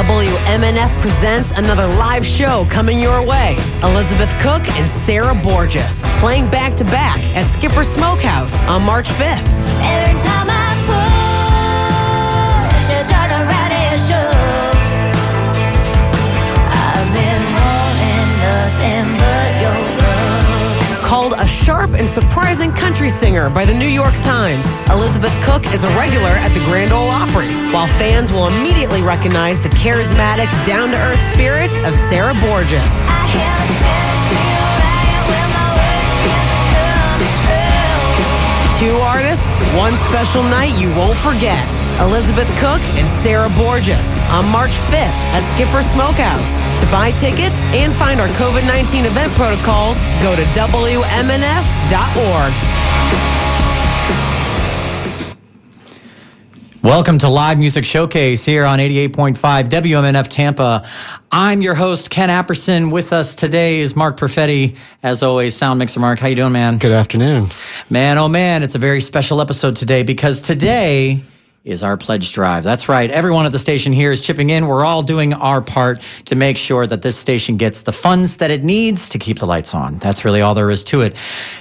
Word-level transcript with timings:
WMNF 0.00 0.98
presents 0.98 1.50
another 1.50 1.86
live 1.86 2.24
show 2.24 2.66
coming 2.70 2.98
your 2.98 3.22
way. 3.22 3.54
Elizabeth 3.82 4.30
Cook 4.40 4.66
and 4.70 4.88
Sarah 4.88 5.34
Borges 5.34 6.02
playing 6.16 6.48
back 6.48 6.74
to 6.76 6.84
back 6.86 7.18
at 7.36 7.46
Skipper 7.46 7.84
Smokehouse 7.84 8.64
on 8.64 8.82
March 8.82 9.08
5th. 9.10 10.09
And 22.00 22.08
surprising 22.08 22.72
country 22.72 23.10
singer 23.10 23.50
by 23.50 23.66
the 23.66 23.74
New 23.74 23.86
York 23.86 24.14
Times, 24.22 24.66
Elizabeth 24.90 25.34
Cook 25.44 25.66
is 25.74 25.84
a 25.84 25.88
regular 25.88 26.30
at 26.30 26.48
the 26.54 26.60
Grand 26.60 26.92
Ole 26.92 27.10
Opry, 27.10 27.48
while 27.74 27.86
fans 28.00 28.32
will 28.32 28.46
immediately 28.46 29.02
recognize 29.02 29.60
the 29.60 29.68
charismatic, 29.68 30.48
down 30.64 30.92
to 30.92 30.96
earth 30.96 31.20
spirit 31.28 31.70
of 31.84 31.92
Sarah 32.08 32.32
Borges. 32.32 32.90
One 39.76 39.96
special 39.96 40.42
night 40.42 40.78
you 40.78 40.88
won't 40.94 41.16
forget. 41.18 41.66
Elizabeth 42.00 42.48
Cook 42.58 42.80
and 42.98 43.08
Sarah 43.08 43.50
Borges 43.50 44.18
on 44.30 44.46
March 44.46 44.76
5th 44.92 45.18
at 45.34 45.42
Skipper 45.54 45.82
Smokehouse. 45.82 46.60
To 46.80 46.86
buy 46.90 47.12
tickets 47.12 47.56
and 47.72 47.94
find 47.94 48.20
our 48.20 48.28
COVID 48.28 48.66
19 48.66 49.04
event 49.06 49.32
protocols, 49.34 50.02
go 50.22 50.34
to 50.36 50.42
WMNF.org. 50.52 51.00
Welcome 56.82 57.18
to 57.18 57.28
Live 57.28 57.58
Music 57.58 57.84
Showcase 57.84 58.42
here 58.42 58.64
on 58.64 58.78
88.5 58.78 59.36
WMNF 59.36 60.28
Tampa. 60.28 60.88
I'm 61.30 61.60
your 61.60 61.74
host, 61.74 62.08
Ken 62.08 62.30
Apperson. 62.30 62.90
With 62.90 63.12
us 63.12 63.34
today 63.34 63.80
is 63.80 63.94
Mark 63.94 64.16
Perfetti. 64.16 64.78
As 65.02 65.22
always, 65.22 65.54
sound 65.54 65.78
mixer 65.78 66.00
Mark. 66.00 66.18
How 66.18 66.28
you 66.28 66.36
doing, 66.36 66.52
man? 66.52 66.78
Good 66.78 66.92
afternoon. 66.92 67.48
Man, 67.90 68.16
oh 68.16 68.28
man, 68.30 68.62
it's 68.62 68.76
a 68.76 68.78
very 68.78 69.02
special 69.02 69.42
episode 69.42 69.76
today 69.76 70.02
because 70.02 70.40
today 70.40 71.22
is 71.64 71.82
our 71.82 71.98
pledge 71.98 72.32
drive. 72.32 72.64
That's 72.64 72.88
right. 72.88 73.10
Everyone 73.10 73.44
at 73.44 73.52
the 73.52 73.58
station 73.58 73.92
here 73.92 74.10
is 74.10 74.22
chipping 74.22 74.48
in. 74.48 74.66
We're 74.66 74.86
all 74.86 75.02
doing 75.02 75.34
our 75.34 75.60
part 75.60 76.00
to 76.24 76.34
make 76.34 76.56
sure 76.56 76.86
that 76.86 77.02
this 77.02 77.18
station 77.18 77.58
gets 77.58 77.82
the 77.82 77.92
funds 77.92 78.38
that 78.38 78.50
it 78.50 78.64
needs 78.64 79.10
to 79.10 79.18
keep 79.18 79.38
the 79.38 79.46
lights 79.46 79.74
on. 79.74 79.98
That's 79.98 80.24
really 80.24 80.40
all 80.40 80.54
there 80.54 80.70
is 80.70 80.82
to 80.84 81.02
it. 81.02 81.14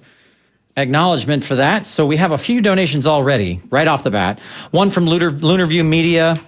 acknowledgement 0.76 1.44
for 1.44 1.56
that. 1.56 1.86
So 1.86 2.06
we 2.06 2.16
have 2.16 2.32
a 2.32 2.38
few 2.38 2.60
donations 2.60 3.06
already, 3.06 3.60
right 3.70 3.86
off 3.86 4.02
the 4.02 4.10
bat. 4.10 4.40
One 4.70 4.90
from 4.90 5.06
Lunar, 5.06 5.30
Lunarview 5.30 5.86
Media. 5.86 6.40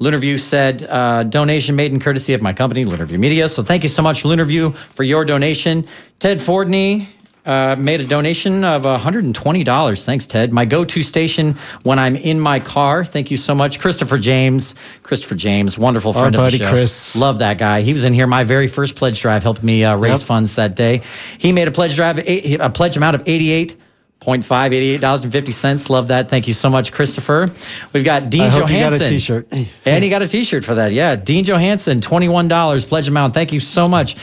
Lunarview 0.00 0.38
said, 0.38 0.84
uh, 0.84 1.24
donation 1.24 1.74
made 1.74 1.92
in 1.92 1.98
courtesy 1.98 2.32
of 2.32 2.40
my 2.40 2.52
company, 2.52 2.84
Lunarview 2.84 3.18
Media. 3.18 3.48
So 3.48 3.62
thank 3.64 3.82
you 3.82 3.88
so 3.88 4.00
much, 4.02 4.22
Lunarview, 4.22 4.72
for 4.74 5.02
your 5.02 5.24
donation. 5.24 5.88
Ted 6.20 6.38
Fordney 6.38 7.08
uh, 7.44 7.74
made 7.76 8.00
a 8.00 8.06
donation 8.06 8.62
of 8.62 8.82
$120. 8.82 10.04
Thanks, 10.04 10.26
Ted. 10.28 10.52
My 10.52 10.64
go 10.64 10.84
to 10.84 11.02
station 11.02 11.56
when 11.82 11.98
I'm 11.98 12.14
in 12.14 12.38
my 12.38 12.60
car. 12.60 13.04
Thank 13.04 13.32
you 13.32 13.36
so 13.36 13.56
much. 13.56 13.80
Christopher 13.80 14.18
James. 14.18 14.76
Christopher 15.02 15.34
James, 15.34 15.76
wonderful 15.76 16.12
friend 16.12 16.34
of 16.34 16.38
buddy 16.40 16.58
the 16.58 16.64
show. 16.64 16.70
Chris. 16.70 17.16
Love 17.16 17.40
that 17.40 17.58
guy. 17.58 17.80
He 17.82 17.92
was 17.92 18.04
in 18.04 18.12
here. 18.12 18.28
My 18.28 18.44
very 18.44 18.68
first 18.68 18.94
pledge 18.94 19.20
drive 19.20 19.42
helped 19.42 19.64
me 19.64 19.82
uh, 19.82 19.96
raise 19.98 20.20
Yep. 20.20 20.26
funds 20.28 20.54
that 20.54 20.76
day. 20.76 21.02
He 21.38 21.50
made 21.50 21.66
a 21.66 21.72
pledge 21.72 21.96
drive, 21.96 22.18
a 22.20 22.70
pledge 22.70 22.96
amount 22.96 23.16
of 23.16 23.22
88. 23.26 23.76
$88, 24.20 24.98
$88.50. 24.98 25.90
Love 25.90 26.08
that. 26.08 26.28
Thank 26.28 26.48
you 26.48 26.54
so 26.54 26.68
much, 26.68 26.92
Christopher. 26.92 27.50
We've 27.92 28.04
got 28.04 28.30
Dean 28.30 28.42
I 28.42 28.48
hope 28.48 28.54
you 28.54 28.78
got 28.78 28.92
Johansson. 28.92 29.06
a 29.06 29.10
t-shirt. 29.10 29.48
And 29.84 30.04
he 30.04 30.10
got 30.10 30.22
a 30.22 30.28
t-shirt 30.28 30.64
for 30.64 30.74
that. 30.74 30.92
Yeah. 30.92 31.16
Dean 31.16 31.44
Johansson, 31.44 32.00
$21 32.00 32.86
pledge 32.86 33.08
amount. 33.08 33.34
Thank 33.34 33.52
you 33.52 33.60
so 33.60 33.88
much. 33.88 34.16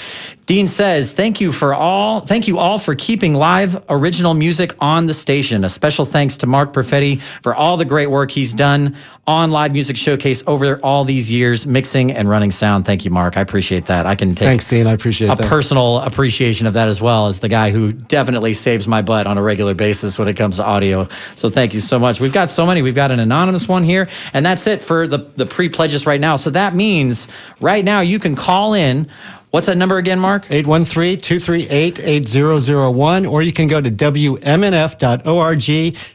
Dean 0.46 0.68
says, 0.68 1.14
thank 1.14 1.42
you 1.42 1.52
for 1.52 1.74
all, 1.74 2.20
thank 2.20 2.48
you 2.48 2.60
all 2.60 2.78
for 2.78 2.94
keeping 2.94 3.34
live 3.34 3.84
original 3.90 4.36
music 4.36 4.76
on 4.80 5.08
the 5.08 5.14
station. 5.14 5.66
A 5.66 5.70
special 5.70 6.06
thanks 6.06 6.38
to 6.38 6.46
Mark 6.46 6.72
Perfetti 6.72 7.20
for 7.42 7.56
all 7.56 7.78
the 7.78 7.86
great 7.86 8.12
work 8.12 8.30
he's 8.30 8.54
done 8.54 8.96
on 9.26 9.50
Live 9.50 9.72
Music 9.72 9.98
Showcase 9.98 10.44
over 10.46 10.80
all 10.84 11.04
these 11.04 11.32
years, 11.32 11.66
mixing 11.66 12.12
and 12.12 12.30
running 12.30 12.52
sound. 12.52 12.86
Thank 12.86 13.06
you, 13.06 13.10
Mark. 13.10 13.38
I 13.38 13.42
appreciate 13.42 13.88
that. 13.88 14.06
I 14.06 14.14
can 14.14 14.36
take 14.36 14.46
Thanks, 14.46 14.68
Dean. 14.68 14.86
I 14.86 14.94
appreciate 14.94 15.32
a 15.32 15.36
that. 15.36 15.48
personal 15.48 15.98
appreciation 16.02 16.68
of 16.68 16.76
that 16.76 16.90
as 16.90 17.02
well 17.02 17.26
as 17.26 17.40
the 17.40 17.50
guy 17.50 17.72
who 17.72 17.92
definitely 17.92 18.54
saves 18.54 18.88
my 18.88 19.02
butt 19.02 19.26
on 19.26 19.40
a 19.40 19.42
regular 19.42 19.74
basis 19.74 20.20
when 20.20 20.28
it 20.28 20.38
comes 20.38 20.58
to 20.58 20.64
audio. 20.64 21.08
So 21.34 21.50
thank 21.50 21.74
you 21.74 21.80
so 21.80 21.98
much. 21.98 22.22
We've 22.22 22.32
got 22.32 22.52
so 22.52 22.68
many. 22.68 22.84
We've 22.84 22.94
got 22.94 23.10
an 23.10 23.20
anonymous 23.20 23.68
one 23.68 23.84
here, 23.84 24.10
and 24.32 24.46
that's 24.46 24.68
it 24.68 24.84
for 24.84 25.08
the, 25.08 25.18
the 25.38 25.48
pre 25.48 25.70
pledges 25.70 26.06
right 26.06 26.22
now. 26.22 26.36
So 26.36 26.52
that 26.52 26.76
means 26.76 27.28
right 27.60 27.84
now 27.84 28.02
you 28.02 28.20
can 28.20 28.36
call 28.36 28.76
in. 28.76 29.10
What's 29.52 29.68
that 29.68 29.78
number 29.78 29.98
again, 29.98 30.20
Mark? 30.20 30.46
813-238-8001 30.48 33.32
or 33.32 33.42
you 33.42 33.54
can 33.54 33.68
go 33.68 33.80
to 33.80 33.90
wmnf.org 33.90 34.46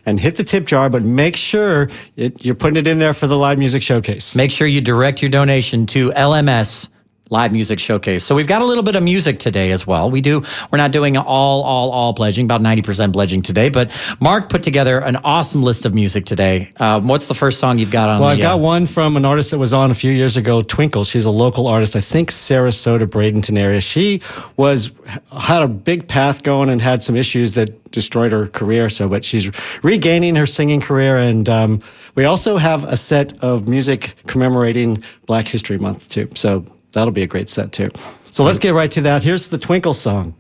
and 0.07 0.21
hit 0.21 0.37
the 0.37 0.45
tip 0.45 0.67
jar 0.67 0.91
but 0.91 1.03
make 1.03 1.37
sure 1.37 1.89
it, 2.17 2.45
you're 2.45 2.55
putting 2.55 2.77
it 2.77 2.87
in 2.87 2.99
there 2.99 3.15
for 3.15 3.27
the 3.27 3.37
live 3.37 3.59
music 3.59 3.83
showcase 3.83 4.35
Make 4.35 4.51
sure 4.51 4.67
you 4.67 4.83
direct 4.83 5.23
your 5.23 5.31
donation 5.31 5.87
to 5.87 6.11
LMS 6.11 6.89
Live 7.31 7.53
Music 7.53 7.81
Showcase. 7.81 8.25
So 8.25 8.35
we've 8.35 8.47
got 8.47 8.63
a 8.63 8.67
little 8.67 8.85
bit 8.85 8.95
of 8.95 9.03
music 9.03 9.39
today 9.39 9.73
as 9.73 9.87
well. 9.87 10.11
We 10.11 10.21
do. 10.21 10.43
We're 10.71 10.79
not 10.79 10.93
doing 10.93 11.17
all, 11.17 11.63
all, 11.63 11.91
all 11.91 12.15
pledging. 12.15 12.45
About 12.45 12.63
ninety 12.63 12.83
percent 12.83 13.13
pledging 13.13 13.43
today. 13.43 13.71
But 13.71 13.91
Mark 14.21 14.49
put 14.49 14.63
together 14.63 15.01
an 15.01 15.17
awesome 15.17 15.63
list 15.63 15.85
of 15.85 15.95
music 15.95 16.27
today. 16.27 16.71
Um, 16.79 17.09
what's 17.09 17.29
the 17.29 17.35
first 17.35 17.59
song 17.59 17.79
you've 17.79 17.91
got 17.91 18.09
on? 18.09 18.21
well 18.21 18.37
the, 18.37 18.43
i 18.43 18.47
got 18.47 18.55
uh, 18.55 18.59
one 18.59 18.87
from 18.87 19.17
an 19.17 19.25
artist 19.25 19.51
that 19.51 19.59
was 19.59 19.73
on 19.73 19.91
a 19.91 19.95
few 19.95 20.13
years 20.13 20.37
ago 20.37 20.63
twinkle 20.63 21.05
she's 21.05 21.25
a 21.25 21.31
local 21.31 21.67
artist 21.67 21.97
i 21.97 22.01
think 22.01 22.31
sarasota 22.31 23.07
bradenton 23.07 23.59
area 23.59 23.81
she 23.81 24.21
was 24.57 24.91
had 25.39 25.63
a 25.63 25.69
big 25.69 26.07
path 26.07 26.43
going 26.43 26.69
and 26.69 26.81
had 26.81 27.03
some 27.03 27.17
issues 27.17 27.55
that 27.55 27.91
destroyed 27.91 28.33
her 28.33 28.47
career 28.49 28.89
so 28.91 29.09
but 29.09 29.25
she's 29.25 29.51
regaining 29.83 30.37
her 30.37 30.47
singing 30.47 30.81
career 30.81 31.17
and 31.17 31.49
um, 31.49 31.81
we 32.15 32.25
also 32.25 32.57
have 32.57 32.85
a 32.85 32.97
set 32.97 33.33
of 33.43 33.69
music 33.69 34.15
commemorating 34.27 35.03
black 35.27 35.47
history 35.47 35.79
month 35.79 36.09
too 36.09 36.29
so 36.35 36.65
that'll 36.93 37.13
be 37.13 37.23
a 37.23 37.27
great 37.27 37.49
set 37.49 37.73
too. 37.73 37.91
So 38.31 38.45
let's 38.45 38.59
get 38.59 38.75
right 38.75 38.91
to 38.93 39.01
that. 39.03 39.23
Here's 39.23 39.49
the 39.49 39.59
twinkle 39.59 39.95
song. 39.95 40.35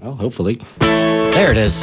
Well 0.00 0.14
hopefully. 0.14 0.60
There 0.80 1.50
it 1.50 1.58
is. 1.58 1.82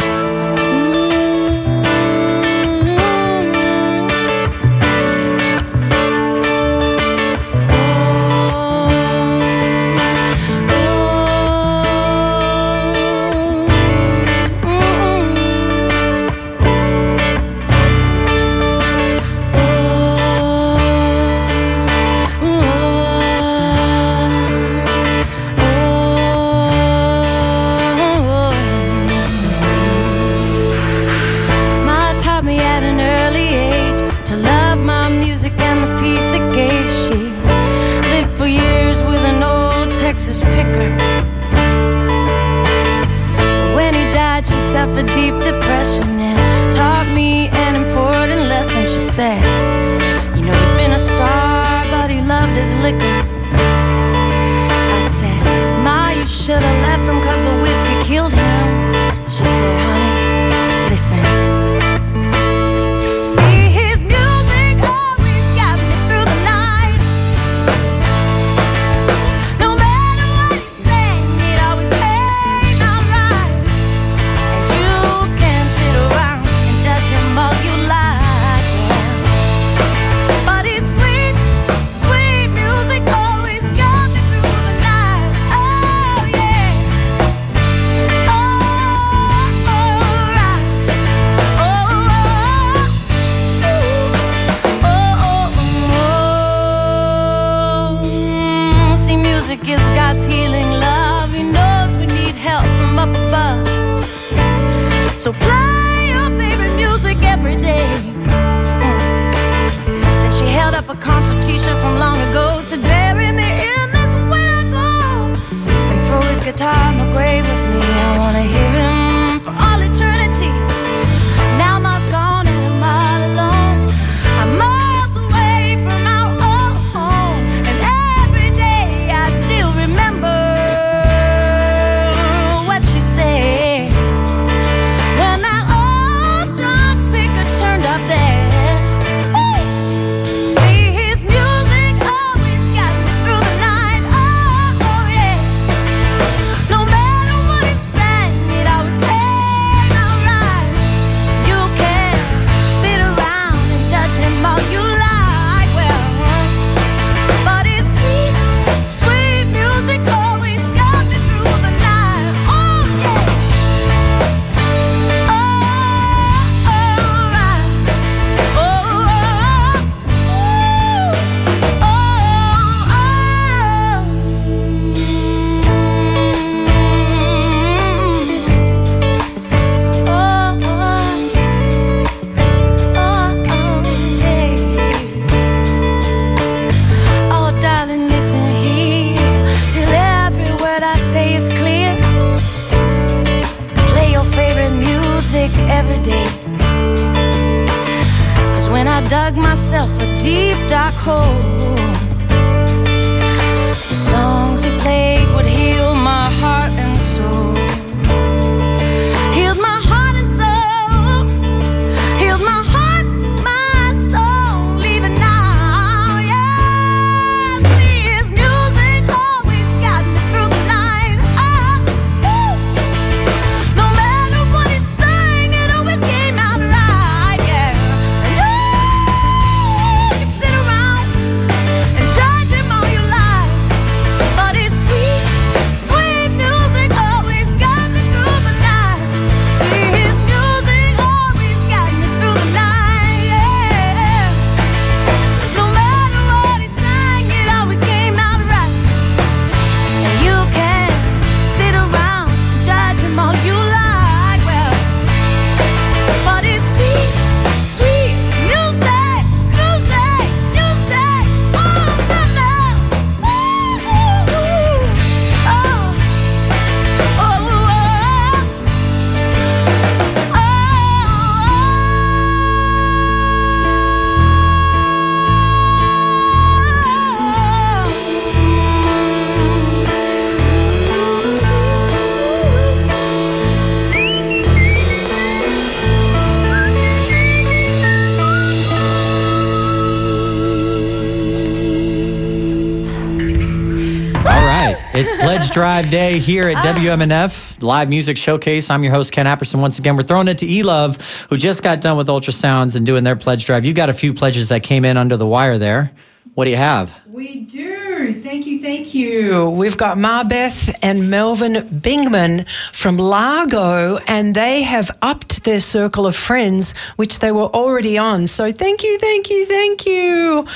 Drive 295.51 295.89
Day 295.89 296.17
here 296.19 296.47
at 296.47 296.55
ah. 296.55 296.73
WMNF 296.73 297.61
Live 297.61 297.89
Music 297.89 298.15
Showcase. 298.15 298.69
I'm 298.69 298.83
your 298.83 298.93
host 298.93 299.11
Ken 299.11 299.25
Apperson. 299.25 299.59
Once 299.59 299.79
again, 299.79 299.97
we're 299.97 300.03
throwing 300.03 300.29
it 300.29 300.37
to 300.37 300.45
eLove, 300.45 301.01
who 301.29 301.35
just 301.35 301.61
got 301.61 301.81
done 301.81 301.97
with 301.97 302.07
ultrasounds 302.07 302.77
and 302.77 302.85
doing 302.85 303.03
their 303.03 303.17
pledge 303.17 303.45
drive. 303.45 303.65
You 303.65 303.73
got 303.73 303.89
a 303.89 303.93
few 303.93 304.13
pledges 304.13 304.47
that 304.47 304.63
came 304.63 304.85
in 304.85 304.95
under 304.95 305.17
the 305.17 305.27
wire 305.27 305.57
there. 305.57 305.91
What 306.35 306.45
do 306.45 306.51
you 306.51 306.57
have? 306.57 306.93
We 307.07 307.41
do. 307.41 308.21
Thank 308.21 308.47
you, 308.47 308.61
thank 308.61 308.93
you. 308.93 309.49
We've 309.49 309.77
got 309.77 309.97
Marbeth 309.97 310.73
and 310.81 311.09
Melvin 311.09 311.67
Bingman 311.81 312.47
from 312.73 312.97
Largo, 312.97 313.97
and 314.07 314.33
they 314.33 314.63
have 314.63 314.89
upped 315.01 315.43
their 315.43 315.59
circle 315.59 316.07
of 316.07 316.15
friends, 316.15 316.73
which 316.95 317.19
they 317.19 317.31
were 317.31 317.47
already 317.47 317.97
on. 317.97 318.27
So 318.27 318.51
thank 318.51 318.83
you, 318.83 318.97
thank 318.97 319.29
you, 319.29 319.45
thank 319.45 319.85
you. 319.85 320.47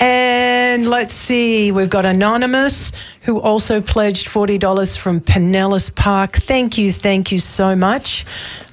And 0.00 0.88
let's 0.88 1.14
see, 1.14 1.70
we've 1.70 1.90
got 1.90 2.04
Anonymous, 2.06 2.92
who 3.28 3.38
also 3.42 3.78
pledged 3.78 4.26
$40 4.26 4.96
from 4.96 5.20
Pinellas 5.20 5.94
Park. 5.94 6.36
Thank 6.36 6.78
you, 6.78 6.90
thank 6.90 7.30
you 7.30 7.38
so 7.38 7.76
much. 7.76 8.24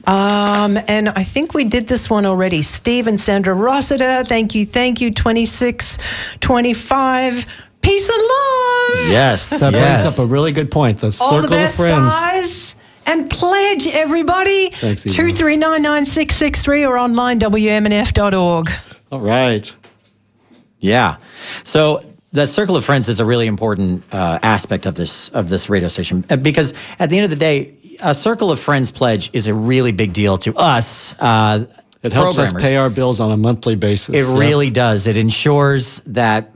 Um, 0.08 0.80
and 0.88 1.10
I 1.10 1.24
think 1.24 1.54
we 1.54 1.66
did 1.66 1.90
this 1.90 2.10
one 2.10 2.26
already. 2.26 2.62
Steve 2.62 3.08
and 3.08 3.20
Sandra 3.20 3.54
Rossiter, 3.54 4.24
thank 4.24 4.56
you, 4.56 4.66
thank 4.66 5.02
you. 5.02 5.12
26, 5.12 5.98
25. 6.40 7.46
Peace 7.82 8.10
and 8.10 8.22
love. 8.22 9.10
Yes. 9.12 9.50
That 9.60 9.74
yes. 9.74 10.04
brings 10.04 10.18
up 10.18 10.26
a 10.26 10.32
really 10.32 10.54
good 10.54 10.72
point. 10.72 11.00
The 11.00 11.08
All 11.08 11.12
circle 11.12 11.50
the 11.50 11.66
of 11.66 11.74
friends. 11.74 12.14
Guys 12.14 12.76
and 13.06 13.30
pledge, 13.30 13.88
everybody. 13.88 14.70
Two 14.96 15.32
three 15.32 15.58
nine 15.58 15.82
nine 15.82 16.06
six 16.06 16.38
six 16.38 16.64
three 16.64 16.86
or 16.86 16.98
online 16.98 17.42
wmnf.org. 17.42 18.72
All 19.12 19.20
right. 19.20 19.76
Yeah. 20.80 21.18
So 21.64 22.15
the 22.36 22.46
circle 22.46 22.76
of 22.76 22.84
friends 22.86 23.08
is 23.10 23.20
a 23.20 23.26
really 23.26 23.48
important 23.48 24.04
uh, 24.14 24.40
aspect 24.44 24.86
of 24.86 24.96
this 24.96 25.30
of 25.30 25.48
this 25.50 25.70
radio 25.70 25.88
station 25.90 26.24
Uh, 26.30 26.36
because 26.36 26.74
at 27.00 27.10
the 27.10 27.18
end 27.18 27.24
of 27.24 27.30
the 27.30 27.36
day, 27.50 27.74
a 28.04 28.14
circle 28.14 28.52
of 28.52 28.60
friends 28.60 28.92
pledge 28.92 29.30
is 29.34 29.48
a 29.48 29.54
really 29.54 29.92
big 29.94 30.12
deal 30.14 30.38
to 30.38 30.52
us. 30.58 31.16
Uh, 31.20 31.66
It 32.04 32.14
helps 32.14 32.38
us 32.38 32.54
pay 32.54 32.76
our 32.78 32.90
bills 32.92 33.20
on 33.20 33.32
a 33.32 33.38
monthly 33.38 33.76
basis. 33.76 34.14
It 34.16 34.26
Yeah. 34.28 34.38
really 34.38 34.70
does. 34.70 35.08
It 35.08 35.18
ensures 35.18 36.02
that 36.06 36.52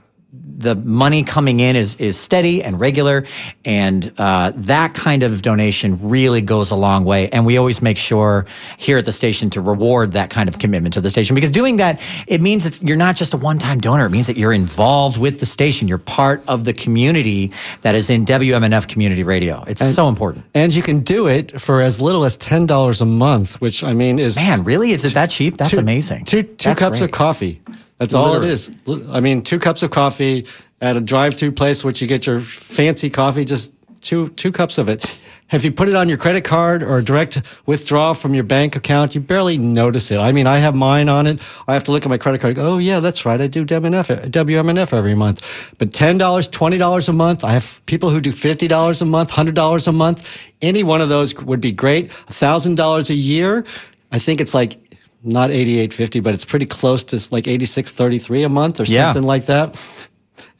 the 0.59 0.75
money 0.75 1.23
coming 1.23 1.59
in 1.61 1.75
is 1.75 1.95
is 1.95 2.19
steady 2.19 2.61
and 2.63 2.79
regular, 2.79 3.25
and 3.65 4.11
uh, 4.17 4.51
that 4.55 4.93
kind 4.93 5.23
of 5.23 5.41
donation 5.41 5.97
really 6.09 6.41
goes 6.41 6.69
a 6.71 6.75
long 6.75 7.05
way. 7.05 7.29
And 7.29 7.45
we 7.45 7.57
always 7.57 7.81
make 7.81 7.97
sure 7.97 8.45
here 8.77 8.97
at 8.97 9.05
the 9.05 9.11
station 9.11 9.49
to 9.51 9.61
reward 9.61 10.11
that 10.11 10.29
kind 10.29 10.49
of 10.49 10.59
commitment 10.59 10.93
to 10.93 11.01
the 11.01 11.09
station 11.09 11.33
because 11.33 11.49
doing 11.49 11.77
that 11.77 11.99
it 12.27 12.41
means 12.41 12.65
it's, 12.65 12.81
you're 12.81 12.97
not 12.97 13.15
just 13.15 13.33
a 13.33 13.37
one 13.37 13.57
time 13.57 13.79
donor. 13.79 14.05
It 14.05 14.09
means 14.11 14.27
that 14.27 14.37
you're 14.37 14.53
involved 14.53 15.17
with 15.17 15.39
the 15.39 15.45
station. 15.45 15.87
You're 15.87 15.97
part 15.97 16.43
of 16.47 16.65
the 16.65 16.73
community 16.73 17.51
that 17.81 17.95
is 17.95 18.09
in 18.09 18.25
WMNF 18.25 18.87
Community 18.87 19.23
Radio. 19.23 19.63
It's 19.67 19.83
so 19.95 20.07
important. 20.09 20.45
And 20.53 20.75
you 20.75 20.81
can 20.83 20.99
do 20.99 21.27
it 21.27 21.59
for 21.59 21.81
as 21.81 22.01
little 22.01 22.25
as 22.25 22.35
ten 22.37 22.65
dollars 22.65 23.01
a 23.01 23.05
month, 23.05 23.59
which 23.61 23.83
I 23.83 23.93
mean 23.93 24.19
is 24.19 24.35
Man, 24.35 24.63
really? 24.63 24.91
Is 24.91 25.05
it 25.05 25.13
that 25.13 25.29
cheap? 25.29 25.57
That's 25.57 25.71
two- 25.71 25.79
amazing. 25.79 26.25
Two 26.25 26.43
two 26.43 26.69
That's 26.69 26.79
cups 26.79 26.99
great. 26.99 27.05
of 27.09 27.11
coffee. 27.11 27.61
That's 27.99 28.13
all 28.13 28.33
it 28.35 28.39
Literally. 28.45 29.03
is. 29.03 29.09
I 29.09 29.19
mean, 29.19 29.41
two 29.43 29.59
cups 29.59 29.83
of 29.83 29.91
coffee 29.91 30.47
at 30.81 30.95
a 30.97 31.01
drive-through 31.01 31.51
place, 31.51 31.83
which 31.83 32.01
you 32.01 32.07
get 32.07 32.25
your 32.25 32.39
fancy 32.39 33.09
coffee. 33.09 33.45
Just 33.45 33.73
two 34.01 34.29
two 34.29 34.51
cups 34.51 34.77
of 34.77 34.87
it. 34.89 35.19
If 35.51 35.65
you 35.65 35.71
put 35.71 35.89
it 35.89 35.95
on 35.95 36.07
your 36.07 36.17
credit 36.19 36.43
card 36.43 36.83
or 36.83 36.97
a 36.99 37.03
direct 37.03 37.41
withdrawal 37.65 38.13
from 38.13 38.35
your 38.35 38.43
bank 38.43 38.75
account, 38.75 39.15
you 39.15 39.19
barely 39.21 39.57
notice 39.57 40.11
it. 40.11 40.19
I 40.19 40.31
mean, 40.31 40.45
I 40.45 40.59
have 40.59 40.75
mine 40.75 41.09
on 41.09 41.25
it. 41.25 41.41
I 41.67 41.73
have 41.73 41.83
to 41.85 41.91
look 41.91 42.05
at 42.05 42.09
my 42.09 42.19
credit 42.19 42.39
card. 42.39 42.57
Oh 42.59 42.77
yeah, 42.77 42.99
that's 42.99 43.25
right. 43.25 43.41
I 43.41 43.47
do 43.47 43.65
WMNF, 43.65 44.29
WMNF 44.29 44.93
every 44.93 45.15
month. 45.15 45.73
But 45.79 45.91
ten 45.91 46.17
dollars, 46.19 46.47
twenty 46.47 46.77
dollars 46.77 47.09
a 47.09 47.13
month. 47.13 47.43
I 47.43 47.51
have 47.51 47.81
people 47.87 48.11
who 48.11 48.21
do 48.21 48.31
fifty 48.31 48.67
dollars 48.67 49.01
a 49.01 49.05
month, 49.05 49.31
hundred 49.31 49.55
dollars 49.55 49.87
a 49.87 49.91
month. 49.91 50.25
Any 50.61 50.83
one 50.83 51.01
of 51.01 51.09
those 51.09 51.35
would 51.43 51.61
be 51.61 51.71
great. 51.71 52.13
thousand 52.13 52.75
dollars 52.75 53.09
a 53.09 53.15
year. 53.15 53.65
I 54.11 54.19
think 54.19 54.39
it's 54.41 54.53
like 54.53 54.77
not 55.23 55.49
88.50 55.49 56.23
but 56.23 56.33
it's 56.33 56.45
pretty 56.45 56.65
close 56.65 57.03
to 57.05 57.15
like 57.31 57.45
86.33 57.45 58.45
a 58.45 58.49
month 58.49 58.79
or 58.79 58.83
Yeah. 58.83 59.11
something 59.11 59.27
like 59.27 59.45
that 59.47 59.75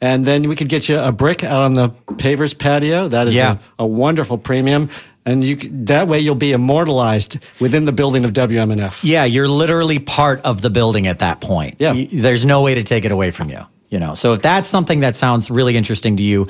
and 0.00 0.24
then 0.24 0.48
we 0.48 0.56
could 0.56 0.68
get 0.68 0.88
you 0.88 0.98
a 0.98 1.10
brick 1.12 1.42
out 1.42 1.60
on 1.62 1.74
the 1.74 1.88
pavers 2.16 2.56
patio 2.56 3.08
that 3.08 3.28
is 3.28 3.34
Yeah. 3.34 3.58
a, 3.78 3.84
a 3.84 3.86
wonderful 3.86 4.36
premium 4.38 4.90
and 5.26 5.44
you 5.44 5.56
that 5.86 6.08
way 6.08 6.18
you'll 6.18 6.34
be 6.34 6.52
immortalized 6.52 7.38
within 7.60 7.84
the 7.84 7.92
building 7.92 8.24
of 8.24 8.32
WMNF. 8.32 9.00
Yeah, 9.04 9.24
you're 9.24 9.48
literally 9.48 9.98
part 9.98 10.40
of 10.42 10.62
the 10.62 10.70
building 10.70 11.06
at 11.06 11.18
that 11.18 11.42
point. 11.42 11.76
Yeah. 11.78 11.92
Y- 11.92 12.08
there's 12.10 12.44
no 12.46 12.62
way 12.62 12.74
to 12.74 12.82
take 12.82 13.04
it 13.04 13.12
away 13.12 13.30
from 13.30 13.50
you. 13.50 13.60
You 13.90 13.98
know, 13.98 14.14
so 14.14 14.34
if 14.34 14.42
that's 14.42 14.68
something 14.68 15.00
that 15.00 15.16
sounds 15.16 15.50
really 15.50 15.76
interesting 15.76 16.16
to 16.16 16.22
you, 16.22 16.46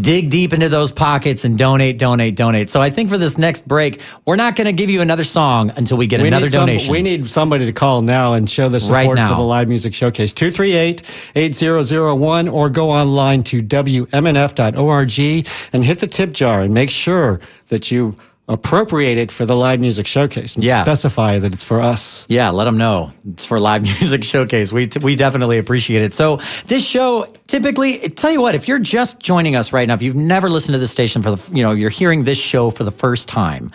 dig 0.00 0.30
deep 0.30 0.52
into 0.52 0.68
those 0.68 0.92
pockets 0.92 1.44
and 1.44 1.58
donate, 1.58 1.98
donate, 1.98 2.36
donate. 2.36 2.70
So 2.70 2.80
I 2.80 2.88
think 2.88 3.10
for 3.10 3.18
this 3.18 3.36
next 3.36 3.66
break, 3.66 4.00
we're 4.24 4.36
not 4.36 4.54
going 4.54 4.66
to 4.66 4.72
give 4.72 4.90
you 4.90 5.00
another 5.00 5.24
song 5.24 5.72
until 5.76 5.96
we 5.96 6.06
get 6.06 6.20
We 6.22 6.28
another 6.28 6.48
some- 6.48 6.60
donation. 6.66 6.92
we 6.92 7.02
need 7.02 7.28
somebody 7.28 7.66
to 7.66 7.72
call 7.72 8.02
now 8.02 8.34
and 8.34 8.48
show 8.48 8.68
the 8.68 8.78
Right 8.78 9.02
support 9.02 9.16
now. 9.16 9.30
for 9.30 9.34
the 9.34 9.42
live 9.42 9.68
music 9.68 9.92
showcase. 9.92 10.32
238-8001 10.32 12.52
or 12.52 12.70
go 12.70 12.90
online 12.90 13.42
to 13.42 13.60
WMNF.org 13.60 15.46
and 15.72 15.84
hit 15.84 15.98
the 15.98 16.06
tip 16.06 16.30
jar 16.32 16.60
and 16.62 16.72
make 16.72 16.90
sure 16.90 17.40
that 17.68 17.90
you 17.90 18.14
appropriate 18.46 19.16
it 19.16 19.32
for 19.32 19.46
the 19.46 19.56
live 19.56 19.80
music 19.80 20.06
showcase 20.06 20.54
and 20.54 20.62
Yeah. 20.64 20.82
specify 20.82 21.38
that 21.38 21.52
it's 21.54 21.64
for 21.64 21.80
us. 21.80 22.26
Yeah, 22.28 22.50
let 22.50 22.64
them 22.64 22.76
know. 22.76 23.10
It's 23.32 23.46
for 23.46 23.58
live 23.58 23.82
music 24.00 24.22
showcase. 24.22 24.70
We 24.72 24.88
we 25.00 25.16
definitely 25.16 25.56
appreciate 25.58 26.02
it. 26.02 26.12
So 26.12 26.40
this 26.66 26.84
show 26.86 27.26
typically, 27.46 27.98
tell 28.10 28.30
you 28.30 28.42
what, 28.42 28.54
if 28.54 28.68
you're 28.68 28.78
just 28.78 29.18
joining 29.20 29.56
us 29.56 29.72
right 29.72 29.86
now, 29.88 29.94
if 29.94 30.02
you've 30.02 30.14
never 30.16 30.50
listened 30.50 30.74
to 30.74 30.78
this 30.78 30.90
station 30.90 31.22
for 31.22 31.30
the, 31.36 31.56
you 31.56 31.62
know, 31.62 31.72
you're 31.72 31.90
hearing 31.90 32.24
this 32.24 32.36
show 32.38 32.70
for 32.70 32.84
the 32.84 32.90
first 32.90 33.28
time. 33.28 33.70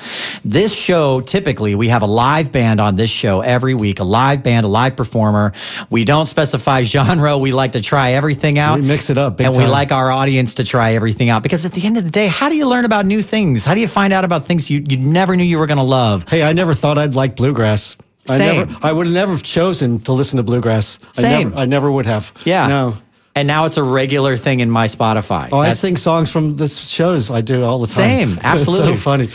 This 0.46 0.74
show 0.74 1.22
typically 1.22 1.74
we 1.74 1.88
have 1.90 2.04
a 2.04 2.08
live 2.08 2.52
band 2.52 2.80
on 2.80 2.96
this 2.96 3.10
show 3.10 3.42
every 3.42 3.74
week, 3.74 4.00
a 4.00 4.04
live 4.04 4.44
band, 4.44 4.66
a 4.66 4.70
live 4.70 4.96
performer. 4.96 5.52
We 5.90 6.04
don't 6.06 6.28
specify 6.28 6.84
genre. 6.84 7.38
We 7.40 7.54
like 7.54 7.72
to 7.72 7.82
try 7.82 8.12
everything 8.14 8.60
out. 8.60 8.80
We 8.80 8.86
mix 8.86 9.10
it 9.10 9.18
up 9.18 9.38
big 9.38 9.48
and 9.48 9.58
we 9.58 9.66
like 9.66 9.92
our 9.92 10.12
audience 10.12 10.54
to 10.56 10.64
try 10.64 10.94
everything 10.94 11.30
out 11.30 11.42
because 11.42 11.66
at 11.66 11.72
the 11.74 11.84
end 11.86 11.98
of 11.98 12.04
the 12.04 12.12
day, 12.12 12.28
how 12.28 12.50
do 12.50 12.56
you 12.56 12.68
learn 12.68 12.86
about 12.86 13.08
new 13.08 13.24
things? 13.24 13.66
How 13.66 13.74
do 13.74 13.82
you 13.82 13.88
find 13.88 14.14
out 14.14 14.24
about 14.24 14.46
things 14.46 14.59
you, 14.68 14.84
you 14.90 14.98
never 14.98 15.36
knew 15.36 15.44
you 15.44 15.60
were 15.60 15.68
going 15.68 15.78
to 15.78 15.84
love? 15.84 16.28
Hey, 16.28 16.42
I 16.42 16.54
never 16.54 16.74
thought 16.74 16.98
I'd 16.98 17.14
like 17.14 17.36
bluegrass. 17.36 17.96
I 18.28 18.38
Same. 18.38 18.68
never 18.70 18.78
I 18.82 18.92
would 18.92 19.06
have 19.06 19.14
never 19.14 19.38
chosen 19.38 20.00
to 20.02 20.12
listen 20.14 20.38
to 20.38 20.44
bluegrass. 20.44 20.98
I 21.18 21.22
Same. 21.22 21.50
never, 21.50 21.62
I 21.62 21.66
never 21.66 21.92
would 21.92 22.06
have. 22.06 22.32
Yeah. 22.46 22.68
No. 22.68 22.98
And 23.36 23.48
now 23.48 23.66
it's 23.66 23.78
a 23.78 23.84
regular 23.84 24.36
thing 24.38 24.60
in 24.60 24.70
my 24.70 24.86
Spotify. 24.88 25.50
Oh, 25.52 25.60
I 25.60 25.70
sing 25.72 25.98
songs 25.98 26.32
from 26.32 26.56
the 26.58 26.68
shows 26.68 27.30
I 27.32 27.42
do 27.42 27.64
all 27.64 27.80
the 27.80 27.88
time. 27.88 28.28
Same, 28.28 28.30
It's 28.38 28.44
absolutely. 28.44 28.96
so 28.96 29.02
funny. 29.02 29.30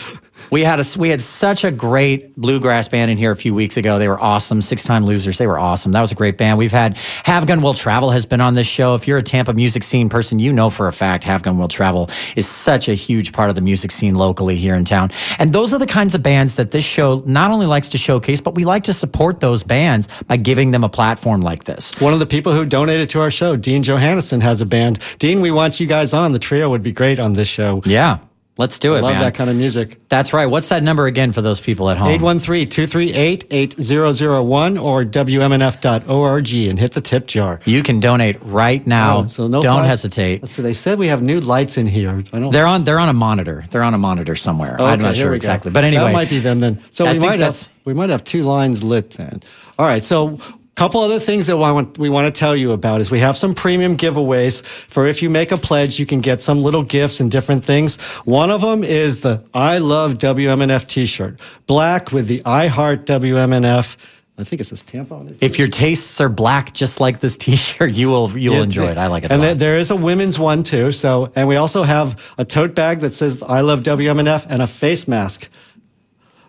We 0.50 0.62
had 0.62 0.80
a 0.80 0.84
we 0.98 1.08
had 1.08 1.20
such 1.20 1.64
a 1.64 1.70
great 1.70 2.36
bluegrass 2.36 2.88
band 2.88 3.10
in 3.10 3.16
here 3.16 3.30
a 3.30 3.36
few 3.36 3.54
weeks 3.54 3.76
ago. 3.76 3.98
They 3.98 4.08
were 4.08 4.20
awesome. 4.20 4.62
Six 4.62 4.84
time 4.84 5.04
losers. 5.04 5.38
They 5.38 5.46
were 5.46 5.58
awesome. 5.58 5.92
That 5.92 6.00
was 6.00 6.12
a 6.12 6.14
great 6.14 6.38
band. 6.38 6.58
We've 6.58 6.72
had 6.72 6.96
Have 7.24 7.46
Gun 7.46 7.62
Will 7.62 7.74
Travel 7.74 8.10
has 8.10 8.26
been 8.26 8.40
on 8.40 8.54
this 8.54 8.66
show. 8.66 8.94
If 8.94 9.06
you're 9.08 9.18
a 9.18 9.22
Tampa 9.22 9.54
music 9.54 9.82
scene 9.82 10.08
person, 10.08 10.38
you 10.38 10.52
know 10.52 10.70
for 10.70 10.86
a 10.88 10.92
fact 10.92 11.24
Have 11.24 11.42
Gun 11.42 11.58
Will 11.58 11.68
Travel 11.68 12.10
is 12.36 12.46
such 12.46 12.88
a 12.88 12.94
huge 12.94 13.32
part 13.32 13.48
of 13.48 13.54
the 13.54 13.60
music 13.60 13.90
scene 13.90 14.14
locally 14.14 14.56
here 14.56 14.74
in 14.74 14.84
town. 14.84 15.10
And 15.38 15.52
those 15.52 15.72
are 15.74 15.78
the 15.78 15.86
kinds 15.86 16.14
of 16.14 16.22
bands 16.22 16.54
that 16.56 16.70
this 16.70 16.84
show 16.84 17.22
not 17.26 17.50
only 17.50 17.66
likes 17.66 17.88
to 17.90 17.98
showcase, 17.98 18.40
but 18.40 18.54
we 18.54 18.64
like 18.64 18.84
to 18.84 18.92
support 18.92 19.40
those 19.40 19.62
bands 19.62 20.08
by 20.26 20.36
giving 20.36 20.70
them 20.70 20.84
a 20.84 20.88
platform 20.88 21.40
like 21.40 21.64
this. 21.64 21.92
One 22.00 22.12
of 22.12 22.18
the 22.18 22.26
people 22.26 22.52
who 22.52 22.64
donated 22.64 23.08
to 23.10 23.20
our 23.20 23.30
show, 23.30 23.56
Dean 23.56 23.82
Johannesson, 23.82 24.42
has 24.42 24.60
a 24.60 24.66
band. 24.66 24.98
Dean, 25.18 25.40
we 25.40 25.50
want 25.50 25.80
you 25.80 25.86
guys 25.86 26.12
on. 26.12 26.32
The 26.32 26.38
trio 26.38 26.70
would 26.70 26.82
be 26.82 26.92
great 26.92 27.18
on 27.18 27.32
this 27.32 27.48
show. 27.48 27.82
Yeah. 27.84 28.18
Let's 28.56 28.78
do 28.78 28.94
it, 28.94 28.98
I 28.98 29.00
Love 29.00 29.14
man. 29.14 29.22
that 29.22 29.34
kind 29.34 29.50
of 29.50 29.56
music. 29.56 29.98
That's 30.08 30.32
right. 30.32 30.46
What's 30.46 30.68
that 30.68 30.84
number 30.84 31.06
again 31.06 31.32
for 31.32 31.42
those 31.42 31.58
people 31.58 31.90
at 31.90 31.96
home? 31.96 32.16
813-238-8001 32.20 34.80
or 34.80 35.04
WMNF.org 35.04 36.54
and 36.70 36.78
hit 36.78 36.92
the 36.92 37.00
tip 37.00 37.26
jar. 37.26 37.58
You 37.64 37.82
can 37.82 37.98
donate 37.98 38.40
right 38.42 38.86
now. 38.86 39.18
Oh, 39.18 39.24
so 39.24 39.48
no 39.48 39.60
Don't 39.60 39.82
hesitate. 39.82 40.48
So 40.48 40.62
they 40.62 40.72
said 40.72 41.00
we 41.00 41.08
have 41.08 41.20
new 41.20 41.40
lights 41.40 41.76
in 41.76 41.88
here. 41.88 42.22
I 42.32 42.38
don't 42.38 42.52
They're 42.52 42.66
on. 42.66 42.84
They're 42.84 43.00
on 43.00 43.08
a 43.08 43.12
monitor. 43.12 43.64
They're 43.70 43.82
on 43.82 43.94
a 43.94 43.98
monitor 43.98 44.36
somewhere. 44.36 44.80
I'm 44.80 45.00
not 45.00 45.16
sure 45.16 45.34
exactly, 45.34 45.72
but 45.72 45.82
anyway, 45.82 46.04
that 46.04 46.12
might 46.12 46.30
be 46.30 46.38
them 46.38 46.60
then. 46.60 46.80
So 46.90 47.06
I 47.06 47.14
we 47.14 47.18
might 47.18 47.40
have 47.40 47.68
we 47.84 47.92
might 47.92 48.10
have 48.10 48.22
two 48.22 48.44
lines 48.44 48.84
lit 48.84 49.10
then. 49.10 49.42
All 49.80 49.86
right. 49.86 50.04
So 50.04 50.38
couple 50.74 51.00
other 51.00 51.20
things 51.20 51.46
that 51.46 51.56
we 51.98 52.10
want 52.10 52.26
to 52.34 52.38
tell 52.38 52.56
you 52.56 52.72
about 52.72 53.00
is 53.00 53.10
we 53.10 53.20
have 53.20 53.36
some 53.36 53.54
premium 53.54 53.96
giveaways 53.96 54.64
for 54.64 55.06
if 55.06 55.22
you 55.22 55.30
make 55.30 55.52
a 55.52 55.56
pledge, 55.56 55.98
you 56.00 56.06
can 56.06 56.20
get 56.20 56.40
some 56.42 56.62
little 56.62 56.82
gifts 56.82 57.20
and 57.20 57.30
different 57.30 57.64
things. 57.64 57.96
One 58.24 58.50
of 58.50 58.60
them 58.60 58.82
is 58.82 59.20
the 59.20 59.44
I 59.54 59.78
love 59.78 60.14
WMNF 60.18 60.86
t-shirt, 60.86 61.40
black 61.66 62.10
with 62.12 62.26
the 62.26 62.42
I 62.44 62.66
heart 62.66 63.06
WMNF. 63.06 63.96
I 64.36 64.42
think 64.42 64.60
it 64.60 64.64
says 64.64 64.82
Tampa 64.82 65.14
on 65.14 65.28
it. 65.28 65.36
If 65.40 65.60
your 65.60 65.68
tastes 65.68 66.20
are 66.20 66.28
black, 66.28 66.72
just 66.74 66.98
like 66.98 67.20
this 67.20 67.36
T-shirt, 67.36 67.92
you 67.92 68.08
will 68.10 68.36
you'll 68.36 68.56
Yeah, 68.56 68.62
enjoy 68.62 68.86
it. 68.88 68.98
I 68.98 69.06
like 69.06 69.22
it. 69.22 69.30
And 69.30 69.38
a 69.40 69.42
there, 69.42 69.50
lot. 69.52 69.58
there 69.58 69.78
is 69.78 69.92
a 69.92 69.96
women's 69.96 70.40
one 70.40 70.64
too. 70.64 70.90
So, 70.90 71.30
and 71.36 71.46
we 71.46 71.54
also 71.54 71.84
have 71.84 72.34
a 72.36 72.44
tote 72.44 72.74
bag 72.74 72.98
that 73.00 73.14
says 73.14 73.44
"I 73.44 73.60
love 73.60 73.82
WMNF" 73.84 74.46
and 74.48 74.60
a 74.60 74.66
face 74.66 75.06
mask. 75.06 75.48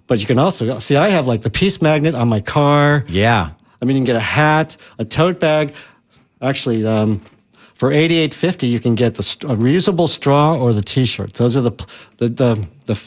But 0.07 0.19
you 0.19 0.25
can 0.25 0.39
also 0.39 0.79
see 0.79 0.95
I 0.95 1.09
have 1.09 1.27
like 1.27 1.43
the 1.43 1.51
peace 1.51 1.79
magnet 1.79 2.15
on 2.15 2.27
my 2.27 2.41
car. 2.41 3.05
yeah, 3.07 3.51
I 3.81 3.85
mean, 3.85 3.97
you 3.97 4.01
can 4.01 4.05
get 4.05 4.15
a 4.15 4.19
hat, 4.19 4.77
a 4.97 5.05
tote 5.05 5.39
bag. 5.39 5.73
Actually, 6.41 6.85
um, 6.85 7.21
for 7.73 7.91
eighty-eight 7.91 8.33
fifty, 8.33 8.67
you 8.67 8.79
can 8.79 8.95
get 8.95 9.15
the 9.15 9.23
st- 9.23 9.51
a 9.51 9.55
reusable 9.55 10.07
straw 10.07 10.57
or 10.57 10.73
the 10.73 10.81
T-shirt. 10.81 11.33
Those 11.33 11.57
are 11.57 11.61
the 11.61 11.71
the 12.17 12.29
the, 12.29 12.67
the 12.85 13.01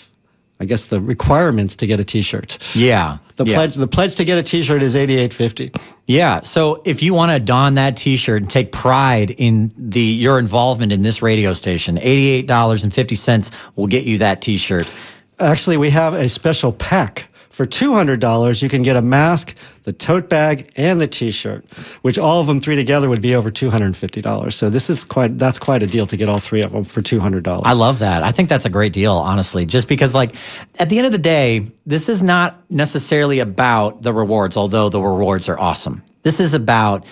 I 0.60 0.64
guess 0.64 0.88
the 0.88 1.00
requirements 1.00 1.76
to 1.76 1.86
get 1.86 2.00
a 2.00 2.04
T-shirt. 2.04 2.58
yeah. 2.74 3.18
The 3.36 3.44
yeah. 3.44 3.54
pledge 3.54 3.76
the 3.76 3.86
pledge 3.86 4.16
to 4.16 4.24
get 4.24 4.38
a 4.38 4.42
T-shirt 4.42 4.82
is 4.82 4.96
eighty-eight 4.96 5.32
fifty. 5.32 5.72
Yeah. 6.06 6.40
So 6.40 6.82
if 6.84 7.02
you 7.02 7.14
want 7.14 7.30
to 7.32 7.38
don 7.38 7.74
that 7.74 7.96
T-shirt 7.96 8.42
and 8.42 8.50
take 8.50 8.72
pride 8.72 9.30
in 9.30 9.72
the 9.76 10.02
your 10.02 10.38
involvement 10.38 10.90
in 10.90 11.02
this 11.02 11.22
radio 11.22 11.54
station, 11.54 11.98
eighty-eight 11.98 12.46
dollars 12.46 12.82
and 12.82 12.92
fifty 12.92 13.14
cents 13.14 13.50
will 13.76 13.86
get 13.86 14.04
you 14.04 14.18
that 14.18 14.42
T-shirt. 14.42 14.90
Actually, 15.38 15.76
we 15.76 15.90
have 15.90 16.14
a 16.14 16.28
special 16.28 16.72
pack. 16.72 17.28
For 17.58 17.66
$200, 17.66 18.62
you 18.62 18.68
can 18.68 18.82
get 18.82 18.94
a 18.94 19.02
mask, 19.02 19.58
the 19.82 19.92
tote 19.92 20.28
bag, 20.28 20.70
and 20.76 21.00
the 21.00 21.08
t-shirt, 21.08 21.64
which 22.02 22.16
all 22.16 22.40
of 22.40 22.46
them 22.46 22.60
three 22.60 22.76
together 22.76 23.08
would 23.08 23.20
be 23.20 23.34
over 23.34 23.50
$250. 23.50 24.52
So 24.52 24.70
this 24.70 24.88
is 24.88 25.02
quite 25.02 25.36
that's 25.38 25.58
quite 25.58 25.82
a 25.82 25.86
deal 25.88 26.06
to 26.06 26.16
get 26.16 26.28
all 26.28 26.38
three 26.38 26.62
of 26.62 26.70
them 26.70 26.84
for 26.84 27.02
$200. 27.02 27.62
I 27.64 27.72
love 27.72 27.98
that. 27.98 28.22
I 28.22 28.30
think 28.30 28.48
that's 28.48 28.64
a 28.64 28.70
great 28.70 28.92
deal, 28.92 29.14
honestly, 29.14 29.66
just 29.66 29.88
because, 29.88 30.14
like, 30.14 30.36
at 30.78 30.88
the 30.88 30.98
end 30.98 31.06
of 31.06 31.10
the 31.10 31.18
day, 31.18 31.72
this 31.84 32.08
is 32.08 32.22
not 32.22 32.62
necessarily 32.70 33.40
about 33.40 34.02
the 34.02 34.12
rewards, 34.12 34.56
although 34.56 34.88
the 34.88 35.00
rewards 35.00 35.48
are 35.48 35.58
awesome. 35.58 36.04
This 36.22 36.38
is 36.38 36.54
about 36.54 37.06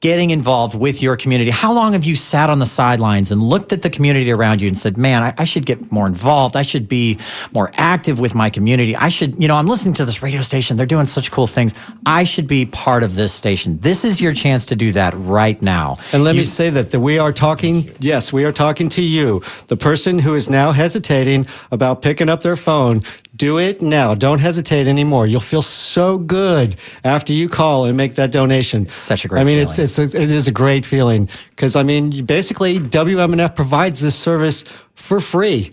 getting 0.00 0.30
involved 0.30 0.74
with 0.74 1.02
your 1.02 1.14
community. 1.14 1.50
How 1.50 1.72
long 1.72 1.92
have 1.92 2.04
you 2.04 2.16
sat 2.16 2.48
on 2.48 2.58
the 2.58 2.66
sidelines 2.66 3.30
and 3.30 3.42
looked 3.42 3.70
at 3.72 3.82
the 3.82 3.90
community 3.90 4.32
around 4.32 4.62
you 4.62 4.66
and 4.66 4.76
said, 4.76 4.96
man, 4.96 5.22
I, 5.22 5.34
I, 5.36 5.44
should 5.44 5.66
get 5.66 5.92
more 5.92 6.06
involved. 6.06 6.56
I 6.56 6.62
should 6.62 6.88
be 6.88 7.18
more 7.52 7.70
active 7.74 8.18
with 8.18 8.34
my 8.34 8.48
community. 8.48 8.96
I 8.96 9.10
should, 9.10 9.40
you 9.40 9.46
know, 9.46 9.56
I'm 9.56 9.66
listening 9.66 9.92
to 9.94 10.06
this 10.06 10.22
radio 10.22 10.40
station. 10.40 10.78
They're 10.78 10.86
doing 10.86 11.04
such 11.04 11.30
cool 11.30 11.46
things. 11.46 11.74
I 12.06 12.24
should 12.24 12.46
be 12.46 12.64
part 12.64 13.02
of 13.02 13.14
this 13.14 13.34
station. 13.34 13.78
This 13.80 14.04
is 14.04 14.22
your 14.22 14.32
chance 14.32 14.64
to 14.66 14.76
do 14.76 14.90
that 14.92 15.12
right 15.16 15.60
now. 15.60 15.98
And 16.12 16.24
let 16.24 16.34
you, 16.34 16.42
me 16.42 16.44
say 16.46 16.70
that, 16.70 16.92
that 16.92 17.00
we 17.00 17.18
are 17.18 17.32
talking, 17.32 17.94
yes, 18.00 18.32
we 18.32 18.44
are 18.44 18.52
talking 18.52 18.88
to 18.90 19.02
you, 19.02 19.42
the 19.68 19.76
person 19.76 20.18
who 20.18 20.34
is 20.34 20.48
now 20.48 20.72
hesitating 20.72 21.46
about 21.72 22.00
picking 22.00 22.30
up 22.30 22.42
their 22.42 22.56
phone 22.56 23.02
do 23.40 23.58
it 23.58 23.80
now. 23.80 24.14
Don't 24.14 24.38
hesitate 24.38 24.86
anymore. 24.86 25.26
You'll 25.26 25.40
feel 25.40 25.62
so 25.62 26.18
good 26.18 26.76
after 27.04 27.32
you 27.32 27.48
call 27.48 27.86
and 27.86 27.96
make 27.96 28.14
that 28.16 28.30
donation. 28.30 28.82
It's 28.82 28.98
such 28.98 29.24
a 29.24 29.28
great. 29.28 29.40
I 29.40 29.44
mean, 29.44 29.66
feeling. 29.66 29.84
it's 29.84 29.98
it's 29.98 30.14
a, 30.14 30.22
it 30.22 30.30
is 30.30 30.46
a 30.46 30.52
great 30.52 30.84
feeling 30.84 31.26
because 31.48 31.74
I 31.74 31.82
mean, 31.82 32.26
basically, 32.26 32.78
WMNF 32.78 33.56
provides 33.56 34.00
this 34.00 34.14
service 34.14 34.64
for 34.94 35.20
free, 35.20 35.72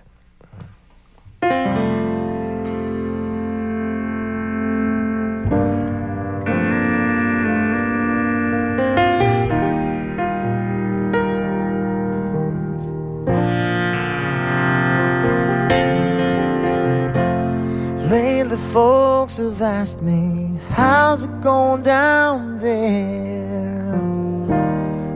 Folks 18.77 19.37
have 19.37 19.61
asked 19.61 20.01
me, 20.03 20.57
How's 20.69 21.23
it 21.23 21.41
going 21.41 21.81
down 21.81 22.59
there? 22.59 23.91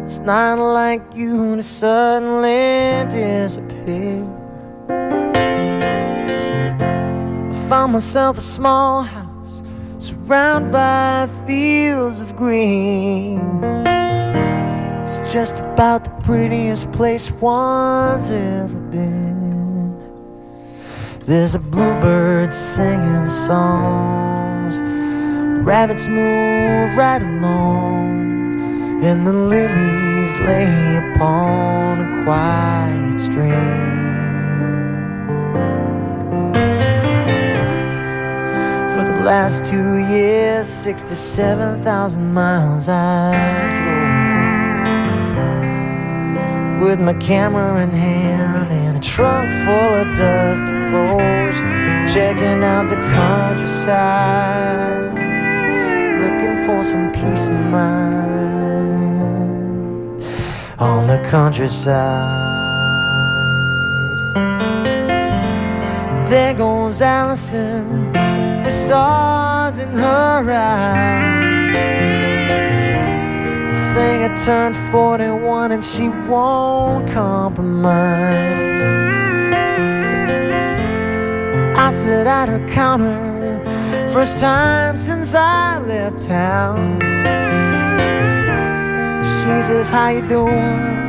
It's 0.04 0.18
not 0.20 0.58
like 0.58 1.04
you 1.16 1.56
to 1.58 1.64
suddenly 1.64 3.06
disappear. 3.10 4.41
Found 7.72 7.94
myself 7.94 8.38
a 8.38 8.42
small 8.42 9.02
house 9.02 9.64
surrounded 9.98 10.74
by 10.74 11.26
fields 11.48 12.20
of 12.20 12.36
green. 12.36 13.40
It's 15.00 15.20
just 15.32 15.62
about 15.62 16.04
the 16.04 16.10
prettiest 16.22 16.92
place 16.92 17.32
one's 17.32 18.30
ever 18.30 18.78
been. 18.78 19.98
There's 21.26 21.56
a 21.56 21.60
bluebird 21.60 22.54
singing 22.54 23.30
songs, 23.30 24.82
rabbits 25.66 26.08
move 26.08 26.98
right 26.98 27.22
along, 27.22 29.02
and 29.02 29.26
the 29.26 29.32
lilies 29.32 30.38
lay 30.40 30.98
upon 31.14 32.02
a 32.02 32.24
quiet 32.26 33.18
stream. 33.18 34.01
Last 39.24 39.66
two 39.66 39.98
years, 39.98 40.68
67,000 40.68 42.34
miles 42.34 42.88
I 42.88 43.32
drove 46.80 46.90
with 46.90 47.00
my 47.00 47.14
camera 47.14 47.84
in 47.84 47.92
hand 47.92 48.72
and 48.72 48.98
a 48.98 49.00
trunk 49.00 49.52
full 49.64 49.94
of 50.02 50.18
dusty 50.18 50.72
clothes, 50.90 51.62
checking 52.12 52.64
out 52.64 52.90
the 52.90 53.00
countryside, 53.14 55.14
looking 56.22 56.66
for 56.66 56.84
some 56.84 57.12
peace 57.12 57.50
of 57.50 57.56
mind 57.56 58.02
on 60.80 61.06
the 61.06 61.20
countryside. 61.30 62.50
There 66.28 66.56
goes 66.56 67.02
Allison 67.02 68.21
the 68.64 68.70
stars 68.70 69.78
in 69.78 69.90
her 69.90 70.52
eyes. 70.52 71.72
Saying 73.94 74.32
I 74.32 74.36
turned 74.46 74.76
41 74.92 75.72
and 75.72 75.84
she 75.84 76.10
won't 76.10 77.10
compromise. 77.10 78.82
I 81.78 81.92
sit 81.92 82.28
at 82.28 82.48
her 82.48 82.66
counter, 82.68 83.62
first 84.14 84.40
time 84.40 84.98
since 84.98 85.34
I 85.36 85.80
left 85.80 86.26
town. 86.26 87.00
She 89.24 89.62
says, 89.68 89.90
How 89.90 90.10
you 90.10 90.28
doing? 90.28 91.02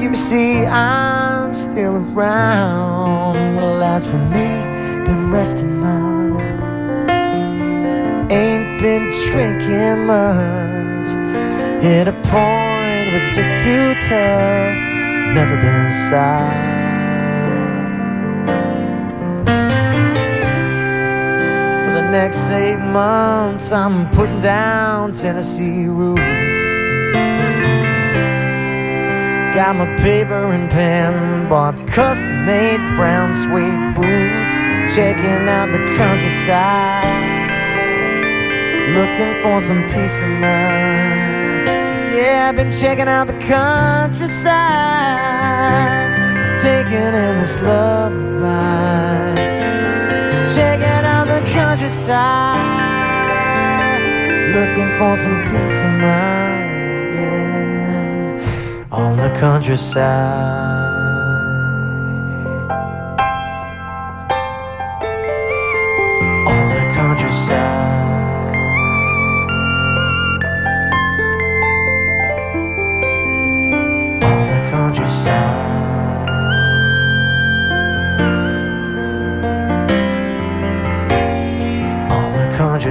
You 0.00 0.14
see 0.14 0.64
I'm 0.64 1.54
still 1.54 1.96
around. 1.96 3.56
Well, 3.56 3.82
as 3.82 4.04
for 4.04 4.18
me, 4.18 4.48
been 5.04 5.30
resting 5.30 5.82
up 5.84 6.11
been 8.82 9.12
drinking 9.30 10.06
much. 10.06 11.06
Hit 11.80 12.08
a 12.08 12.12
point 12.24 13.12
was 13.12 13.22
just 13.30 13.64
too 13.64 13.94
tough. 14.08 14.76
Never 15.34 15.56
been 15.56 15.88
sad. 16.10 16.82
For 21.84 21.92
the 21.94 22.10
next 22.10 22.50
eight 22.50 22.78
months, 22.78 23.70
I'm 23.70 24.10
putting 24.10 24.40
down 24.40 25.12
Tennessee 25.12 25.86
rules. 25.86 26.18
Got 29.54 29.76
my 29.76 29.96
paper 29.98 30.52
and 30.52 30.68
pen, 30.68 31.48
bought 31.48 31.86
custom 31.86 32.44
made 32.46 32.80
brown 32.96 33.32
suede 33.32 33.94
boots, 33.94 34.56
checking 34.92 35.48
out 35.48 35.70
the 35.70 35.84
countryside 35.96 37.31
looking 38.94 39.42
for 39.42 39.60
some 39.60 39.82
peace 39.88 40.20
of 40.22 40.28
mind. 40.28 41.66
Yeah, 42.14 42.48
I've 42.48 42.56
been 42.56 42.70
checking 42.70 43.08
out 43.08 43.26
the 43.26 43.38
countryside, 43.38 44.48
taking 46.58 47.14
in 47.24 47.38
this 47.38 47.58
love 47.60 48.12
ride. 48.40 49.36
Checking 50.54 51.06
out 51.06 51.26
the 51.26 51.40
countryside, 51.50 52.58
looking 54.54 54.90
for 54.98 55.16
some 55.16 55.40
peace 55.40 55.82
of 55.82 55.92
mind. 56.06 57.14
Yeah, 57.14 58.88
on 58.92 59.16
the 59.16 59.30
countryside. 59.38 60.71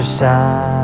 On 0.01 0.80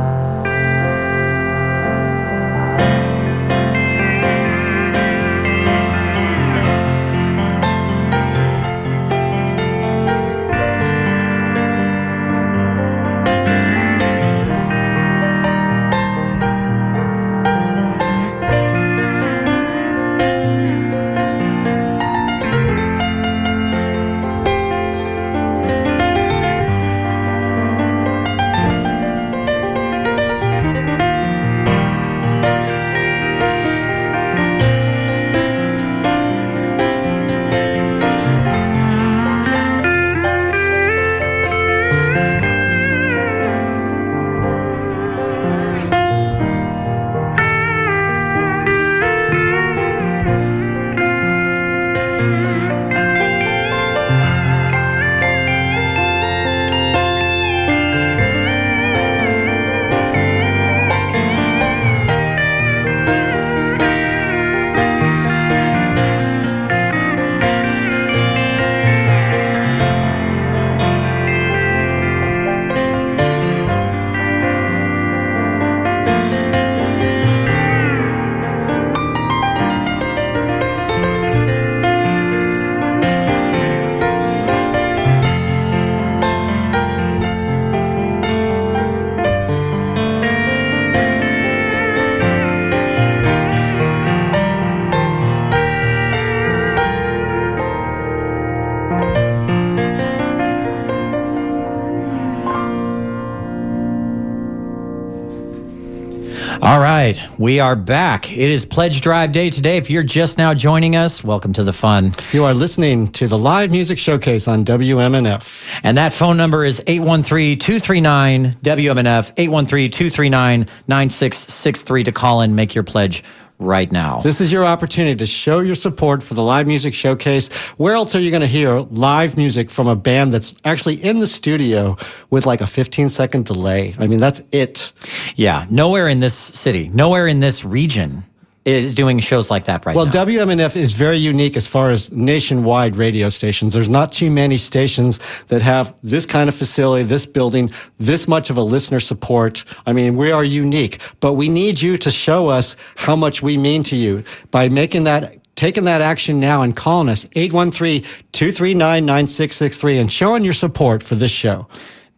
we 107.38 107.60
are 107.60 107.76
back. 107.76 108.32
It 108.32 108.50
is 108.50 108.65
Pledge 108.65 109.02
Drive 109.02 109.32
Day 109.32 109.50
today. 109.50 109.78
If 109.78 109.89
you're 109.89 110.04
just 110.04 110.38
now 110.38 110.54
joining 110.54 110.95
us, 110.95 111.23
welcome 111.23 111.54
to 111.54 111.63
the 111.63 111.73
fun. 111.73 112.13
You 112.32 112.45
are 112.45 112.54
listening 112.54 113.08
to 113.10 113.28
the 113.28 113.38
live 113.38 113.69
music 113.69 114.00
showcase 114.00 114.47
on 114.47 114.65
WMNF. 114.65 115.66
And 115.88 115.97
that 115.97 116.12
phone 116.12 116.36
number 116.36 116.65
is 116.65 116.84
813 116.86 117.60
239 117.60 118.58
WMNF, 118.62 119.32
813 119.38 119.89
239 119.89 120.67
9663 120.86 122.04
to 122.04 122.12
call 122.12 122.41
in, 122.41 122.56
make 122.56 122.76
your 122.76 122.84
pledge 122.84 123.23
right 123.58 123.89
now. 123.89 124.19
This 124.19 124.41
is 124.41 124.52
your 124.52 124.65
opportunity 124.65 125.15
to 125.15 125.26
show 125.26 125.62
your 125.62 125.76
support 125.76 126.23
for 126.23 126.34
the 126.34 126.43
live 126.43 126.67
music 126.67 126.93
showcase. 126.93 127.47
Where 127.78 127.95
else 127.95 128.15
are 128.15 128.19
you 128.19 128.32
going 128.32 128.41
to 128.41 128.47
hear 128.47 128.80
live 128.80 129.38
music 129.38 129.71
from 129.71 129.88
a 129.88 129.95
band 129.95 130.34
that's 130.34 130.54
actually 130.65 130.95
in 130.95 131.19
the 131.19 131.28
studio 131.28 131.95
with 132.32 132.45
like 132.45 132.60
a 132.60 132.67
15 132.67 133.08
second 133.08 133.45
delay? 133.45 133.95
I 133.97 134.08
mean, 134.08 134.19
that's 134.19 134.41
it. 134.52 134.91
Yeah, 135.38 135.67
nowhere 135.69 136.10
in 136.10 136.19
this 136.19 136.36
city, 136.36 136.89
nowhere 136.89 137.28
in 137.28 137.39
this 137.39 137.63
region 137.63 138.26
is 138.67 138.93
doing 138.93 139.17
shows 139.19 139.49
like 139.49 139.63
that 139.65 139.86
right 139.86 139.95
Well, 139.95 140.06
now. 140.06 140.12
Well, 140.12 140.25
WMNF 140.25 140.75
is 140.75 140.91
very 140.91 141.15
unique 141.17 141.56
as 141.56 141.67
far 141.67 141.89
as 141.89 142.12
nationwide 142.12 142.97
radio 142.97 143.30
stations. 143.30 143.73
There's 143.73 143.88
not 143.88 144.12
too 144.12 144.30
many 144.30 144.58
stations 144.58 145.21
that 145.47 145.62
have 145.62 145.95
this 146.03 146.25
kind 146.25 146.49
of 146.49 146.56
facility, 146.56 147.03
this 147.03 147.25
building, 147.25 147.71
this 147.97 148.27
much 148.27 148.49
of 148.49 148.58
a 148.58 148.62
listener 148.62 148.99
support. 148.99 149.63
I 149.86 149.93
mean, 149.93 150.17
we 150.17 150.32
are 150.32 150.43
unique, 150.43 150.99
but 151.21 151.32
we 151.34 151.47
need 151.47 151.82
you 151.82 151.95
to 151.97 152.12
show 152.12 152.49
us 152.49 152.75
how 152.95 153.15
much 153.15 153.41
we 153.41 153.58
mean 153.58 153.84
to 153.84 153.95
you 153.95 154.25
by 154.51 154.67
making 154.67 155.06
that 155.06 155.38
taking 155.56 155.86
that 155.86 156.01
action 156.01 156.38
now 156.39 156.62
and 156.62 156.75
calling 156.75 157.10
us 157.10 157.25
813-239-9663 157.25 159.99
and 159.99 160.12
showing 160.12 160.43
your 160.43 160.53
support 160.53 161.01
for 161.01 161.15
this 161.15 161.32
show. 161.32 161.67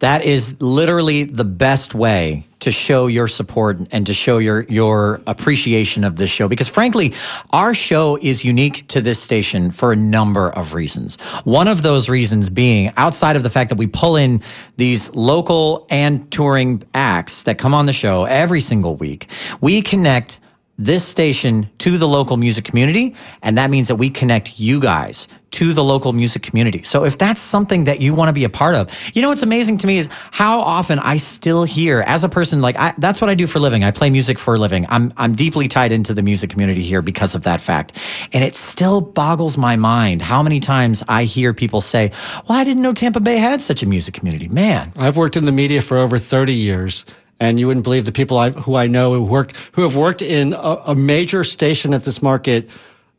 That 0.00 0.22
is 0.22 0.60
literally 0.60 1.24
the 1.24 1.44
best 1.44 1.94
way 1.94 2.46
to 2.60 2.70
show 2.70 3.06
your 3.06 3.28
support 3.28 3.80
and 3.90 4.06
to 4.06 4.12
show 4.12 4.38
your 4.38 4.62
your 4.64 5.20
appreciation 5.26 6.04
of 6.04 6.16
this 6.16 6.30
show. 6.30 6.48
Because 6.48 6.68
frankly 6.68 7.14
our 7.52 7.72
show 7.72 8.18
is 8.20 8.44
unique 8.44 8.86
to 8.88 9.00
this 9.00 9.22
station 9.22 9.70
for 9.70 9.92
a 9.92 9.96
number 9.96 10.50
of 10.50 10.74
reasons. 10.74 11.16
One 11.44 11.68
of 11.68 11.82
those 11.82 12.08
reasons 12.08 12.50
being 12.50 12.92
outside 12.96 13.36
of 13.36 13.42
the 13.42 13.50
fact 13.50 13.70
that 13.70 13.78
we 13.78 13.86
pull 13.86 14.16
in 14.16 14.42
these 14.76 15.10
local 15.14 15.86
and 15.90 16.30
touring 16.30 16.82
acts 16.94 17.44
that 17.44 17.58
come 17.58 17.74
on 17.74 17.86
the 17.86 17.92
show 17.92 18.24
every 18.24 18.60
single 18.60 18.96
week 18.96 19.28
we 19.60 19.82
connect 19.82 20.38
this 20.80 21.04
station 21.04 21.68
to 21.78 21.98
the 21.98 22.08
local 22.08 22.36
music 22.36 22.64
community, 22.64 23.14
and 23.42 23.56
that 23.58 23.70
means 23.70 23.88
that 23.88 23.96
we 23.96 24.10
connect 24.10 24.58
you 24.58 24.80
guys 24.80 25.28
to 25.50 25.72
the 25.72 25.82
local 25.82 26.12
music 26.12 26.42
community. 26.42 26.82
So 26.82 27.04
if 27.04 27.18
that's 27.18 27.40
something 27.40 27.84
that 27.84 28.00
you 28.00 28.14
want 28.14 28.28
to 28.28 28.32
be 28.32 28.44
a 28.44 28.48
part 28.48 28.74
of, 28.76 28.90
you 29.14 29.20
know 29.20 29.28
what's 29.28 29.42
amazing 29.42 29.78
to 29.78 29.86
me 29.86 29.98
is 29.98 30.08
how 30.30 30.60
often 30.60 30.98
I 30.98 31.16
still 31.16 31.64
hear 31.64 32.02
as 32.06 32.24
a 32.24 32.28
person 32.28 32.60
like 32.60 32.76
I, 32.76 32.94
that's 32.98 33.20
what 33.20 33.28
I 33.28 33.34
do 33.34 33.46
for 33.46 33.58
a 33.58 33.60
living. 33.60 33.84
I 33.84 33.90
play 33.90 34.10
music 34.10 34.38
for 34.38 34.54
a 34.54 34.58
living. 34.58 34.86
I'm 34.88 35.12
I'm 35.16 35.34
deeply 35.34 35.68
tied 35.68 35.92
into 35.92 36.14
the 36.14 36.22
music 36.22 36.50
community 36.50 36.82
here 36.82 37.02
because 37.02 37.34
of 37.34 37.42
that 37.42 37.60
fact. 37.60 37.96
And 38.32 38.44
it 38.44 38.54
still 38.54 39.00
boggles 39.00 39.58
my 39.58 39.76
mind 39.76 40.22
how 40.22 40.42
many 40.42 40.60
times 40.60 41.02
I 41.08 41.24
hear 41.24 41.52
people 41.52 41.80
say, 41.80 42.12
"Well, 42.48 42.58
I 42.58 42.64
didn't 42.64 42.82
know 42.82 42.92
Tampa 42.92 43.20
Bay 43.20 43.36
had 43.36 43.60
such 43.60 43.82
a 43.82 43.86
music 43.86 44.14
community." 44.14 44.48
Man, 44.48 44.92
I've 44.96 45.16
worked 45.16 45.36
in 45.36 45.44
the 45.44 45.52
media 45.52 45.82
for 45.82 45.98
over 45.98 46.16
30 46.18 46.54
years, 46.54 47.04
and 47.40 47.58
you 47.58 47.66
wouldn't 47.66 47.84
believe 47.84 48.04
the 48.04 48.12
people 48.12 48.36
I, 48.38 48.50
who 48.50 48.76
I 48.76 48.86
know 48.86 49.14
who 49.14 49.24
work 49.24 49.52
who 49.72 49.82
have 49.82 49.96
worked 49.96 50.22
in 50.22 50.52
a, 50.52 50.82
a 50.88 50.94
major 50.94 51.42
station 51.42 51.94
at 51.94 52.04
this 52.04 52.22
market. 52.22 52.70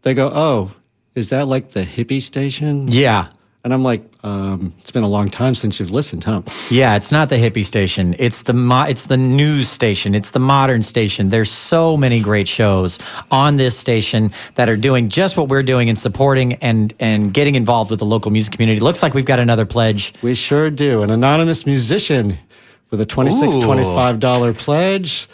They 0.04 0.14
go, 0.14 0.32
"Oh, 0.34 0.72
is 1.16 1.30
that 1.32 1.48
like 1.48 1.72
the 1.72 1.84
hippie 1.84 2.22
station?" 2.22 2.88
yeah. 2.88 3.28
And 3.64 3.76
I'm 3.76 3.84
like, 3.84 4.02
um, 4.24 4.74
"It's 4.80 4.90
been 4.90 5.04
a 5.04 5.08
long 5.08 5.30
time 5.30 5.54
since 5.54 5.80
you've 5.80 5.92
listened, 5.92 6.24
huh?" 6.24 6.42
Yeah, 6.72 6.96
it's 6.96 7.12
not 7.12 7.30
the 7.30 7.36
hippie 7.36 7.64
station. 7.64 8.16
It's 8.18 8.42
the 8.44 8.54
mo- 8.54 8.86
it's 8.86 9.06
the 9.06 9.18
news 9.18 9.70
station. 9.70 10.16
It's 10.16 10.32
the 10.32 10.40
modern 10.40 10.82
station. 10.82 11.30
There's 11.30 11.52
so 11.52 11.96
many 11.96 12.22
great 12.22 12.48
shows 12.48 12.98
on 13.30 13.58
this 13.58 13.78
station 13.78 14.32
that 14.56 14.68
are 14.68 14.78
doing 14.78 15.10
just 15.10 15.38
what 15.38 15.48
we're 15.48 15.62
doing 15.62 15.90
and 15.90 16.00
supporting 16.00 16.54
and 16.56 16.94
and 17.00 17.34
getting 17.36 17.54
involved 17.54 17.92
with 17.92 18.00
the 18.00 18.06
local 18.06 18.32
music 18.32 18.54
community. 18.54 18.80
Looks 18.80 19.04
like 19.04 19.14
we've 19.14 19.26
got 19.26 19.40
another 19.40 19.66
pledge. 19.66 20.14
We 20.24 20.34
sure 20.34 20.72
do. 20.72 21.04
An 21.04 21.12
anonymous 21.12 21.68
musician 21.68 22.40
with 22.92 23.02
a 23.02 23.06
26, 23.06 23.56
Ooh. 23.56 23.60
$25 23.60 24.58
pledge. 24.58 25.28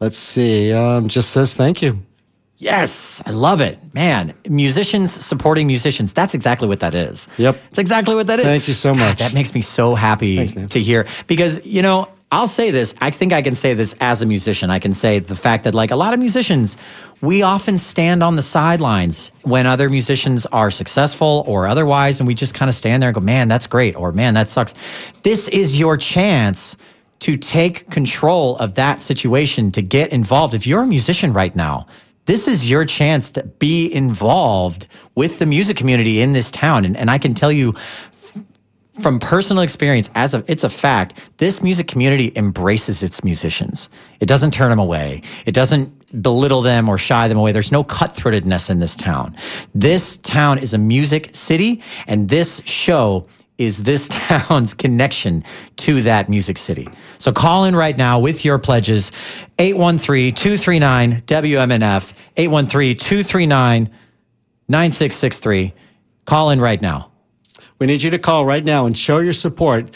Let's 0.00 0.16
see. 0.16 0.72
Um, 0.72 1.08
just 1.08 1.30
says 1.30 1.54
thank 1.54 1.80
you. 1.80 2.02
Yes, 2.56 3.20
I 3.26 3.30
love 3.30 3.60
it. 3.60 3.78
Man, 3.92 4.34
musicians 4.48 5.10
supporting 5.10 5.66
musicians. 5.66 6.12
That's 6.12 6.32
exactly 6.32 6.68
what 6.68 6.80
that 6.80 6.94
is. 6.94 7.26
Yep. 7.36 7.56
It's 7.70 7.78
exactly 7.78 8.14
what 8.14 8.28
that 8.28 8.38
is. 8.38 8.44
Thank 8.44 8.68
you 8.68 8.74
so 8.74 8.90
God, 8.90 9.00
much. 9.00 9.18
that 9.18 9.34
makes 9.34 9.52
me 9.52 9.62
so 9.62 9.96
happy 9.96 10.46
Thanks, 10.46 10.72
to 10.72 10.80
hear 10.80 11.06
because, 11.26 11.64
you 11.66 11.82
know, 11.82 12.08
I'll 12.30 12.46
say 12.46 12.70
this. 12.70 12.94
I 13.00 13.10
think 13.10 13.32
I 13.32 13.42
can 13.42 13.54
say 13.54 13.74
this 13.74 13.94
as 14.00 14.22
a 14.22 14.26
musician. 14.26 14.70
I 14.70 14.78
can 14.78 14.94
say 14.94 15.18
the 15.18 15.36
fact 15.36 15.64
that, 15.64 15.74
like 15.74 15.90
a 15.90 15.96
lot 15.96 16.14
of 16.14 16.20
musicians, 16.20 16.78
we 17.20 17.42
often 17.42 17.76
stand 17.78 18.22
on 18.22 18.36
the 18.36 18.42
sidelines 18.42 19.32
when 19.42 19.66
other 19.66 19.90
musicians 19.90 20.46
are 20.46 20.70
successful 20.70 21.44
or 21.46 21.66
otherwise, 21.66 22.20
and 22.20 22.26
we 22.26 22.32
just 22.32 22.54
kind 22.54 22.70
of 22.70 22.74
stand 22.74 23.02
there 23.02 23.10
and 23.10 23.14
go, 23.14 23.20
man, 23.20 23.48
that's 23.48 23.66
great, 23.66 23.94
or 23.96 24.12
man, 24.12 24.32
that 24.32 24.48
sucks. 24.48 24.72
This 25.24 25.48
is 25.48 25.78
your 25.78 25.98
chance 25.98 26.74
to 27.22 27.36
take 27.36 27.88
control 27.90 28.56
of 28.58 28.74
that 28.74 29.00
situation, 29.00 29.70
to 29.72 29.82
get 29.82 30.12
involved. 30.12 30.54
If 30.54 30.66
you're 30.66 30.82
a 30.82 30.86
musician 30.86 31.32
right 31.32 31.54
now, 31.54 31.86
this 32.26 32.48
is 32.48 32.68
your 32.68 32.84
chance 32.84 33.30
to 33.32 33.44
be 33.44 33.92
involved 33.92 34.86
with 35.14 35.38
the 35.38 35.46
music 35.46 35.76
community 35.76 36.20
in 36.20 36.32
this 36.32 36.50
town. 36.50 36.84
And, 36.84 36.96
and 36.96 37.10
I 37.10 37.18
can 37.18 37.34
tell 37.34 37.52
you 37.52 37.74
from 39.00 39.18
personal 39.18 39.62
experience, 39.62 40.10
as 40.14 40.34
a, 40.34 40.44
it's 40.48 40.64
a 40.64 40.68
fact, 40.68 41.18
this 41.38 41.62
music 41.62 41.86
community 41.86 42.32
embraces 42.36 43.02
its 43.02 43.24
musicians. 43.24 43.88
It 44.20 44.26
doesn't 44.26 44.50
turn 44.50 44.70
them 44.70 44.78
away. 44.78 45.22
It 45.46 45.52
doesn't 45.52 46.22
belittle 46.22 46.60
them 46.60 46.88
or 46.88 46.98
shy 46.98 47.26
them 47.28 47.38
away. 47.38 47.52
There's 47.52 47.72
no 47.72 47.84
cutthroatedness 47.84 48.68
in 48.68 48.80
this 48.80 48.94
town. 48.94 49.36
This 49.74 50.18
town 50.18 50.58
is 50.58 50.74
a 50.74 50.78
music 50.78 51.30
city, 51.32 51.82
and 52.06 52.28
this 52.28 52.60
show 52.64 53.26
is 53.62 53.84
this 53.84 54.08
town's 54.10 54.74
connection 54.74 55.44
to 55.76 56.02
that 56.02 56.28
music 56.28 56.58
city. 56.58 56.88
So 57.18 57.32
call 57.32 57.64
in 57.64 57.76
right 57.76 57.96
now 57.96 58.18
with 58.18 58.44
your 58.44 58.58
pledges 58.58 59.12
813 59.58 60.34
239 60.34 61.22
WMNF, 61.22 62.12
813 62.36 62.96
239 62.96 63.90
9663. 64.68 65.74
Call 66.24 66.50
in 66.50 66.60
right 66.60 66.80
now. 66.80 67.10
We 67.78 67.86
need 67.86 68.02
you 68.02 68.10
to 68.10 68.18
call 68.18 68.46
right 68.46 68.64
now 68.64 68.86
and 68.86 68.96
show 68.96 69.18
your 69.18 69.32
support. 69.32 69.94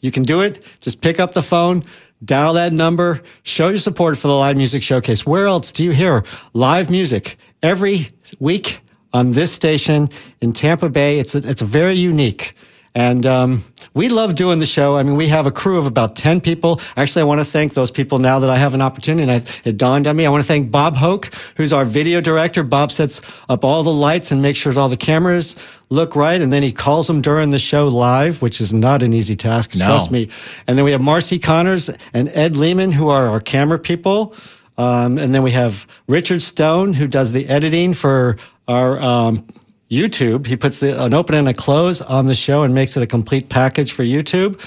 You 0.00 0.10
can 0.10 0.22
do 0.22 0.42
it. 0.42 0.64
Just 0.80 1.00
pick 1.00 1.18
up 1.18 1.32
the 1.32 1.42
phone, 1.42 1.84
dial 2.24 2.54
that 2.54 2.72
number, 2.72 3.22
show 3.42 3.68
your 3.68 3.78
support 3.78 4.16
for 4.16 4.28
the 4.28 4.34
live 4.34 4.56
music 4.56 4.82
showcase. 4.82 5.26
Where 5.26 5.46
else 5.46 5.72
do 5.72 5.84
you 5.84 5.90
hear 5.90 6.24
live 6.52 6.90
music 6.90 7.36
every 7.62 8.08
week 8.38 8.80
on 9.12 9.32
this 9.32 9.52
station 9.52 10.08
in 10.40 10.52
Tampa 10.52 10.88
Bay? 10.88 11.18
It's 11.18 11.34
a, 11.34 11.38
it's 11.38 11.62
a 11.62 11.66
very 11.66 11.94
unique. 11.94 12.54
And 12.96 13.26
um, 13.26 13.62
we 13.92 14.08
love 14.08 14.36
doing 14.36 14.58
the 14.58 14.64
show. 14.64 14.96
I 14.96 15.02
mean, 15.02 15.16
we 15.16 15.28
have 15.28 15.46
a 15.46 15.50
crew 15.50 15.76
of 15.76 15.84
about 15.84 16.16
10 16.16 16.40
people. 16.40 16.80
Actually, 16.96 17.20
I 17.20 17.24
want 17.26 17.42
to 17.42 17.44
thank 17.44 17.74
those 17.74 17.90
people 17.90 18.18
now 18.18 18.38
that 18.38 18.48
I 18.48 18.56
have 18.56 18.72
an 18.72 18.80
opportunity. 18.80 19.22
And 19.22 19.32
I, 19.32 19.68
it 19.68 19.76
dawned 19.76 20.06
on 20.06 20.16
me. 20.16 20.24
I 20.24 20.30
want 20.30 20.42
to 20.42 20.48
thank 20.48 20.70
Bob 20.70 20.96
Hoke, 20.96 21.30
who's 21.56 21.74
our 21.74 21.84
video 21.84 22.22
director. 22.22 22.62
Bob 22.62 22.90
sets 22.90 23.20
up 23.50 23.64
all 23.64 23.82
the 23.82 23.92
lights 23.92 24.32
and 24.32 24.40
makes 24.40 24.58
sure 24.58 24.76
all 24.78 24.88
the 24.88 24.96
cameras 24.96 25.56
look 25.90 26.16
right. 26.16 26.40
And 26.40 26.50
then 26.50 26.62
he 26.62 26.72
calls 26.72 27.06
them 27.06 27.20
during 27.20 27.50
the 27.50 27.58
show 27.58 27.86
live, 27.86 28.40
which 28.40 28.62
is 28.62 28.72
not 28.72 29.02
an 29.02 29.12
easy 29.12 29.36
task. 29.36 29.76
No. 29.76 29.84
Trust 29.84 30.10
me. 30.10 30.30
And 30.66 30.78
then 30.78 30.86
we 30.86 30.92
have 30.92 31.02
Marcy 31.02 31.38
Connors 31.38 31.90
and 32.14 32.30
Ed 32.30 32.56
Lehman, 32.56 32.92
who 32.92 33.10
are 33.10 33.26
our 33.26 33.40
camera 33.40 33.78
people. 33.78 34.34
Um, 34.78 35.18
and 35.18 35.34
then 35.34 35.42
we 35.42 35.50
have 35.50 35.86
Richard 36.08 36.40
Stone, 36.40 36.94
who 36.94 37.08
does 37.08 37.32
the 37.32 37.46
editing 37.46 37.92
for 37.92 38.38
our 38.66 38.98
um, 38.98 39.46
YouTube. 39.90 40.46
He 40.46 40.56
puts 40.56 40.80
the, 40.80 41.02
an 41.02 41.14
open 41.14 41.34
and 41.34 41.48
a 41.48 41.54
close 41.54 42.00
on 42.00 42.26
the 42.26 42.34
show 42.34 42.62
and 42.62 42.74
makes 42.74 42.96
it 42.96 43.02
a 43.02 43.06
complete 43.06 43.48
package 43.48 43.92
for 43.92 44.02
YouTube. 44.02 44.60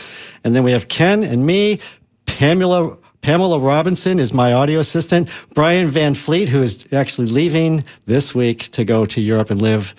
And 0.44 0.56
then 0.56 0.64
we 0.64 0.72
have 0.72 0.88
Ken 0.88 1.24
and 1.24 1.46
me, 1.46 1.80
Pamela. 2.26 2.98
Pamela 3.22 3.60
Robinson 3.60 4.18
is 4.18 4.32
my 4.34 4.54
audio 4.54 4.80
assistant. 4.80 5.30
Brian 5.54 5.88
Van 5.88 6.14
Fleet, 6.14 6.48
who 6.48 6.62
is 6.62 6.86
actually 6.94 7.28
leaving 7.28 7.84
this 8.06 8.34
week 8.34 8.70
to 8.72 8.86
go 8.86 9.06
to 9.08 9.20
Europe 9.20 9.50
and 9.50 9.62
live. 9.62 9.94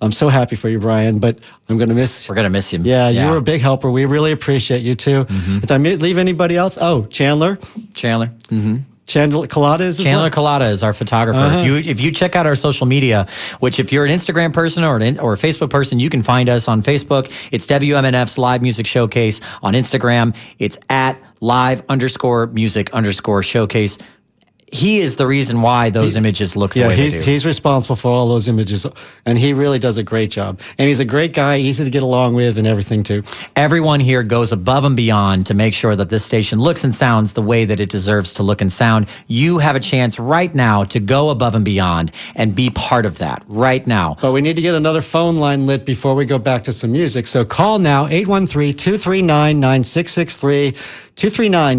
I'm 0.00 0.10
so 0.10 0.28
happy 0.28 0.56
for 0.56 0.68
you, 0.68 0.80
Brian, 0.80 1.20
but 1.20 1.38
I'm 1.68 1.78
going 1.78 1.90
to 1.90 1.94
miss. 1.94 2.28
We're 2.28 2.34
going 2.34 2.46
to 2.46 2.50
miss 2.50 2.72
you. 2.72 2.80
Yeah, 2.82 3.08
you 3.08 3.30
were 3.30 3.36
a 3.36 3.42
big 3.42 3.60
helper. 3.60 3.88
We 3.88 4.04
really 4.04 4.32
appreciate 4.32 4.80
you 4.82 4.96
too. 4.96 5.26
Did 5.60 5.70
I 5.70 5.76
leave 5.76 6.18
anybody 6.18 6.56
else? 6.56 6.76
Oh, 6.80 7.04
Chandler. 7.04 7.56
Chandler. 7.94 8.28
Mm-hmm. 8.48 8.78
Chandler 9.10 9.46
Colada 9.46 9.84
is 9.84 10.02
Chandler? 10.02 10.30
Collada 10.30 10.70
is 10.70 10.82
our 10.82 10.92
photographer. 10.92 11.38
Uh-huh. 11.40 11.58
If 11.58 11.66
you 11.66 11.76
if 11.90 12.00
you 12.00 12.12
check 12.12 12.36
out 12.36 12.46
our 12.46 12.56
social 12.56 12.86
media, 12.86 13.26
which 13.58 13.80
if 13.80 13.92
you're 13.92 14.04
an 14.04 14.12
Instagram 14.12 14.52
person 14.52 14.84
or 14.84 14.96
an 14.96 15.18
or 15.18 15.32
a 15.32 15.36
Facebook 15.36 15.70
person, 15.70 15.98
you 15.98 16.08
can 16.08 16.22
find 16.22 16.48
us 16.48 16.68
on 16.68 16.82
Facebook. 16.82 17.30
It's 17.50 17.66
WMNF's 17.66 18.38
Live 18.38 18.62
Music 18.62 18.86
Showcase 18.86 19.40
on 19.62 19.74
Instagram. 19.74 20.36
It's 20.58 20.78
at 20.88 21.20
live 21.40 21.82
underscore 21.88 22.46
music 22.48 22.92
underscore 22.92 23.42
showcase. 23.42 23.98
He 24.72 25.00
is 25.00 25.16
the 25.16 25.26
reason 25.26 25.62
why 25.62 25.90
those 25.90 26.14
images 26.14 26.54
look 26.54 26.74
the 26.74 26.80
Yeah, 26.80 26.88
way 26.88 26.96
he's 26.96 27.18
they 27.18 27.24
do. 27.24 27.30
he's 27.32 27.44
responsible 27.44 27.96
for 27.96 28.08
all 28.10 28.28
those 28.28 28.46
images, 28.46 28.86
and 29.26 29.36
he 29.36 29.52
really 29.52 29.80
does 29.80 29.96
a 29.96 30.04
great 30.04 30.30
job. 30.30 30.60
And 30.78 30.86
he's 30.86 31.00
a 31.00 31.04
great 31.04 31.32
guy, 31.34 31.56
easy 31.58 31.82
to 31.84 31.90
get 31.90 32.04
along 32.04 32.34
with, 32.34 32.56
and 32.56 32.68
everything 32.68 33.02
too. 33.02 33.24
Everyone 33.56 33.98
here 33.98 34.22
goes 34.22 34.52
above 34.52 34.84
and 34.84 34.94
beyond 34.94 35.46
to 35.46 35.54
make 35.54 35.74
sure 35.74 35.96
that 35.96 36.08
this 36.08 36.24
station 36.24 36.60
looks 36.60 36.84
and 36.84 36.94
sounds 36.94 37.32
the 37.32 37.42
way 37.42 37.64
that 37.64 37.80
it 37.80 37.88
deserves 37.88 38.34
to 38.34 38.44
look 38.44 38.60
and 38.60 38.72
sound. 38.72 39.08
You 39.26 39.58
have 39.58 39.74
a 39.74 39.80
chance 39.80 40.20
right 40.20 40.54
now 40.54 40.84
to 40.84 41.00
go 41.00 41.30
above 41.30 41.56
and 41.56 41.64
beyond 41.64 42.12
and 42.36 42.54
be 42.54 42.70
part 42.70 43.06
of 43.06 43.18
that 43.18 43.42
right 43.48 43.84
now. 43.86 44.16
But 44.20 44.30
we 44.32 44.40
need 44.40 44.54
to 44.56 44.62
get 44.62 44.74
another 44.76 45.00
phone 45.00 45.34
line 45.36 45.66
lit 45.66 45.84
before 45.84 46.14
we 46.14 46.24
go 46.26 46.38
back 46.38 46.62
to 46.64 46.72
some 46.72 46.92
music. 46.92 47.26
So 47.26 47.44
call 47.44 47.80
now 47.80 48.06
813-239-9663 48.06 50.76
239 51.09 51.09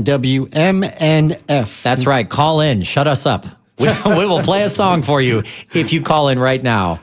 WMNF. 0.04 1.84
That's 1.84 2.06
right. 2.06 2.30
Call 2.30 2.62
in. 2.62 2.84
Shut 2.84 3.08
us 3.08 3.26
up. 3.26 3.46
We, 3.80 3.88
we 4.06 4.26
will 4.26 4.42
play 4.42 4.64
a 4.64 4.70
song 4.70 5.02
for 5.02 5.22
you 5.22 5.44
if 5.74 5.92
you 5.94 6.02
call 6.02 6.30
in 6.30 6.38
right 6.40 6.62
now. 6.62 7.00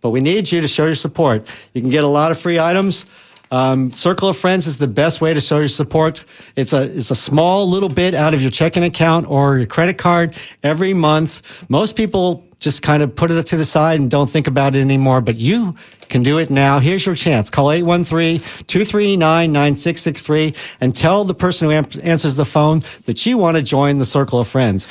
but 0.00 0.10
we 0.10 0.20
need 0.20 0.50
you 0.50 0.60
to 0.60 0.68
show 0.68 0.86
your 0.86 0.94
support. 0.94 1.48
You 1.72 1.80
can 1.80 1.90
get 1.90 2.04
a 2.04 2.08
lot 2.08 2.30
of 2.30 2.38
free 2.38 2.58
items. 2.58 3.06
Um, 3.54 3.92
Circle 3.92 4.28
of 4.28 4.36
Friends 4.36 4.66
is 4.66 4.78
the 4.78 4.88
best 4.88 5.20
way 5.20 5.32
to 5.32 5.40
show 5.40 5.60
your 5.60 5.68
support. 5.68 6.24
It's 6.56 6.72
a 6.72 6.82
it's 6.82 7.12
a 7.12 7.14
small 7.14 7.70
little 7.70 7.88
bit 7.88 8.12
out 8.12 8.34
of 8.34 8.42
your 8.42 8.50
checking 8.50 8.82
account 8.82 9.28
or 9.28 9.58
your 9.58 9.68
credit 9.68 9.96
card 9.96 10.36
every 10.64 10.92
month. 10.92 11.64
Most 11.70 11.94
people 11.94 12.44
just 12.58 12.82
kind 12.82 13.00
of 13.00 13.14
put 13.14 13.30
it 13.30 13.46
to 13.46 13.56
the 13.56 13.64
side 13.64 14.00
and 14.00 14.10
don't 14.10 14.28
think 14.28 14.48
about 14.48 14.74
it 14.74 14.80
anymore, 14.80 15.20
but 15.20 15.36
you 15.36 15.76
can 16.08 16.24
do 16.24 16.38
it 16.38 16.50
now. 16.50 16.80
Here's 16.80 17.06
your 17.06 17.14
chance. 17.14 17.48
Call 17.48 17.68
813-239-9663 17.68 20.56
and 20.80 20.96
tell 20.96 21.24
the 21.24 21.34
person 21.34 21.70
who 21.70 21.76
answers 22.00 22.34
the 22.34 22.44
phone 22.44 22.82
that 23.04 23.24
you 23.24 23.38
want 23.38 23.56
to 23.56 23.62
join 23.62 23.98
the 23.98 24.04
Circle 24.04 24.40
of 24.40 24.48
Friends. 24.48 24.88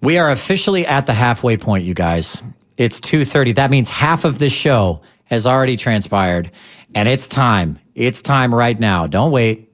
We 0.00 0.18
are 0.18 0.32
officially 0.32 0.84
at 0.88 1.06
the 1.06 1.12
halfway 1.12 1.56
point, 1.56 1.84
you 1.84 1.94
guys. 1.94 2.42
It's 2.76 2.98
2:30. 2.98 3.52
That 3.52 3.70
means 3.70 3.88
half 3.88 4.24
of 4.24 4.40
this 4.40 4.52
show 4.52 5.02
has 5.26 5.46
already 5.46 5.76
transpired, 5.76 6.50
and 6.96 7.08
it's 7.08 7.28
time. 7.28 7.78
It's 7.94 8.22
time 8.22 8.54
right 8.54 8.78
now. 8.78 9.06
Don't 9.06 9.30
wait. 9.30 9.72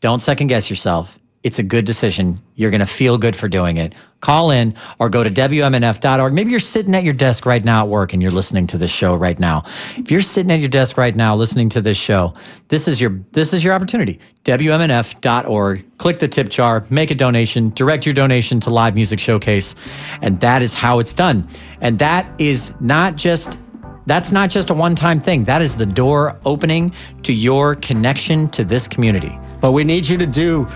Don't 0.00 0.20
second 0.20 0.48
guess 0.48 0.70
yourself. 0.70 1.18
It's 1.42 1.58
a 1.58 1.62
good 1.64 1.84
decision. 1.84 2.40
You're 2.54 2.70
going 2.70 2.80
to 2.80 2.86
feel 2.86 3.18
good 3.18 3.34
for 3.34 3.48
doing 3.48 3.76
it. 3.76 3.94
Call 4.20 4.52
in 4.52 4.76
or 5.00 5.08
go 5.08 5.24
to 5.24 5.30
WMNF.org. 5.30 6.32
Maybe 6.32 6.52
you're 6.52 6.60
sitting 6.60 6.94
at 6.94 7.02
your 7.02 7.14
desk 7.14 7.44
right 7.44 7.64
now 7.64 7.82
at 7.82 7.88
work 7.88 8.12
and 8.12 8.22
you're 8.22 8.30
listening 8.30 8.68
to 8.68 8.78
this 8.78 8.92
show 8.92 9.16
right 9.16 9.36
now. 9.40 9.64
If 9.96 10.12
you're 10.12 10.20
sitting 10.20 10.52
at 10.52 10.60
your 10.60 10.68
desk 10.68 10.96
right 10.96 11.16
now 11.16 11.34
listening 11.34 11.68
to 11.70 11.80
this 11.80 11.96
show, 11.96 12.32
this 12.68 12.86
is 12.86 13.00
your 13.00 13.18
this 13.32 13.52
is 13.52 13.64
your 13.64 13.74
opportunity. 13.74 14.20
WMNF.org. 14.44 15.98
Click 15.98 16.20
the 16.20 16.28
tip 16.28 16.48
jar, 16.48 16.86
make 16.90 17.10
a 17.10 17.16
donation, 17.16 17.70
direct 17.70 18.06
your 18.06 18.14
donation 18.14 18.60
to 18.60 18.70
Live 18.70 18.94
Music 18.94 19.18
Showcase, 19.18 19.74
and 20.20 20.40
that 20.40 20.62
is 20.62 20.74
how 20.74 21.00
it's 21.00 21.12
done. 21.12 21.48
And 21.80 21.98
that 21.98 22.28
is 22.40 22.72
not 22.78 23.16
just 23.16 23.58
that's 24.06 24.32
not 24.32 24.50
just 24.50 24.70
a 24.70 24.74
one-time 24.74 25.20
thing. 25.20 25.44
That 25.44 25.62
is 25.62 25.76
the 25.76 25.86
door 25.86 26.36
opening 26.44 26.92
to 27.22 27.32
your 27.32 27.76
connection 27.76 28.48
to 28.50 28.64
this 28.64 28.88
community. 28.88 29.38
But 29.60 29.70
we 29.72 29.84
need 29.84 30.08
you 30.08 30.18
to 30.18 30.26
do 30.26 30.66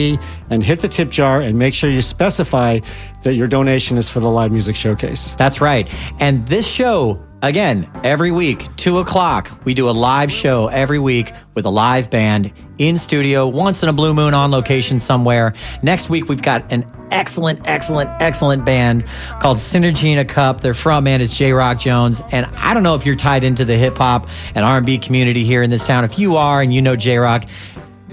and 0.50 0.62
hit 0.62 0.80
the 0.80 0.88
tip 0.88 1.08
jar 1.10 1.40
and 1.40 1.58
make 1.58 1.72
sure 1.72 1.88
you 1.88 2.02
specify 2.02 2.78
that 3.22 3.32
your 3.34 3.48
donation 3.48 3.96
is 3.96 4.10
for 4.10 4.20
the 4.20 4.28
live 4.28 4.52
music 4.52 4.76
showcase. 4.76 5.34
That's 5.36 5.60
right. 5.60 5.92
And 6.20 6.46
this 6.46 6.66
show, 6.66 7.18
again, 7.42 7.90
every 8.04 8.30
week, 8.30 8.66
two 8.76 8.98
o'clock, 8.98 9.50
we 9.64 9.74
do 9.74 9.88
a 9.88 9.92
live 9.92 10.30
show 10.30 10.68
every 10.68 10.98
week 10.98 11.32
with 11.54 11.64
a 11.64 11.70
live 11.70 12.10
band 12.10 12.52
in 12.78 12.98
studio, 12.98 13.46
once 13.46 13.82
in 13.82 13.88
a 13.88 13.92
blue 13.92 14.14
moon 14.14 14.34
on 14.34 14.50
location 14.50 14.98
somewhere. 14.98 15.54
Next 15.82 16.08
week, 16.08 16.28
we've 16.28 16.42
got 16.42 16.72
an 16.72 16.84
excellent, 17.10 17.60
excellent, 17.64 18.10
excellent 18.20 18.64
band 18.64 19.04
called 19.40 19.58
Synergy 19.58 20.12
in 20.12 20.18
a 20.18 20.24
Cup. 20.24 20.60
Their 20.60 20.74
frontman 20.74 21.20
is 21.20 21.36
J 21.36 21.52
Rock 21.52 21.78
Jones. 21.78 22.22
And 22.30 22.46
I 22.56 22.74
don't 22.74 22.82
know 22.82 22.94
if 22.94 23.06
you're 23.06 23.16
tied 23.16 23.44
into 23.44 23.64
the 23.64 23.76
hip 23.76 23.96
hop 23.96 24.28
and 24.54 24.64
R&B 24.64 24.98
community 24.98 25.44
here 25.44 25.62
in 25.62 25.70
this 25.70 25.86
town. 25.86 26.04
If 26.04 26.18
you 26.18 26.36
are 26.36 26.62
and 26.62 26.72
you 26.72 26.82
know 26.82 26.96
J 26.96 27.18
Rock, 27.18 27.44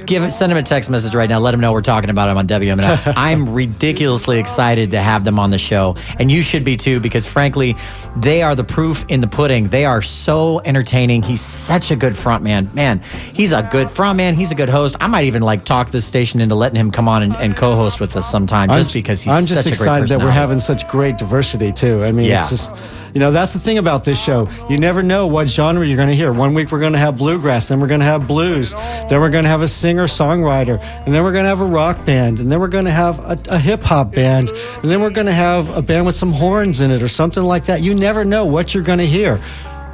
Give 0.05 0.29
send 0.31 0.51
him 0.51 0.57
a 0.57 0.63
text 0.63 0.89
message 0.89 1.15
right 1.15 1.29
now. 1.29 1.39
Let 1.39 1.53
him 1.53 1.61
know 1.61 1.71
we're 1.71 1.81
talking 1.81 2.09
about 2.09 2.29
him 2.29 2.37
on 2.37 2.47
WMNF. 2.47 3.13
I'm 3.15 3.53
ridiculously 3.53 4.39
excited 4.39 4.91
to 4.91 5.01
have 5.01 5.23
them 5.23 5.39
on 5.39 5.51
the 5.51 5.57
show, 5.57 5.95
and 6.19 6.29
you 6.29 6.41
should 6.41 6.65
be 6.65 6.75
too, 6.75 6.99
because 6.99 7.25
frankly, 7.25 7.75
they 8.17 8.41
are 8.43 8.55
the 8.55 8.63
proof 8.65 9.05
in 9.07 9.21
the 9.21 9.27
pudding. 9.27 9.69
They 9.69 9.85
are 9.85 10.01
so 10.01 10.59
entertaining. 10.65 11.23
He's 11.23 11.39
such 11.39 11.91
a 11.91 11.95
good 11.95 12.15
front 12.15 12.43
man. 12.43 12.69
Man, 12.73 12.99
he's 13.33 13.53
a 13.53 13.63
good 13.63 13.89
front 13.89 14.17
man. 14.17 14.35
He's 14.35 14.51
a 14.51 14.55
good 14.55 14.69
host. 14.69 14.97
I 14.99 15.07
might 15.07 15.25
even 15.25 15.41
like 15.41 15.63
talk 15.63 15.91
this 15.91 16.05
station 16.05 16.41
into 16.41 16.55
letting 16.55 16.77
him 16.77 16.91
come 16.91 17.07
on 17.07 17.23
and, 17.23 17.33
and 17.37 17.55
co-host 17.55 18.01
with 18.01 18.17
us 18.17 18.29
sometime, 18.29 18.69
just 18.69 18.91
because 18.91 19.21
he's 19.21 19.33
I'm 19.33 19.45
just 19.45 19.63
such 19.63 19.67
a 19.67 19.69
great 19.77 19.79
excited 19.87 20.09
that 20.09 20.19
we're 20.19 20.29
having 20.31 20.59
such 20.59 20.87
great 20.89 21.17
diversity 21.17 21.71
too. 21.71 22.03
I 22.03 22.11
mean, 22.11 22.25
Yeah. 22.25 22.41
it's 22.41 22.49
just 22.49 22.75
you 23.15 23.21
know 23.21 23.31
that's 23.31 23.53
the 23.53 23.59
thing 23.59 23.77
about 23.77 24.03
this 24.03 24.21
show. 24.21 24.49
You 24.69 24.77
never 24.77 25.01
know 25.01 25.25
what 25.25 25.49
genre 25.49 25.87
you're 25.87 25.95
going 25.95 26.09
to 26.09 26.15
hear. 26.15 26.33
One 26.33 26.53
week 26.53 26.71
we're 26.71 26.79
going 26.79 26.93
to 26.93 26.99
have 26.99 27.17
bluegrass, 27.17 27.69
then 27.69 27.79
we're 27.79 27.87
going 27.87 28.01
to 28.01 28.05
have 28.05 28.27
blues, 28.27 28.73
then 29.09 29.21
we're 29.21 29.31
going 29.31 29.45
to 29.45 29.49
have 29.49 29.61
a 29.61 29.67
singer 29.67 30.05
songwriter, 30.05 30.79
and 31.05 31.13
then 31.13 31.23
we're 31.23 31.31
going 31.31 31.45
to 31.45 31.49
have 31.49 31.61
a 31.61 31.65
rock 31.65 32.05
band, 32.05 32.41
and 32.41 32.51
then 32.51 32.59
we're 32.59 32.67
going 32.67 32.85
to 32.85 32.91
have 32.91 33.19
a, 33.19 33.39
a 33.49 33.57
hip 33.57 33.81
hop 33.81 34.11
band, 34.11 34.51
and 34.83 34.91
then 34.91 35.01
we're 35.01 35.09
going 35.09 35.27
to 35.27 35.33
have 35.33 35.75
a 35.75 35.81
band 35.81 36.05
with 36.05 36.15
some 36.15 36.33
horns 36.33 36.81
in 36.81 36.91
it 36.91 37.01
or 37.01 37.07
something 37.07 37.43
like 37.43 37.65
that. 37.65 37.81
You 37.81 37.95
never 37.95 38.25
know 38.25 38.45
what 38.45 38.73
you're 38.73 38.83
going 38.83 38.99
to 38.99 39.07
hear. 39.07 39.39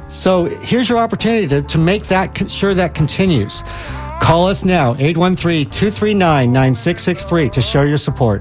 So 0.08 0.44
here's 0.44 0.88
your 0.88 0.98
opportunity 0.98 1.46
to, 1.48 1.62
to 1.62 1.78
make 1.78 2.06
that 2.08 2.50
sure 2.50 2.74
that 2.74 2.94
continues. 2.94 3.62
Call 4.20 4.46
us 4.46 4.64
now, 4.64 4.94
813-239-9663 4.94 7.52
to 7.52 7.60
show 7.60 7.82
your 7.82 7.96
support. 7.96 8.40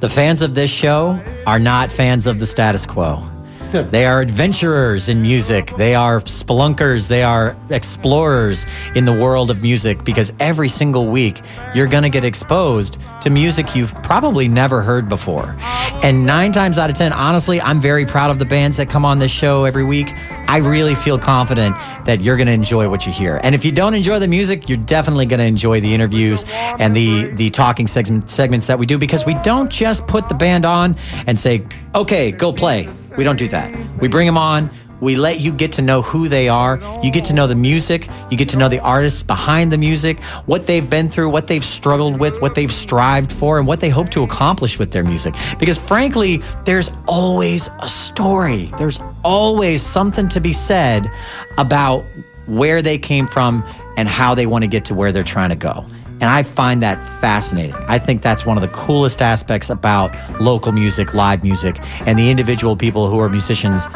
The 0.00 0.08
fans 0.08 0.42
of 0.42 0.56
this 0.56 0.70
show 0.70 1.22
are 1.46 1.60
not 1.60 1.92
fans 1.92 2.26
of 2.26 2.40
the 2.40 2.46
status 2.46 2.84
quo. 2.84 3.29
They 3.90 4.06
are 4.06 4.20
adventurers 4.20 5.08
in 5.08 5.22
music. 5.22 5.74
They 5.76 5.94
are 5.94 6.20
spelunkers. 6.22 7.08
They 7.08 7.22
are 7.22 7.56
explorers 7.70 8.66
in 8.94 9.04
the 9.04 9.12
world 9.12 9.50
of 9.50 9.62
music 9.62 10.04
because 10.04 10.32
every 10.40 10.68
single 10.68 11.06
week 11.06 11.40
you're 11.74 11.86
going 11.86 12.02
to 12.02 12.08
get 12.08 12.24
exposed 12.24 12.98
to 13.20 13.30
music 13.30 13.76
you've 13.76 13.94
probably 14.02 14.48
never 14.48 14.82
heard 14.82 15.08
before. 15.08 15.56
And 16.02 16.26
nine 16.26 16.52
times 16.52 16.78
out 16.78 16.90
of 16.90 16.96
10, 16.96 17.12
honestly, 17.12 17.60
I'm 17.60 17.80
very 17.80 18.06
proud 18.06 18.30
of 18.30 18.38
the 18.38 18.44
bands 18.44 18.76
that 18.78 18.88
come 18.88 19.04
on 19.04 19.18
this 19.18 19.30
show 19.30 19.64
every 19.64 19.84
week. 19.84 20.12
I 20.48 20.56
really 20.58 20.94
feel 20.96 21.18
confident 21.18 21.76
that 22.06 22.20
you're 22.20 22.36
going 22.36 22.48
to 22.48 22.52
enjoy 22.52 22.88
what 22.88 23.06
you 23.06 23.12
hear. 23.12 23.40
And 23.44 23.54
if 23.54 23.64
you 23.64 23.70
don't 23.70 23.94
enjoy 23.94 24.18
the 24.18 24.28
music, 24.28 24.68
you're 24.68 24.78
definitely 24.78 25.26
going 25.26 25.38
to 25.38 25.46
enjoy 25.46 25.80
the 25.80 25.94
interviews 25.94 26.44
and 26.48 26.96
the, 26.96 27.30
the 27.30 27.50
talking 27.50 27.86
segment, 27.86 28.30
segments 28.30 28.66
that 28.66 28.78
we 28.78 28.86
do 28.86 28.98
because 28.98 29.24
we 29.24 29.34
don't 29.42 29.70
just 29.70 30.06
put 30.08 30.28
the 30.28 30.34
band 30.34 30.64
on 30.64 30.96
and 31.26 31.38
say, 31.38 31.64
okay, 31.94 32.32
go 32.32 32.52
play. 32.52 32.88
We 33.16 33.24
don't 33.24 33.36
do 33.36 33.48
that. 33.48 33.74
We 34.00 34.08
bring 34.08 34.26
them 34.26 34.38
on. 34.38 34.70
We 35.00 35.16
let 35.16 35.40
you 35.40 35.52
get 35.52 35.72
to 35.72 35.82
know 35.82 36.02
who 36.02 36.28
they 36.28 36.48
are. 36.48 36.78
You 37.02 37.10
get 37.10 37.24
to 37.24 37.32
know 37.32 37.46
the 37.46 37.54
music. 37.54 38.08
You 38.30 38.36
get 38.36 38.50
to 38.50 38.56
know 38.56 38.68
the 38.68 38.80
artists 38.80 39.22
behind 39.22 39.72
the 39.72 39.78
music, 39.78 40.18
what 40.44 40.66
they've 40.66 40.88
been 40.88 41.08
through, 41.08 41.30
what 41.30 41.46
they've 41.46 41.64
struggled 41.64 42.20
with, 42.20 42.40
what 42.42 42.54
they've 42.54 42.72
strived 42.72 43.32
for, 43.32 43.58
and 43.58 43.66
what 43.66 43.80
they 43.80 43.88
hope 43.88 44.10
to 44.10 44.22
accomplish 44.22 44.78
with 44.78 44.92
their 44.92 45.04
music. 45.04 45.34
Because 45.58 45.78
frankly, 45.78 46.42
there's 46.64 46.90
always 47.08 47.68
a 47.80 47.88
story. 47.88 48.70
There's 48.78 49.00
always 49.24 49.82
something 49.82 50.28
to 50.28 50.40
be 50.40 50.52
said 50.52 51.10
about 51.56 52.04
where 52.46 52.82
they 52.82 52.98
came 52.98 53.26
from 53.26 53.64
and 53.96 54.08
how 54.08 54.34
they 54.34 54.46
want 54.46 54.64
to 54.64 54.68
get 54.68 54.84
to 54.86 54.94
where 54.94 55.12
they're 55.12 55.24
trying 55.24 55.50
to 55.50 55.56
go. 55.56 55.86
And 56.20 56.24
I 56.24 56.42
find 56.42 56.82
that 56.82 57.02
fascinating. 57.20 57.74
I 57.88 57.98
think 57.98 58.20
that's 58.22 58.44
one 58.44 58.58
of 58.58 58.62
the 58.62 58.68
coolest 58.68 59.22
aspects 59.22 59.70
about 59.70 60.14
local 60.40 60.72
music, 60.72 61.14
live 61.14 61.42
music, 61.42 61.78
and 62.06 62.18
the 62.18 62.30
individual 62.30 62.76
people 62.76 63.08
who 63.08 63.18
are 63.18 63.28
musicians 63.28 63.86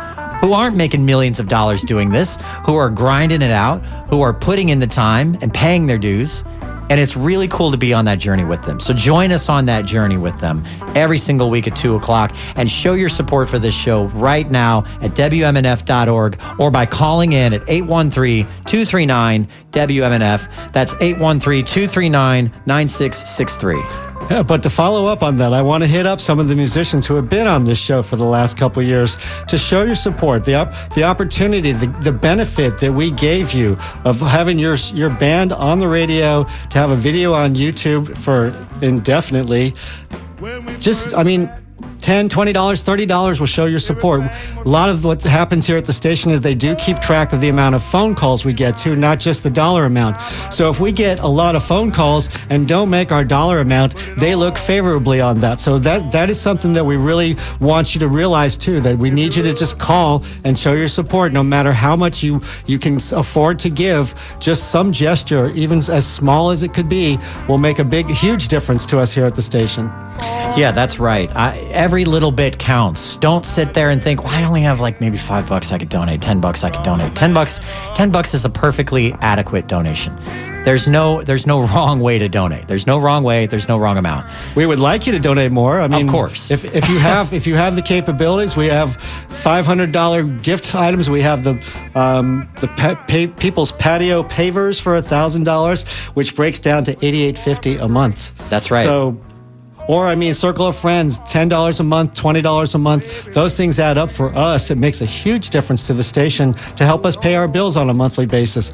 who 0.40 0.52
aren't 0.52 0.76
making 0.76 1.06
millions 1.06 1.40
of 1.40 1.48
dollars 1.48 1.82
doing 1.82 2.10
this, 2.10 2.36
who 2.66 2.74
are 2.74 2.90
grinding 2.90 3.40
it 3.40 3.50
out, 3.50 3.78
who 4.10 4.20
are 4.20 4.34
putting 4.34 4.68
in 4.68 4.78
the 4.78 4.86
time 4.86 5.38
and 5.40 5.54
paying 5.54 5.86
their 5.86 5.96
dues. 5.96 6.44
And 6.90 7.00
it's 7.00 7.16
really 7.16 7.48
cool 7.48 7.70
to 7.70 7.78
be 7.78 7.92
on 7.92 8.04
that 8.04 8.18
journey 8.18 8.44
with 8.44 8.62
them. 8.62 8.80
So 8.80 8.92
join 8.92 9.32
us 9.32 9.48
on 9.48 9.66
that 9.66 9.84
journey 9.86 10.16
with 10.16 10.38
them 10.40 10.64
every 10.94 11.18
single 11.18 11.50
week 11.50 11.66
at 11.66 11.76
2 11.76 11.96
o'clock 11.96 12.34
and 12.56 12.70
show 12.70 12.92
your 12.92 13.08
support 13.08 13.48
for 13.48 13.58
this 13.58 13.74
show 13.74 14.04
right 14.06 14.50
now 14.50 14.80
at 15.00 15.12
WMNF.org 15.12 16.40
or 16.58 16.70
by 16.70 16.86
calling 16.86 17.32
in 17.32 17.54
at 17.54 17.62
813 17.68 18.44
239 18.66 19.48
WMNF. 19.70 20.72
That's 20.72 20.94
813 21.00 21.64
239 21.64 22.52
9663. 22.66 24.13
Yeah, 24.30 24.42
but 24.42 24.62
to 24.62 24.70
follow 24.70 25.06
up 25.06 25.22
on 25.22 25.36
that, 25.38 25.52
I 25.52 25.60
want 25.60 25.82
to 25.82 25.86
hit 25.86 26.06
up 26.06 26.18
some 26.18 26.38
of 26.38 26.48
the 26.48 26.54
musicians 26.54 27.06
who 27.06 27.14
have 27.16 27.28
been 27.28 27.46
on 27.46 27.64
this 27.64 27.78
show 27.78 28.00
for 28.00 28.16
the 28.16 28.24
last 28.24 28.56
couple 28.56 28.82
of 28.82 28.88
years 28.88 29.16
to 29.48 29.58
show 29.58 29.82
your 29.84 29.94
support, 29.94 30.44
the 30.44 30.54
op- 30.54 30.94
the 30.94 31.04
opportunity, 31.04 31.72
the, 31.72 31.86
the 32.02 32.12
benefit 32.12 32.78
that 32.78 32.92
we 32.92 33.10
gave 33.10 33.52
you 33.52 33.76
of 34.04 34.20
having 34.20 34.58
your 34.58 34.76
your 34.94 35.10
band 35.10 35.52
on 35.52 35.78
the 35.78 35.88
radio, 35.88 36.44
to 36.70 36.78
have 36.78 36.90
a 36.90 36.96
video 36.96 37.34
on 37.34 37.54
YouTube 37.54 38.16
for 38.16 38.54
indefinitely. 38.82 39.74
Just, 40.80 41.14
I 41.14 41.22
mean. 41.22 41.50
10 42.04 42.28
$20, 42.28 42.52
$30 42.52 43.40
will 43.40 43.46
show 43.46 43.64
your 43.64 43.78
support. 43.78 44.20
A 44.20 44.68
lot 44.68 44.90
of 44.90 45.06
what 45.06 45.22
happens 45.22 45.66
here 45.66 45.78
at 45.78 45.86
the 45.86 45.92
station 45.94 46.30
is 46.30 46.42
they 46.42 46.54
do 46.54 46.74
keep 46.74 47.00
track 47.00 47.32
of 47.32 47.40
the 47.40 47.48
amount 47.48 47.74
of 47.74 47.82
phone 47.82 48.14
calls 48.14 48.44
we 48.44 48.52
get 48.52 48.76
to, 48.78 48.94
not 48.94 49.18
just 49.18 49.42
the 49.42 49.48
dollar 49.48 49.86
amount. 49.86 50.20
So 50.52 50.68
if 50.68 50.80
we 50.80 50.92
get 50.92 51.20
a 51.20 51.26
lot 51.26 51.56
of 51.56 51.64
phone 51.64 51.90
calls 51.90 52.28
and 52.50 52.68
don't 52.68 52.90
make 52.90 53.10
our 53.10 53.24
dollar 53.24 53.58
amount, 53.60 53.94
they 54.18 54.34
look 54.34 54.58
favorably 54.58 55.22
on 55.22 55.40
that. 55.40 55.60
So 55.60 55.78
that 55.78 56.12
that 56.12 56.28
is 56.28 56.38
something 56.38 56.74
that 56.74 56.84
we 56.84 56.98
really 56.98 57.38
want 57.58 57.94
you 57.94 58.00
to 58.00 58.08
realize 58.08 58.58
too, 58.58 58.82
that 58.82 58.98
we 58.98 59.10
need 59.10 59.34
you 59.34 59.42
to 59.42 59.54
just 59.54 59.78
call 59.78 60.24
and 60.44 60.58
show 60.58 60.74
your 60.74 60.88
support 60.88 61.32
no 61.32 61.42
matter 61.42 61.72
how 61.72 61.96
much 61.96 62.22
you, 62.22 62.42
you 62.66 62.78
can 62.78 62.98
afford 63.12 63.58
to 63.60 63.70
give. 63.70 64.14
Just 64.40 64.70
some 64.70 64.92
gesture, 64.92 65.48
even 65.54 65.78
as 65.78 66.06
small 66.06 66.50
as 66.50 66.62
it 66.62 66.74
could 66.74 66.90
be, 66.90 67.18
will 67.48 67.56
make 67.56 67.78
a 67.78 67.84
big, 67.84 68.10
huge 68.10 68.48
difference 68.48 68.84
to 68.86 68.98
us 68.98 69.10
here 69.10 69.24
at 69.24 69.36
the 69.36 69.42
station. 69.42 69.90
Yeah, 70.56 70.70
that's 70.70 71.00
right. 71.00 71.34
I, 71.34 71.58
every 71.72 71.93
little 72.02 72.32
bit 72.32 72.58
counts. 72.58 73.16
Don't 73.18 73.46
sit 73.46 73.74
there 73.74 73.90
and 73.90 74.02
think, 74.02 74.24
well, 74.24 74.32
I 74.34 74.42
only 74.42 74.62
have 74.62 74.80
like 74.80 75.00
maybe 75.00 75.16
five 75.16 75.48
bucks 75.48 75.70
I 75.70 75.78
could 75.78 75.88
donate, 75.90 76.20
10 76.20 76.40
bucks 76.40 76.64
I 76.64 76.70
could 76.70 76.82
donate. 76.82 77.14
10 77.14 77.32
bucks, 77.32 77.60
10 77.94 78.10
bucks 78.10 78.34
is 78.34 78.44
a 78.44 78.50
perfectly 78.50 79.12
adequate 79.20 79.68
donation. 79.68 80.16
There's 80.64 80.88
no, 80.88 81.22
there's 81.22 81.46
no 81.46 81.66
wrong 81.74 82.00
way 82.00 82.18
to 82.18 82.28
donate. 82.28 82.66
There's 82.66 82.86
no 82.86 82.98
wrong 82.98 83.22
way. 83.22 83.46
There's 83.46 83.68
no 83.68 83.78
wrong 83.78 83.98
amount. 83.98 84.26
We 84.56 84.66
would 84.66 84.78
like 84.78 85.06
you 85.06 85.12
to 85.12 85.18
donate 85.18 85.52
more. 85.52 85.78
I 85.80 85.88
mean, 85.88 86.06
of 86.06 86.10
course. 86.10 86.50
If, 86.50 86.64
if 86.64 86.88
you 86.88 86.98
have 86.98 87.32
if 87.34 87.46
you 87.46 87.54
have 87.54 87.76
the 87.76 87.82
capabilities, 87.82 88.56
we 88.56 88.66
have 88.66 88.96
five 88.96 89.66
hundred 89.66 89.92
dollar 89.92 90.24
gift 90.24 90.74
items. 90.74 91.10
We 91.10 91.20
have 91.20 91.44
the 91.44 91.52
um, 91.94 92.48
the 92.62 92.68
pa- 92.68 92.94
pa- 93.06 93.32
people's 93.38 93.72
patio 93.72 94.22
pavers 94.22 94.80
for 94.80 94.98
thousand 95.02 95.44
dollars, 95.44 95.86
which 96.14 96.34
breaks 96.34 96.60
down 96.60 96.84
to 96.84 96.92
eighty 97.04 97.24
eight 97.24 97.36
fifty 97.36 97.76
a 97.76 97.86
month. 97.86 98.32
That's 98.48 98.70
right. 98.70 98.84
So. 98.84 99.20
Or, 99.88 100.06
I 100.06 100.14
mean, 100.14 100.34
Circle 100.34 100.66
of 100.66 100.76
Friends, 100.76 101.18
$10 101.20 101.80
a 101.80 101.82
month, 101.82 102.14
$20 102.14 102.74
a 102.74 102.78
month. 102.78 103.32
Those 103.32 103.56
things 103.56 103.78
add 103.78 103.96
up 103.98 104.10
for 104.10 104.34
us. 104.34 104.70
It 104.70 104.78
makes 104.78 105.00
a 105.02 105.06
huge 105.06 105.50
difference 105.50 105.86
to 105.88 105.94
the 105.94 106.02
station 106.02 106.52
to 106.76 106.86
help 106.86 107.04
us 107.04 107.16
pay 107.16 107.34
our 107.34 107.48
bills 107.48 107.76
on 107.76 107.90
a 107.90 107.94
monthly 107.94 108.24
basis. 108.26 108.70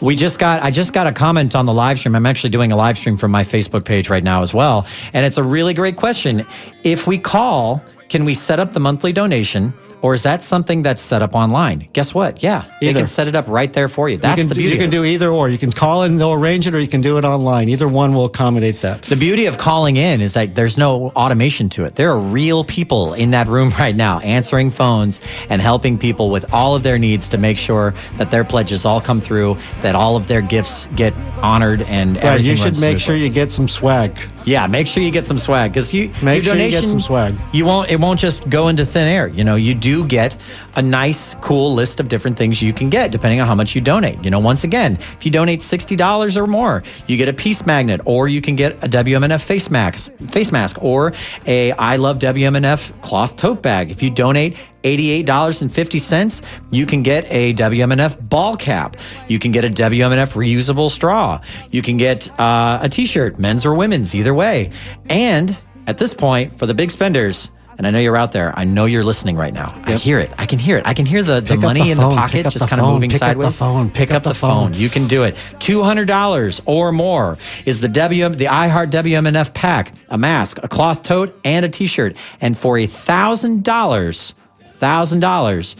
We 0.00 0.14
just 0.14 0.38
got 0.38 0.62
I 0.62 0.70
just 0.70 0.92
got 0.92 1.08
a 1.08 1.12
comment 1.12 1.56
on 1.56 1.66
the 1.66 1.74
live 1.74 1.98
stream. 1.98 2.14
I'm 2.14 2.26
actually 2.26 2.50
doing 2.50 2.70
a 2.70 2.76
live 2.76 2.96
stream 2.96 3.16
from 3.16 3.32
my 3.32 3.42
Facebook 3.42 3.84
page 3.84 4.08
right 4.08 4.22
now 4.22 4.42
as 4.42 4.54
well. 4.54 4.86
And 5.12 5.26
it's 5.26 5.38
a 5.38 5.42
really 5.42 5.74
great 5.74 5.96
question. 5.96 6.46
If 6.84 7.08
we 7.08 7.18
call, 7.18 7.82
can 8.08 8.24
we 8.24 8.34
set 8.34 8.58
up 8.60 8.72
the 8.72 8.80
monthly 8.80 9.12
donation 9.12 9.72
or 10.00 10.14
is 10.14 10.22
that 10.22 10.42
something 10.42 10.82
that's 10.82 11.02
set 11.02 11.22
up 11.22 11.34
online? 11.34 11.88
Guess 11.92 12.14
what? 12.14 12.42
Yeah, 12.42 12.72
they 12.80 12.92
can 12.92 13.06
set 13.06 13.26
it 13.26 13.34
up 13.34 13.48
right 13.48 13.72
there 13.72 13.88
for 13.88 14.08
you. 14.08 14.16
That's 14.16 14.38
you 14.38 14.44
can, 14.44 14.48
the 14.48 14.54
beauty. 14.54 14.74
you 14.76 14.80
can 14.80 14.90
do 14.90 15.04
either 15.04 15.30
or. 15.30 15.48
You 15.48 15.58
can 15.58 15.72
call 15.72 16.04
and 16.04 16.20
they'll 16.20 16.32
arrange 16.32 16.68
it 16.68 16.74
or 16.74 16.80
you 16.80 16.86
can 16.86 17.00
do 17.00 17.18
it 17.18 17.24
online. 17.24 17.68
Either 17.68 17.88
one 17.88 18.14
will 18.14 18.26
accommodate 18.26 18.80
that. 18.82 19.02
The 19.02 19.16
beauty 19.16 19.46
of 19.46 19.58
calling 19.58 19.96
in 19.96 20.20
is 20.20 20.34
that 20.34 20.54
there's 20.54 20.78
no 20.78 21.10
automation 21.10 21.68
to 21.70 21.84
it. 21.84 21.96
There 21.96 22.10
are 22.10 22.18
real 22.18 22.62
people 22.62 23.14
in 23.14 23.32
that 23.32 23.48
room 23.48 23.70
right 23.78 23.96
now 23.96 24.20
answering 24.20 24.70
phones 24.70 25.20
and 25.48 25.60
helping 25.60 25.98
people 25.98 26.30
with 26.30 26.52
all 26.52 26.76
of 26.76 26.84
their 26.84 26.98
needs 26.98 27.28
to 27.30 27.38
make 27.38 27.58
sure 27.58 27.92
that 28.18 28.30
their 28.30 28.44
pledges 28.44 28.84
all 28.84 29.00
come 29.00 29.20
through, 29.20 29.56
that 29.80 29.96
all 29.96 30.16
of 30.16 30.28
their 30.28 30.42
gifts 30.42 30.86
get 30.94 31.12
honored, 31.42 31.82
and 31.82 32.16
you 32.44 32.54
should 32.54 32.80
make 32.80 33.00
sure 33.00 33.16
you 33.16 33.30
get 33.30 33.50
some 33.50 33.68
swag. 33.68 34.16
Yeah, 34.48 34.66
make 34.66 34.86
sure 34.86 35.02
you 35.02 35.10
get 35.10 35.26
some 35.26 35.36
swag 35.36 35.72
because 35.72 35.92
you 35.92 36.08
Make 36.22 36.42
your 36.42 36.54
sure 36.54 36.62
you 36.62 36.70
get 36.70 36.80
donation, 36.80 36.88
some 36.88 37.00
swag. 37.00 37.38
You 37.52 37.66
won't. 37.66 37.90
It 37.90 38.00
won't 38.00 38.18
just 38.18 38.48
go 38.48 38.68
into 38.68 38.86
thin 38.86 39.06
air. 39.06 39.28
You 39.28 39.44
know, 39.44 39.56
you 39.56 39.74
do 39.74 40.06
get 40.06 40.36
a 40.76 40.80
nice, 40.80 41.34
cool 41.42 41.74
list 41.74 42.00
of 42.00 42.08
different 42.08 42.38
things 42.38 42.62
you 42.62 42.72
can 42.72 42.88
get 42.88 43.10
depending 43.10 43.40
on 43.40 43.46
how 43.46 43.54
much 43.54 43.74
you 43.74 43.82
donate. 43.82 44.24
You 44.24 44.30
know, 44.30 44.38
once 44.38 44.64
again, 44.64 44.94
if 44.94 45.24
you 45.24 45.30
donate 45.30 45.60
$60 45.60 46.36
or 46.36 46.46
more, 46.46 46.82
you 47.06 47.16
get 47.18 47.28
a 47.28 47.32
peace 47.32 47.66
magnet 47.66 48.00
or 48.06 48.28
you 48.28 48.40
can 48.40 48.56
get 48.56 48.72
a 48.82 48.88
WMNF 48.88 49.42
face 49.42 49.70
mask, 49.70 50.12
face 50.28 50.50
mask 50.50 50.82
or 50.82 51.12
a 51.46 51.72
I 51.72 51.96
love 51.96 52.18
WMNF 52.18 53.02
cloth 53.02 53.36
tote 53.36 53.60
bag. 53.60 53.90
If 53.90 54.02
you 54.02 54.08
donate 54.08 54.56
$88.50, 54.96 56.42
you 56.70 56.86
can 56.86 57.02
get 57.02 57.26
a 57.30 57.54
WMNF 57.54 58.28
ball 58.28 58.56
cap. 58.56 58.96
You 59.28 59.38
can 59.38 59.52
get 59.52 59.64
a 59.64 59.70
WMNF 59.70 60.34
reusable 60.34 60.90
straw. 60.90 61.40
You 61.70 61.82
can 61.82 61.96
get 61.96 62.28
uh, 62.38 62.78
a 62.82 62.88
t 62.88 63.06
shirt, 63.06 63.38
men's 63.38 63.66
or 63.66 63.74
women's, 63.74 64.14
either 64.14 64.34
way. 64.34 64.70
And 65.08 65.56
at 65.86 65.98
this 65.98 66.14
point, 66.14 66.58
for 66.58 66.66
the 66.66 66.74
big 66.74 66.90
spenders, 66.90 67.50
and 67.78 67.86
I 67.86 67.90
know 67.90 68.00
you're 68.00 68.16
out 68.16 68.32
there. 68.32 68.52
I 68.58 68.64
know 68.64 68.86
you're 68.86 69.04
listening 69.04 69.36
right 69.36 69.54
now. 69.54 69.72
I 69.84 69.94
hear 69.94 70.18
it. 70.18 70.32
I 70.36 70.46
can 70.46 70.58
hear 70.58 70.78
it. 70.78 70.86
I 70.86 70.94
can 70.94 71.06
hear 71.06 71.22
the, 71.22 71.40
the 71.40 71.54
Pick 71.54 71.60
money 71.60 71.84
the 71.84 71.90
in 71.92 71.96
phone. 71.96 72.10
the 72.10 72.16
pocket 72.16 72.42
just 72.42 72.58
the 72.58 72.66
kind 72.66 72.82
of 72.82 72.88
moving 72.88 73.08
Pick 73.08 73.22
up 73.22 73.36
the 73.36 73.52
phone. 73.52 73.90
Pick, 73.90 74.10
up, 74.10 74.24
the 74.24 74.34
phone. 74.34 74.74
You 74.74 74.88
can 74.88 75.06
do 75.06 75.22
it. 75.22 75.36
Two 75.60 75.84
hundred 75.84 76.08
dollars 76.08 76.60
or 76.66 76.90
more 76.90 77.38
is 77.64 77.80
the 77.80 77.86
W 77.86 78.28
the 78.30 78.46
iHeart 78.46 78.90
WMNF 78.90 79.54
pack, 79.54 79.94
a 80.08 80.18
mask, 80.18 80.58
a 80.60 80.66
cloth 80.66 81.04
tote, 81.04 81.38
and 81.44 81.64
a 81.64 81.68
T-shirt. 81.68 82.16
And 82.40 82.58
for 82.58 82.78
a 82.78 82.88
thousand 82.88 83.62
dollars, 83.62 84.34
thousand 84.78 85.20
dollars. 85.20 85.76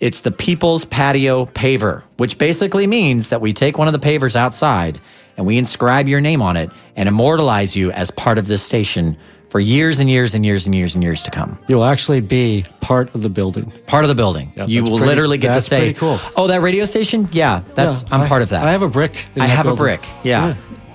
It's 0.00 0.20
the 0.20 0.30
People's 0.32 0.84
Patio 0.84 1.46
Paver, 1.46 2.02
which 2.18 2.36
basically 2.36 2.86
means 2.86 3.28
that 3.30 3.40
we 3.40 3.52
take 3.52 3.78
one 3.78 3.86
of 3.88 3.94
the 3.94 4.00
pavers 4.00 4.36
outside 4.36 5.00
and 5.36 5.46
we 5.46 5.56
inscribe 5.56 6.08
your 6.08 6.20
name 6.20 6.42
on 6.42 6.56
it 6.56 6.70
and 6.96 7.08
immortalize 7.08 7.74
you 7.74 7.90
as 7.92 8.10
part 8.10 8.36
of 8.36 8.46
this 8.46 8.62
station 8.62 9.16
for 9.48 9.60
years 9.60 10.00
and 10.00 10.10
years 10.10 10.34
and 10.34 10.44
years 10.44 10.66
and 10.66 10.74
years 10.74 10.94
and 10.94 11.02
years 11.04 11.22
to 11.22 11.30
come. 11.30 11.58
You'll 11.68 11.84
actually 11.84 12.20
be 12.20 12.64
part 12.80 13.14
of 13.14 13.22
the 13.22 13.28
building. 13.30 13.72
Part 13.86 14.04
of 14.04 14.08
the 14.08 14.14
building. 14.14 14.52
Yeah, 14.56 14.66
you 14.66 14.82
will 14.82 14.90
pretty- 14.98 15.06
literally 15.06 15.38
get 15.38 15.54
to 15.54 15.60
say, 15.60 15.78
pretty 15.78 15.94
cool. 15.94 16.18
"Oh, 16.36 16.48
that 16.48 16.60
radio 16.60 16.84
station? 16.86 17.28
Yeah, 17.32 17.62
that's 17.76 18.02
Yeah, 18.02 18.08
I'm 18.14 18.20
I- 18.22 18.28
part 18.28 18.42
of 18.42 18.48
that." 18.50 18.66
I 18.66 18.72
have 18.72 18.82
a 18.82 18.88
brick. 18.88 19.26
I 19.38 19.46
have 19.46 19.68
a 19.68 19.76
brick. 19.76 20.02
Yeah. 20.24 20.48
Yeah. 20.48 20.54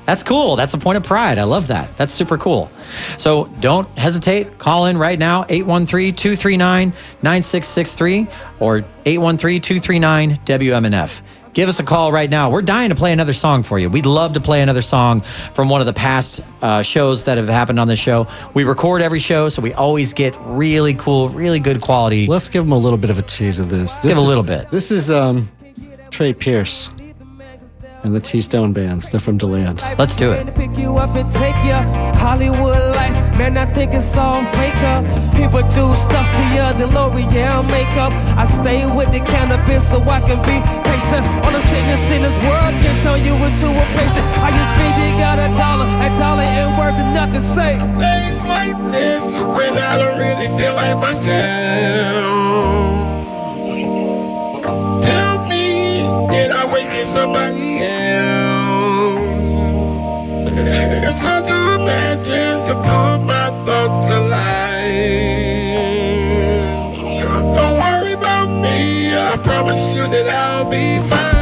That's 0.09 0.23
cool. 0.23 0.55
That's 0.55 0.73
a 0.73 0.79
point 0.79 0.97
of 0.97 1.03
pride. 1.03 1.37
I 1.37 1.43
love 1.43 1.67
that. 1.67 1.95
That's 1.95 2.11
super 2.11 2.35
cool. 2.35 2.71
So 3.19 3.45
don't 3.59 3.87
hesitate. 3.95 4.57
Call 4.57 4.87
in 4.87 4.97
right 4.97 5.19
now 5.19 5.45
813 5.47 6.15
239 6.15 6.89
9663 7.21 8.27
or 8.59 8.77
813 9.05 9.61
239 9.61 10.37
WMNF. 10.45 11.21
Give 11.53 11.69
us 11.69 11.79
a 11.79 11.83
call 11.83 12.11
right 12.11 12.27
now. 12.27 12.49
We're 12.49 12.63
dying 12.63 12.89
to 12.89 12.95
play 12.95 13.13
another 13.13 13.33
song 13.33 13.61
for 13.61 13.77
you. 13.77 13.87
We'd 13.87 14.07
love 14.07 14.33
to 14.33 14.41
play 14.41 14.63
another 14.63 14.81
song 14.81 15.21
from 15.53 15.69
one 15.69 15.79
of 15.79 15.85
the 15.85 15.93
past 15.93 16.41
uh, 16.63 16.81
shows 16.81 17.25
that 17.25 17.37
have 17.37 17.47
happened 17.47 17.79
on 17.79 17.87
this 17.87 17.99
show. 17.99 18.25
We 18.55 18.63
record 18.63 19.03
every 19.03 19.19
show, 19.19 19.47
so 19.47 19.61
we 19.61 19.73
always 19.73 20.13
get 20.13 20.35
really 20.39 20.95
cool, 20.95 21.29
really 21.29 21.59
good 21.59 21.83
quality. 21.83 22.25
Let's 22.25 22.49
give 22.49 22.63
them 22.65 22.71
a 22.71 22.77
little 22.79 22.97
bit 22.97 23.11
of 23.11 23.19
a 23.19 23.21
tease 23.21 23.59
of 23.59 23.69
this. 23.69 23.93
this 23.97 24.05
Give 24.07 24.17
a 24.17 24.21
is- 24.21 24.27
little 24.27 24.41
bit. 24.43 24.71
This 24.71 24.89
is 24.89 25.11
um, 25.11 25.47
Trey 26.09 26.33
Pierce 26.33 26.89
and 28.03 28.15
the 28.15 28.19
T 28.19 28.41
Stone 28.41 28.73
Bands. 28.73 29.09
They're 29.09 29.19
from 29.19 29.37
DeLand. 29.37 29.81
Let's 29.97 30.15
do 30.15 30.31
it. 30.31 30.55
Pick 30.55 30.77
you 30.77 30.95
up 30.97 31.15
and 31.15 31.31
take 31.33 31.55
you 31.65 31.79
Hollywood 32.19 32.95
lights, 32.95 33.17
man, 33.37 33.57
I 33.57 33.65
think 33.73 33.93
it's 33.93 34.15
all 34.17 34.43
fake 34.59 34.81
up. 34.93 35.03
People 35.35 35.61
do 35.61 35.95
stuff 35.95 36.27
to 36.35 36.43
you, 36.55 36.65
the 36.79 36.87
L'Oreal 36.87 37.63
makeup. 37.71 38.11
I 38.37 38.45
stay 38.45 38.85
with 38.85 39.11
the 39.11 39.19
cannabis 39.19 39.89
so 39.89 40.01
I 40.01 40.19
can 40.21 40.39
be 40.43 40.57
patient. 40.83 41.25
On 41.45 41.53
the 41.53 41.61
sickness 41.61 42.11
in 42.11 42.21
this 42.21 42.37
world 42.47 42.73
can 42.81 42.95
turn 43.03 43.19
you 43.23 43.35
into 43.47 43.67
a 43.67 43.85
patient. 43.97 44.25
How 44.43 44.51
you 44.51 44.65
speak, 44.73 44.93
you 44.99 45.11
got 45.19 45.39
a 45.39 45.47
dollar, 45.57 45.87
a 45.87 46.09
dollar 46.17 46.43
ain't 46.43 46.77
worth 46.77 46.99
nothing. 47.15 47.41
Say 47.41 47.77
Days 47.99 48.39
like 48.43 48.77
this 48.91 49.23
when 49.37 49.77
I 49.77 49.97
don't 49.97 50.17
really 50.19 50.49
feel 50.57 50.75
like 50.75 50.97
myself. 50.97 51.29
Tell 55.03 55.47
me, 55.47 56.01
did 56.31 56.51
I 56.51 56.65
wait 56.71 56.87
for 57.05 57.11
somebody 57.13 57.61
else? 57.61 57.68
It's 60.61 61.21
hard 61.21 61.47
to 61.47 61.75
imagine 61.81 62.67
to 62.67 62.75
put 62.75 63.19
my 63.23 63.49
thoughts 63.65 64.13
alive. 64.13 64.49
Don't 67.55 67.77
worry 67.79 68.13
about 68.13 68.49
me, 68.49 69.15
I 69.15 69.37
promise 69.37 69.87
you 69.93 70.07
that 70.07 70.27
I'll 70.27 70.69
be 70.69 70.99
fine. 71.09 71.38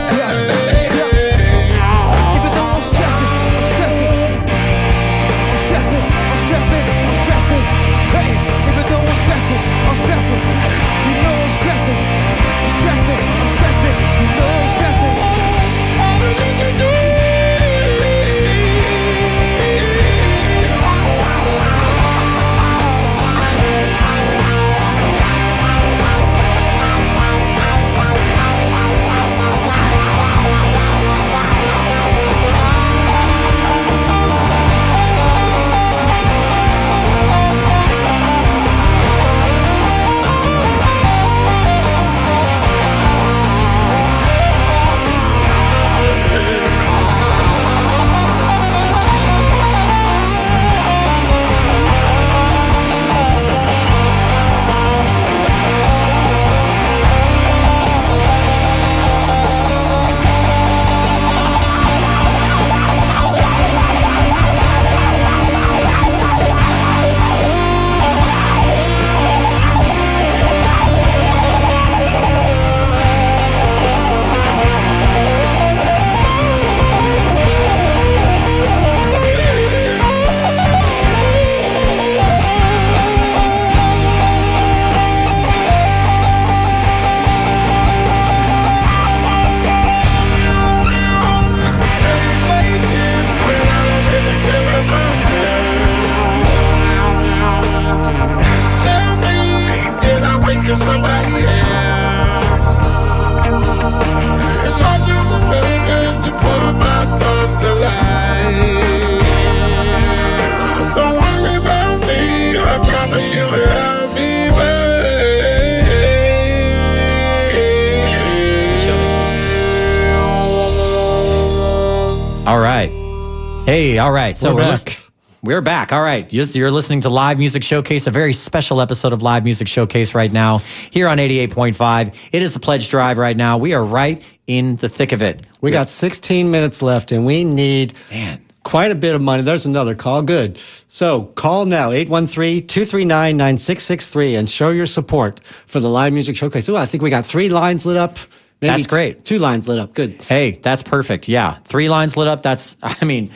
Right. 124.37 124.39
So 124.39 124.55
We're 124.55 124.61
we're, 124.61 124.75
back. 124.75 124.99
we're 125.43 125.61
back. 125.61 125.91
All 125.91 126.01
right. 126.01 126.31
You're, 126.31 126.71
listening 126.71 127.01
to 127.01 127.09
Live 127.09 127.37
Music 127.37 127.63
Showcase, 127.63 128.07
a 128.07 128.11
very 128.11 128.33
special 128.33 128.81
episode 128.81 129.13
of 129.13 129.21
Live 129.21 129.43
Music 129.43 129.67
Showcase 129.67 130.15
right 130.15 130.31
now 130.31 130.59
here 130.91 131.07
on 131.07 131.17
88.5. 131.17 132.15
It 132.31 132.41
is 132.41 132.53
the 132.53 132.59
pledge 132.59 132.89
drive 132.89 133.17
right 133.17 133.35
now. 133.35 133.57
We 133.57 133.73
are 133.73 133.83
right 133.83 134.21
in 134.45 134.75
the 134.77 134.89
thick 134.89 135.11
of 135.11 135.21
it. 135.21 135.45
We 135.61 135.71
got 135.71 135.89
16 135.89 136.49
minutes 136.51 136.81
left, 136.81 137.11
and 137.11 137.25
we 137.25 137.43
need 137.43 137.93
Man. 138.11 138.41
quite 138.63 138.91
a 138.91 138.95
bit 138.95 139.15
of 139.15 139.21
money. 139.21 139.43
There's 139.43 139.65
another 139.65 139.95
call. 139.95 140.21
Good. 140.21 140.57
So 140.87 141.25
call 141.35 141.65
now, 141.65 141.91
813-239-9663, 141.91 144.37
and 144.37 144.49
show 144.49 144.69
your 144.69 144.85
support 144.85 145.41
for 145.65 145.79
the 145.79 145.89
Live 145.89 146.13
Music 146.13 146.37
Showcase. 146.37 146.69
Oh, 146.69 146.75
I 146.75 146.85
think 146.85 147.03
we 147.03 147.09
got 147.09 147.25
three 147.25 147.49
lines 147.49 147.85
lit 147.85 147.97
up. 147.97 148.17
Maybe 148.61 148.71
That's 148.71 148.87
great. 148.87 149.23
Two 149.23 149.37
lines 149.37 149.67
lit 149.67 149.77
up. 149.77 149.93
Good. 149.93 150.19
Hey, 150.23 150.51
that's 150.51 150.81
perfect. 150.81 151.27
Yeah. 151.27 151.59
Three 151.65 151.89
lines 151.89 152.17
lit 152.17 152.27
up. 152.27 152.41
That's, 152.41 152.75
I 152.83 153.05
mean, 153.05 153.29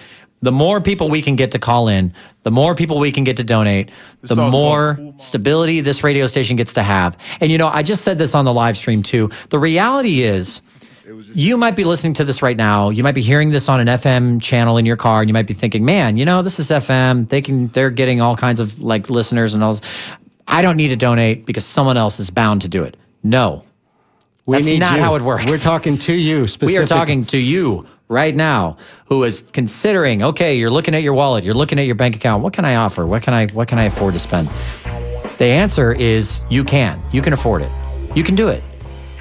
The 0.43 0.51
more 0.51 0.81
people 0.81 1.09
we 1.09 1.21
can 1.21 1.35
get 1.35 1.51
to 1.51 1.59
call 1.59 1.87
in, 1.87 2.13
the 2.43 2.51
more 2.51 2.73
people 2.73 2.97
we 2.99 3.11
can 3.11 3.23
get 3.23 3.37
to 3.37 3.43
donate, 3.43 3.91
the 4.21 4.35
more 4.35 4.95
called 4.95 4.97
Cool 4.97 5.05
Mom. 5.11 5.19
stability 5.19 5.81
this 5.81 6.03
radio 6.03 6.25
station 6.25 6.55
gets 6.55 6.73
to 6.73 6.83
have. 6.83 7.15
And 7.39 7.51
you 7.51 7.57
know, 7.59 7.67
I 7.67 7.83
just 7.83 8.03
said 8.03 8.17
this 8.17 8.33
on 8.33 8.45
the 8.45 8.53
live 8.53 8.75
stream 8.77 9.03
too. 9.03 9.29
The 9.49 9.59
reality 9.59 10.23
is, 10.23 10.61
you 11.33 11.57
might 11.57 11.75
be 11.75 11.83
listening 11.83 12.13
to 12.13 12.23
this 12.23 12.41
right 12.41 12.55
now. 12.57 12.89
You 12.89 13.03
might 13.03 13.15
be 13.15 13.21
hearing 13.21 13.49
this 13.51 13.67
on 13.69 13.79
an 13.79 13.87
FM 13.87 14.41
channel 14.41 14.77
in 14.77 14.85
your 14.85 14.95
car, 14.95 15.19
and 15.21 15.29
you 15.29 15.33
might 15.33 15.45
be 15.47 15.53
thinking, 15.53 15.83
"Man, 15.85 16.17
you 16.17 16.25
know, 16.25 16.41
this 16.41 16.59
is 16.59 16.69
FM. 16.71 17.29
They 17.29 17.41
can, 17.41 17.67
they're 17.69 17.89
getting 17.91 18.21
all 18.21 18.35
kinds 18.35 18.59
of 18.59 18.79
like 18.81 19.09
listeners 19.09 19.53
and 19.53 19.63
all. 19.63 19.73
This. 19.73 19.81
I 20.47 20.61
don't 20.61 20.77
need 20.77 20.87
to 20.89 20.95
donate 20.95 21.45
because 21.45 21.65
someone 21.65 21.97
else 21.97 22.19
is 22.19 22.29
bound 22.31 22.61
to 22.61 22.67
do 22.67 22.83
it." 22.83 22.97
No, 23.23 23.63
We 24.47 24.57
That's 24.57 24.65
need 24.67 24.79
not 24.79 24.95
you. 24.95 25.03
how 25.03 25.15
it 25.15 25.21
works. 25.21 25.45
We're 25.45 25.57
talking 25.57 25.97
to 25.99 26.13
you 26.13 26.47
Specifically. 26.47 26.73
We 26.79 26.83
are 26.83 26.87
talking 26.87 27.25
to 27.25 27.37
you 27.37 27.85
right 28.11 28.35
now 28.35 28.77
who 29.05 29.23
is 29.23 29.41
considering 29.53 30.21
okay 30.21 30.55
you're 30.55 30.69
looking 30.69 30.93
at 30.93 31.01
your 31.01 31.13
wallet 31.13 31.43
you're 31.43 31.55
looking 31.55 31.79
at 31.79 31.85
your 31.85 31.95
bank 31.95 32.15
account 32.15 32.43
what 32.43 32.53
can 32.53 32.65
i 32.65 32.75
offer? 32.75 33.05
What 33.05 33.23
can 33.23 33.33
i 33.33 33.47
what 33.47 33.67
can 33.67 33.79
i 33.79 33.85
afford 33.85 34.13
to 34.13 34.19
spend? 34.19 34.49
The 35.37 35.45
answer 35.45 35.91
is 35.91 36.41
you 36.49 36.63
can. 36.63 37.01
You 37.11 37.21
can 37.21 37.33
afford 37.33 37.63
it. 37.63 37.71
You 38.15 38.23
can 38.23 38.35
do 38.35 38.49
it. 38.49 38.63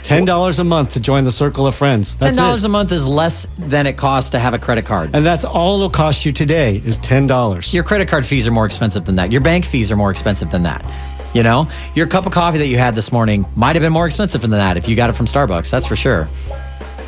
Ten 0.02 0.24
dollars 0.24 0.58
a 0.58 0.64
month 0.64 0.90
to 0.94 1.00
join 1.00 1.24
the 1.24 1.32
circle 1.32 1.66
of 1.66 1.74
friends. 1.74 2.16
That's 2.18 2.38
$10 2.38 2.56
it. 2.56 2.64
a 2.64 2.68
month 2.68 2.90
is 2.92 3.06
less 3.06 3.46
than 3.58 3.86
it 3.86 3.96
costs 3.96 4.30
to 4.30 4.38
have 4.38 4.52
a 4.52 4.58
credit 4.58 4.84
card. 4.84 5.10
And 5.14 5.24
that's 5.24 5.44
all 5.44 5.76
it'll 5.76 5.88
cost 5.88 6.26
you 6.26 6.32
today 6.32 6.82
is 6.84 6.98
ten 6.98 7.26
dollars. 7.26 7.72
your 7.72 7.84
credit 7.84 8.08
card 8.08 8.26
fees 8.26 8.46
are 8.46 8.50
more 8.50 8.66
expensive 8.66 9.04
than 9.06 9.16
that. 9.16 9.30
Your 9.30 9.40
bank 9.40 9.64
fees 9.64 9.90
are 9.92 9.96
more 9.96 10.10
expensive 10.10 10.50
than 10.50 10.64
that. 10.64 10.84
You 11.32 11.42
know 11.44 11.68
your 11.94 12.06
cup 12.06 12.26
of 12.26 12.32
coffee 12.32 12.58
that 12.58 12.66
you 12.66 12.76
had 12.76 12.94
this 12.96 13.12
morning 13.12 13.46
might 13.54 13.76
have 13.76 13.82
been 13.82 13.92
more 13.92 14.06
expensive 14.06 14.40
than 14.40 14.50
that 14.50 14.76
if 14.76 14.88
you 14.88 14.96
got 14.96 15.10
it 15.10 15.12
from 15.12 15.26
starbucks 15.26 15.70
that's 15.70 15.86
for 15.86 15.94
sure 15.94 16.28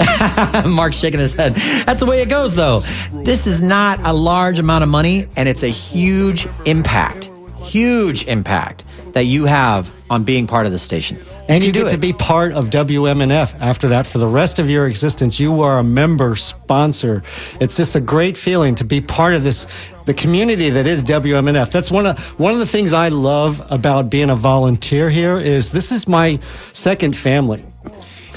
Mark's 0.66 0.96
shaking 0.96 1.20
his 1.20 1.34
head. 1.34 1.55
That's 1.55 2.00
the 2.00 2.07
way 2.07 2.22
it 2.22 2.28
goes, 2.28 2.55
though. 2.55 2.80
This 3.12 3.46
is 3.46 3.62
not 3.62 4.00
a 4.00 4.12
large 4.12 4.59
amount 4.59 4.84
of 4.84 4.90
money, 4.90 5.28
and 5.36 5.48
it's 5.48 5.62
a 5.62 5.68
huge 5.68 6.46
impact, 6.64 7.30
huge 7.62 8.26
impact 8.26 8.84
that 9.12 9.24
you 9.24 9.44
have 9.44 9.90
on 10.11 10.24
being 10.24 10.46
part 10.46 10.66
of 10.66 10.72
the 10.72 10.78
station. 10.78 11.18
And 11.48 11.64
you 11.64 11.72
can 11.72 11.84
get 11.84 11.90
to 11.92 11.98
be 11.98 12.12
part 12.12 12.53
of 12.53 12.70
WMNF 12.70 13.59
after 13.61 13.88
that 13.88 14.07
for 14.07 14.18
the 14.18 14.26
rest 14.26 14.59
of 14.59 14.68
your 14.68 14.86
existence. 14.86 15.40
You 15.40 15.62
are 15.62 15.78
a 15.78 15.84
member 15.84 16.36
sponsor. 16.36 17.22
It's 17.61 17.76
just 17.76 17.96
a 17.96 18.00
great 18.00 18.36
feeling 18.36 18.74
to 18.76 18.84
be 18.84 19.00
part 19.00 19.34
of 19.34 19.42
this 19.42 19.66
the 20.05 20.14
community 20.14 20.70
that 20.70 20.86
is 20.86 21.05
WMNF. 21.05 21.70
That's 21.70 21.90
one 21.90 22.07
of 22.07 22.18
one 22.38 22.53
of 22.53 22.59
the 22.59 22.66
things 22.66 22.92
I 22.92 23.09
love 23.09 23.64
about 23.70 24.11
being 24.11 24.30
a 24.30 24.36
volunteer 24.36 25.09
here 25.09 25.38
is 25.38 25.70
this 25.70 25.92
is 25.92 26.09
my 26.09 26.40
second 26.72 27.16
family. 27.16 27.64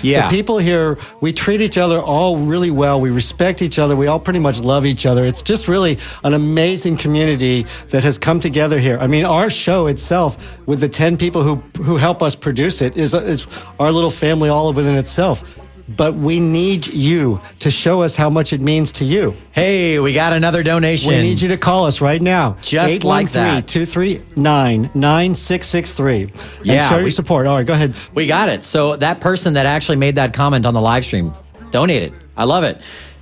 Yeah. 0.01 0.27
The 0.27 0.35
people 0.35 0.57
here, 0.57 0.97
we 1.21 1.33
treat 1.33 1.61
each 1.61 1.77
other 1.77 1.99
all 1.99 2.37
really 2.37 2.71
well. 2.71 2.99
We 2.99 3.09
respect 3.09 3.61
each 3.61 3.79
other. 3.79 3.95
We 3.95 4.07
all 4.07 4.19
pretty 4.19 4.39
much 4.39 4.59
love 4.59 4.85
each 4.85 5.05
other. 5.05 5.25
It's 5.25 5.41
just 5.41 5.67
really 5.67 5.97
an 6.23 6.33
amazing 6.33 6.97
community 6.97 7.65
that 7.89 8.03
has 8.03 8.17
come 8.17 8.39
together 8.39 8.79
here. 8.79 8.97
I 8.99 9.07
mean, 9.07 9.25
our 9.25 9.49
show 9.49 9.87
itself, 9.87 10.37
with 10.65 10.79
the 10.79 10.89
10 10.89 11.17
people 11.17 11.43
who, 11.43 11.55
who 11.83 11.97
help 11.97 12.21
us 12.21 12.35
produce 12.35 12.81
it, 12.81 12.97
is, 12.97 13.13
is 13.13 13.47
our 13.79 13.91
little 13.91 14.09
family 14.09 14.49
all 14.49 14.71
within 14.73 14.97
itself. 14.97 15.43
But 15.87 16.15
we 16.15 16.39
need 16.39 16.87
you 16.87 17.39
to 17.59 17.69
show 17.69 18.01
us 18.01 18.15
how 18.15 18.29
much 18.29 18.53
it 18.53 18.59
means 18.61 18.91
to 18.93 19.05
you. 19.05 19.35
Hey, 19.51 19.99
we 19.99 20.13
got 20.13 20.33
another 20.33 20.63
donation. 20.63 21.09
We 21.11 21.21
need 21.21 21.39
you 21.39 21.49
to 21.49 21.57
call 21.57 21.85
us 21.85 22.01
right 22.01 22.19
now. 22.21 22.57
Just 22.63 23.03
like 23.03 23.29
that. 23.31 23.67
239 23.67 24.89
9663. 24.95 26.21
And 26.23 26.31
Yeah, 26.63 26.89
show 26.89 26.95
we- 26.97 27.01
your 27.03 27.11
support. 27.11 27.45
All 27.45 27.57
right, 27.57 27.65
go 27.67 27.73
ahead. 27.73 27.93
We 28.15 28.25
got 28.25 28.49
it. 28.49 28.63
So 28.63 28.95
that 28.95 29.19
person 29.19 29.53
that 29.53 29.67
actually 29.67 29.97
made 29.97 30.15
that 30.15 30.33
comment 30.33 30.65
on 30.65 30.73
the 30.73 30.81
live 30.81 31.05
stream 31.05 31.33
donated. 31.69 32.13
I 32.35 32.45
love 32.45 32.63
it. 32.63 32.81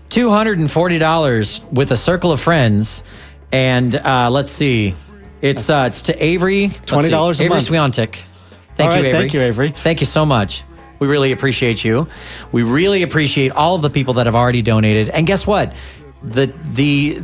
Two 0.10 0.30
hundred 0.30 0.60
and 0.60 0.72
forty 0.72 1.00
dollars 1.00 1.62
with 1.72 1.92
a 1.92 1.98
circle 1.98 2.32
of 2.32 2.40
friends, 2.40 3.04
and 3.52 3.94
uh, 3.96 4.30
let's 4.32 4.52
see, 4.52 4.96
it's 5.42 5.70
uh, 5.70 5.86
it's 5.88 6.04
to 6.04 6.24
Avery. 6.24 6.68
Let's 6.92 7.06
see. 7.08 7.12
$20 7.12 7.40
a 7.40 7.44
Avery 7.44 7.50
month. 7.50 7.68
Swiatek. 7.98 8.16
Thank 8.76 8.92
All 8.92 8.98
you, 8.98 9.04
right, 9.04 9.10
Avery. 9.10 9.12
thank 9.12 9.34
you, 9.34 9.42
Avery. 9.42 9.70
Thank 9.70 10.00
you 10.02 10.06
so 10.08 10.26
much. 10.26 10.64
We 11.04 11.10
really 11.10 11.34
appreciate 11.34 11.84
you. 11.84 12.08
We 12.54 12.64
really 12.64 13.04
appreciate 13.04 13.52
all 13.52 13.76
of 13.76 13.82
the 13.82 13.90
people 13.90 14.14
that 14.14 14.26
have 14.26 14.36
already 14.36 14.62
donated. 14.62 15.10
And 15.10 15.28
guess 15.28 15.46
what? 15.46 15.74
The 16.24 16.46
the 16.72 17.22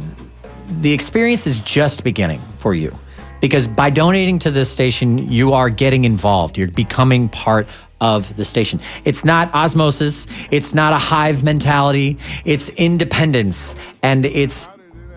the 0.82 0.92
experience 0.92 1.48
is 1.48 1.62
just 1.62 2.04
beginning 2.04 2.42
for 2.58 2.74
you 2.74 3.00
because 3.40 3.70
by 3.70 3.90
donating 3.90 4.38
to 4.40 4.52
this 4.52 4.70
station, 4.70 5.32
you 5.32 5.54
are 5.54 5.70
getting 5.70 6.04
involved. 6.04 6.58
You're 6.58 6.70
becoming 6.72 7.30
part 7.30 7.70
of 8.02 8.36
the 8.36 8.44
station. 8.44 8.82
It's 9.06 9.24
not 9.24 9.54
osmosis, 9.54 10.28
it's 10.52 10.74
not 10.74 10.92
a 10.92 10.98
hive 10.98 11.42
mentality, 11.42 12.18
it's 12.44 12.68
independence. 12.72 13.76
And 14.04 14.26
it's, 14.26 14.68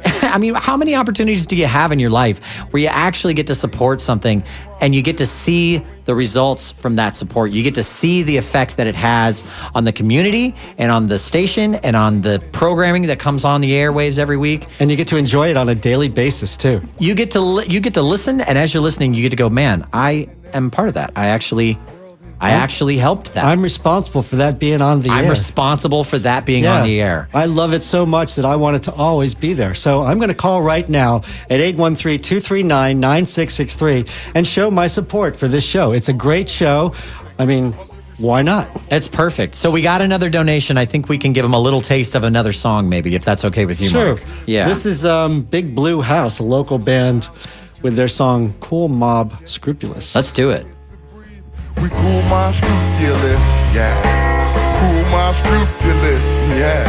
I 0.22 0.38
mean, 0.38 0.54
how 0.54 0.76
many 0.76 0.94
opportunities 0.94 1.46
do 1.46 1.56
you 1.56 1.66
have 1.66 1.92
in 1.92 1.98
your 2.00 2.10
life 2.10 2.38
where 2.72 2.82
you 2.82 2.88
actually 2.88 3.34
get 3.34 3.46
to 3.48 3.54
support 3.54 4.00
something 4.00 4.42
and 4.80 4.94
you 4.94 5.02
get 5.02 5.16
to 5.18 5.26
see 5.26 5.84
the 6.06 6.14
results 6.14 6.72
from 6.72 6.96
that 6.96 7.14
support? 7.14 7.52
You 7.52 7.62
get 7.62 7.74
to 7.76 7.82
see 7.82 8.22
the 8.22 8.36
effect 8.36 8.76
that 8.78 8.86
it 8.86 8.94
has 8.96 9.44
on 9.74 9.84
the 9.84 9.92
community 9.92 10.54
and 10.78 10.90
on 10.90 11.06
the 11.06 11.18
station 11.18 11.76
and 11.76 11.94
on 11.96 12.22
the 12.22 12.42
programming 12.52 13.02
that 13.06 13.18
comes 13.18 13.44
on 13.44 13.60
the 13.60 13.70
airwaves 13.72 14.18
every 14.18 14.36
week 14.36 14.66
And 14.80 14.90
you 14.90 14.96
get 14.96 15.06
to 15.08 15.16
enjoy 15.16 15.48
it 15.50 15.56
on 15.56 15.68
a 15.68 15.74
daily 15.74 16.08
basis, 16.08 16.56
too. 16.56 16.80
you 16.98 17.14
get 17.14 17.30
to 17.32 17.40
li- 17.40 17.66
you 17.68 17.80
get 17.80 17.94
to 17.94 18.02
listen 18.02 18.40
and 18.40 18.58
as 18.58 18.72
you're 18.74 18.82
listening 18.82 19.14
you 19.14 19.22
get 19.22 19.30
to 19.30 19.36
go 19.36 19.48
man 19.50 19.86
i 19.92 20.28
am 20.52 20.70
part 20.70 20.88
of 20.88 20.94
that 20.94 21.12
i 21.16 21.26
actually 21.26 21.78
i 22.42 22.50
actually 22.50 22.98
helped 22.98 23.32
that 23.34 23.44
I'm 23.44 23.62
responsible 23.62 24.20
for 24.22 24.36
that 24.36 24.58
being 24.58 24.82
on 24.82 25.00
the 25.00 25.10
I'm 25.10 25.24
air. 25.24 25.30
responsible 25.30 26.04
for 26.04 26.18
that 26.18 26.44
being 26.44 26.66
on 26.66 26.84
the 26.84 27.00
air 27.00 27.28
I 27.32 27.46
love 27.46 27.72
it 27.72 27.82
so 27.82 28.04
much 28.04 28.34
that 28.36 28.44
I 28.44 28.56
want 28.56 28.76
it 28.76 28.82
to 28.84 28.92
always 28.92 29.34
be 29.34 29.54
there. 29.54 29.74
So 29.74 30.02
I'm 30.02 30.18
going 30.18 30.28
to 30.28 30.34
call 30.34 30.60
right 30.62 30.86
now 30.88 31.16
at 31.48 31.60
813-239-9663 31.60 34.32
and 34.34 34.46
show 34.46 34.70
my 34.70 34.86
support 34.86 35.36
for 35.36 35.48
this 35.48 35.64
show. 35.64 35.92
It's 35.92 36.08
a 36.08 36.12
great 36.12 36.48
show. 36.48 36.94
I 37.38 37.46
mean, 37.46 37.72
why 38.18 38.42
not? 38.42 38.70
it's 38.90 39.08
perfect 39.08 39.54
so 39.54 39.70
we 39.70 39.80
got 39.82 40.00
another 40.02 40.28
donation 40.30 40.76
i 40.78 40.84
think 40.84 41.08
we 41.08 41.16
can 41.18 41.32
give 41.32 41.42
them 41.42 41.54
a 41.54 41.58
little 41.58 41.80
taste 41.80 42.14
of 42.14 42.22
another 42.24 42.52
song 42.52 42.88
maybe 42.88 43.14
if 43.16 43.24
that's 43.24 43.44
okay 43.44 43.64
with 43.64 43.80
you 43.80 43.88
Sure. 43.88 44.14
Mark. 44.16 44.22
yeah 44.46 44.68
This 44.68 44.86
is 44.86 45.04
um, 45.04 45.42
Big 45.42 45.74
Blue 45.74 46.00
House, 46.02 46.38
a 46.38 46.42
local 46.44 46.78
band 46.78 47.28
with 47.80 47.96
their 47.96 48.06
song 48.08 48.54
Cool 48.60 48.88
Mob 48.88 49.32
Scrupulous. 49.48 50.14
let's 50.14 50.30
do 50.30 50.50
it 50.50 50.66
We 51.80 51.88
cool 51.88 52.22
my 52.28 52.52
scrupulous, 52.52 53.46
yeah. 53.74 53.96
Cool 54.78 55.02
my 55.10 55.32
scrupulous, 55.32 56.26
yeah. 56.58 56.84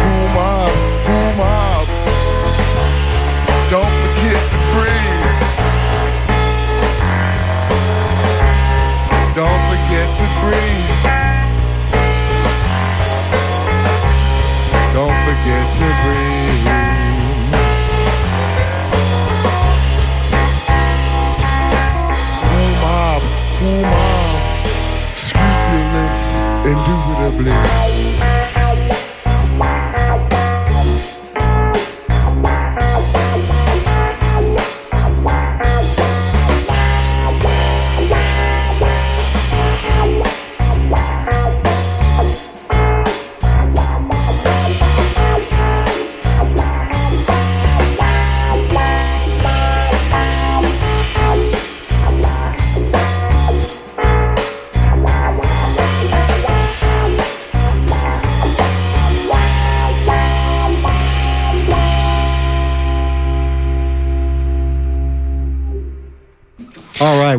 Cool 0.00 0.26
my, 0.36 0.70
cool 1.06 1.30
my. 1.40 1.64
Don't 3.70 3.94
forget 4.02 4.40
to 4.50 4.58
breathe. 4.74 5.14
Don't 9.34 9.62
forget 9.70 10.08
to 10.20 10.26
breathe. 10.42 10.94
Don't 14.94 15.18
forget 15.26 15.64
to 15.74 15.86
breathe. 16.04 16.23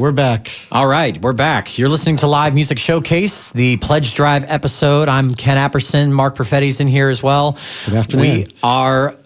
We're 0.05 0.11
back. 0.11 0.51
all 0.71 0.85
right 0.85 1.19
we're 1.23 1.33
back 1.33 1.79
you're 1.79 1.89
listening 1.89 2.15
to 2.15 2.27
live 2.27 2.53
music 2.53 2.77
showcase 2.77 3.49
the 3.53 3.75
pledge 3.77 4.13
drive 4.13 4.43
episode 4.47 5.09
i'm 5.09 5.33
ken 5.33 5.57
apperson 5.57 6.11
mark 6.11 6.35
perfetti's 6.35 6.79
in 6.79 6.87
here 6.87 7.09
as 7.09 7.23
well 7.23 7.57
Good 7.87 7.95
afternoon. 7.95 8.21
we 8.27 8.47
are 8.61 9.17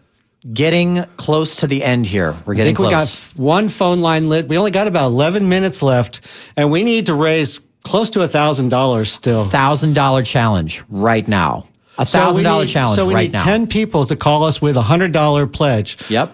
getting 0.53 1.03
close 1.17 1.57
to 1.57 1.67
the 1.67 1.83
end 1.83 2.05
here 2.05 2.33
we're 2.45 2.53
getting 2.53 2.75
close. 2.75 2.93
I 2.93 2.99
think 3.01 3.01
we 3.01 3.05
got 3.05 3.07
f- 3.07 3.37
one 3.37 3.67
phone 3.67 3.99
line 3.99 4.29
lit. 4.29 4.47
We 4.47 4.57
only 4.57 4.71
got 4.71 4.87
about 4.87 5.07
11 5.07 5.49
minutes 5.49 5.83
left, 5.83 6.21
and 6.55 6.71
we 6.71 6.83
need 6.83 7.07
to 7.07 7.13
raise 7.13 7.59
close 7.83 8.09
to 8.11 8.19
$1,000 8.19 9.07
still. 9.07 9.43
thousand 9.43 9.95
dollar 9.95 10.21
challenge 10.23 10.81
right 10.87 11.27
now. 11.27 11.67
A 11.97 12.05
thousand 12.05 12.45
dollar 12.45 12.65
challenge 12.65 12.95
So 12.95 13.05
we 13.05 13.13
right 13.15 13.23
need 13.23 13.33
now. 13.33 13.43
10 13.43 13.67
people 13.67 14.05
to 14.05 14.15
call 14.15 14.45
us 14.45 14.61
with 14.61 14.77
a 14.77 14.81
$100 14.81 15.51
pledge. 15.51 15.97
Yep. 16.09 16.33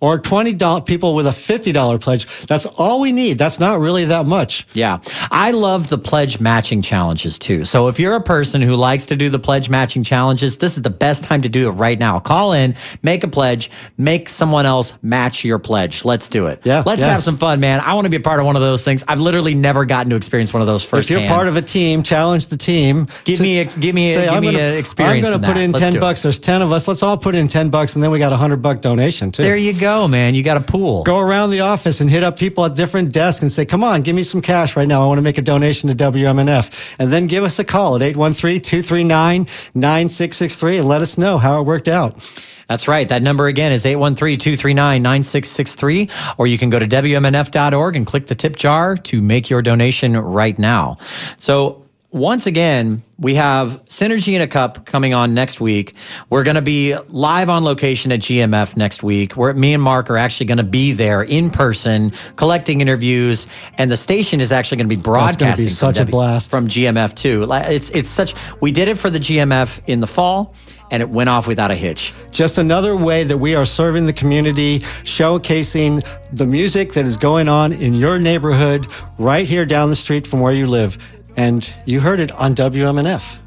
Or 0.00 0.18
$20 0.18 0.86
people 0.86 1.14
with 1.14 1.26
a 1.26 1.30
$50 1.30 2.00
pledge. 2.00 2.26
That's 2.46 2.64
all 2.66 3.00
we 3.00 3.12
need. 3.12 3.36
That's 3.38 3.60
not 3.60 3.80
really 3.80 4.06
that 4.06 4.24
much. 4.24 4.66
Yeah. 4.72 5.00
I 5.30 5.50
love 5.50 5.88
the 5.88 5.98
pledge 5.98 6.40
matching 6.40 6.80
challenges 6.80 7.38
too. 7.38 7.64
So 7.66 7.88
if 7.88 8.00
you're 8.00 8.16
a 8.16 8.22
person 8.22 8.62
who 8.62 8.76
likes 8.76 9.04
to 9.06 9.16
do 9.16 9.28
the 9.28 9.38
pledge 9.38 9.68
matching 9.68 10.02
challenges, 10.02 10.56
this 10.56 10.76
is 10.76 10.82
the 10.82 10.90
best 10.90 11.22
time 11.24 11.42
to 11.42 11.48
do 11.50 11.68
it 11.68 11.72
right 11.72 11.98
now. 11.98 12.18
Call 12.18 12.52
in, 12.54 12.76
make 13.02 13.24
a 13.24 13.28
pledge, 13.28 13.70
make 13.98 14.28
someone 14.30 14.64
else 14.64 14.94
match 15.02 15.44
your 15.44 15.58
pledge. 15.58 16.04
Let's 16.04 16.28
do 16.28 16.46
it. 16.46 16.60
Yeah, 16.64 16.82
Let's 16.86 17.00
yeah. 17.00 17.08
have 17.08 17.22
some 17.22 17.36
fun, 17.36 17.60
man. 17.60 17.80
I 17.80 17.92
want 17.94 18.06
to 18.06 18.10
be 18.10 18.16
a 18.16 18.20
part 18.20 18.40
of 18.40 18.46
one 18.46 18.56
of 18.56 18.62
those 18.62 18.82
things. 18.84 19.04
I've 19.06 19.20
literally 19.20 19.54
never 19.54 19.84
gotten 19.84 20.08
to 20.10 20.16
experience 20.16 20.54
one 20.54 20.62
of 20.62 20.66
those 20.66 20.82
first. 20.84 21.10
If 21.10 21.18
you're 21.18 21.28
part 21.28 21.46
of 21.48 21.56
a 21.56 21.62
team, 21.62 22.02
challenge 22.02 22.48
the 22.48 22.56
team. 22.56 23.06
Give 23.24 23.36
to- 23.36 23.42
me 23.42 23.64
give 23.64 23.94
me- 23.94 24.14
say, 24.14 24.24
give 24.24 24.32
I'm 24.32 24.40
me 24.42 24.52
gonna- 24.52 24.62
a 24.62 24.78
experience 24.78 25.26
I'm 25.26 25.30
going 25.32 25.40
to 25.42 25.46
put 25.46 25.54
that. 25.54 25.60
in 25.62 25.72
Let's 25.72 25.80
10 25.84 25.92
do 25.92 25.98
it. 25.98 26.00
bucks. 26.00 26.22
There's 26.22 26.38
10 26.38 26.62
of 26.62 26.72
us. 26.72 26.88
Let's 26.88 27.02
all 27.02 27.18
put 27.18 27.34
in 27.34 27.48
10 27.48 27.68
bucks 27.68 27.94
and 27.96 28.02
then 28.02 28.10
we 28.10 28.18
got 28.18 28.32
a 28.32 28.36
100 28.36 28.62
buck 28.62 28.80
donation 28.80 29.30
too. 29.30 29.42
there 29.42 29.56
you 29.56 29.72
go, 29.72 29.89
man. 30.08 30.34
You 30.34 30.42
got 30.42 30.56
a 30.56 30.60
pool. 30.60 31.02
Go 31.02 31.18
around 31.18 31.50
the 31.50 31.60
office 31.60 32.00
and 32.00 32.08
hit 32.08 32.24
up 32.24 32.38
people 32.38 32.64
at 32.64 32.76
different 32.76 33.12
desks 33.12 33.42
and 33.42 33.50
say, 33.50 33.64
come 33.64 33.82
on, 33.84 34.02
give 34.02 34.14
me 34.14 34.22
some 34.22 34.40
cash 34.40 34.76
right 34.76 34.86
now. 34.86 35.02
I 35.02 35.06
want 35.06 35.18
to 35.18 35.22
make 35.22 35.38
a 35.38 35.42
donation 35.42 35.88
to 35.88 35.94
WMNF. 35.94 36.94
And 36.98 37.12
then 37.12 37.26
give 37.26 37.42
us 37.44 37.58
a 37.58 37.64
call 37.64 37.96
at 37.96 38.02
813-239-9663 38.02 40.78
and 40.78 40.88
let 40.88 41.02
us 41.02 41.18
know 41.18 41.38
how 41.38 41.60
it 41.60 41.64
worked 41.64 41.88
out. 41.88 42.16
That's 42.68 42.86
right. 42.86 43.08
That 43.08 43.22
number 43.22 43.48
again 43.48 43.72
is 43.72 43.84
813-239-9663 43.84 46.34
or 46.38 46.46
you 46.46 46.56
can 46.56 46.70
go 46.70 46.78
to 46.78 46.86
WMNF.org 46.86 47.96
and 47.96 48.06
click 48.06 48.28
the 48.28 48.36
tip 48.36 48.54
jar 48.54 48.96
to 48.96 49.20
make 49.20 49.50
your 49.50 49.60
donation 49.60 50.16
right 50.16 50.56
now. 50.56 50.98
So 51.36 51.79
once 52.12 52.46
again, 52.46 53.02
we 53.18 53.36
have 53.36 53.84
Synergy 53.84 54.32
in 54.32 54.42
a 54.42 54.48
Cup 54.48 54.84
coming 54.84 55.14
on 55.14 55.32
next 55.32 55.60
week. 55.60 55.94
We're 56.28 56.42
going 56.42 56.56
to 56.56 56.62
be 56.62 56.96
live 57.08 57.48
on 57.48 57.62
location 57.62 58.10
at 58.10 58.20
GMF 58.20 58.76
next 58.76 59.02
week. 59.02 59.34
Where 59.34 59.54
me 59.54 59.74
and 59.74 59.82
Mark 59.82 60.10
are 60.10 60.16
actually 60.16 60.46
going 60.46 60.58
to 60.58 60.64
be 60.64 60.92
there 60.92 61.22
in 61.22 61.50
person, 61.50 62.12
collecting 62.34 62.80
interviews, 62.80 63.46
and 63.78 63.90
the 63.90 63.96
station 63.96 64.40
is 64.40 64.50
actually 64.50 64.78
going 64.78 64.88
to 64.88 64.96
be 64.96 65.00
be 65.00 65.02
broadcasting 65.02 65.66
from 65.66 65.74
such 65.74 65.96
a 65.96 66.00
W- 66.00 66.10
blast. 66.10 66.50
from 66.50 66.66
GMF 66.66 67.14
too. 67.14 67.46
It's 67.48 67.90
it's 67.90 68.10
such. 68.10 68.34
We 68.60 68.72
did 68.72 68.88
it 68.88 68.98
for 68.98 69.08
the 69.08 69.20
GMF 69.20 69.80
in 69.86 70.00
the 70.00 70.08
fall, 70.08 70.54
and 70.90 71.02
it 71.02 71.08
went 71.10 71.28
off 71.28 71.46
without 71.46 71.70
a 71.70 71.76
hitch. 71.76 72.12
Just 72.32 72.58
another 72.58 72.96
way 72.96 73.22
that 73.22 73.38
we 73.38 73.54
are 73.54 73.64
serving 73.64 74.06
the 74.06 74.12
community, 74.12 74.80
showcasing 74.80 76.04
the 76.32 76.46
music 76.46 76.94
that 76.94 77.04
is 77.06 77.16
going 77.16 77.48
on 77.48 77.72
in 77.72 77.94
your 77.94 78.18
neighborhood 78.18 78.86
right 79.18 79.48
here 79.48 79.64
down 79.64 79.90
the 79.90 79.96
street 79.96 80.26
from 80.26 80.40
where 80.40 80.52
you 80.52 80.66
live. 80.66 80.98
And 81.40 81.72
you 81.86 82.00
heard 82.00 82.20
it 82.20 82.30
on 82.32 82.54
WMNF. 82.54 83.38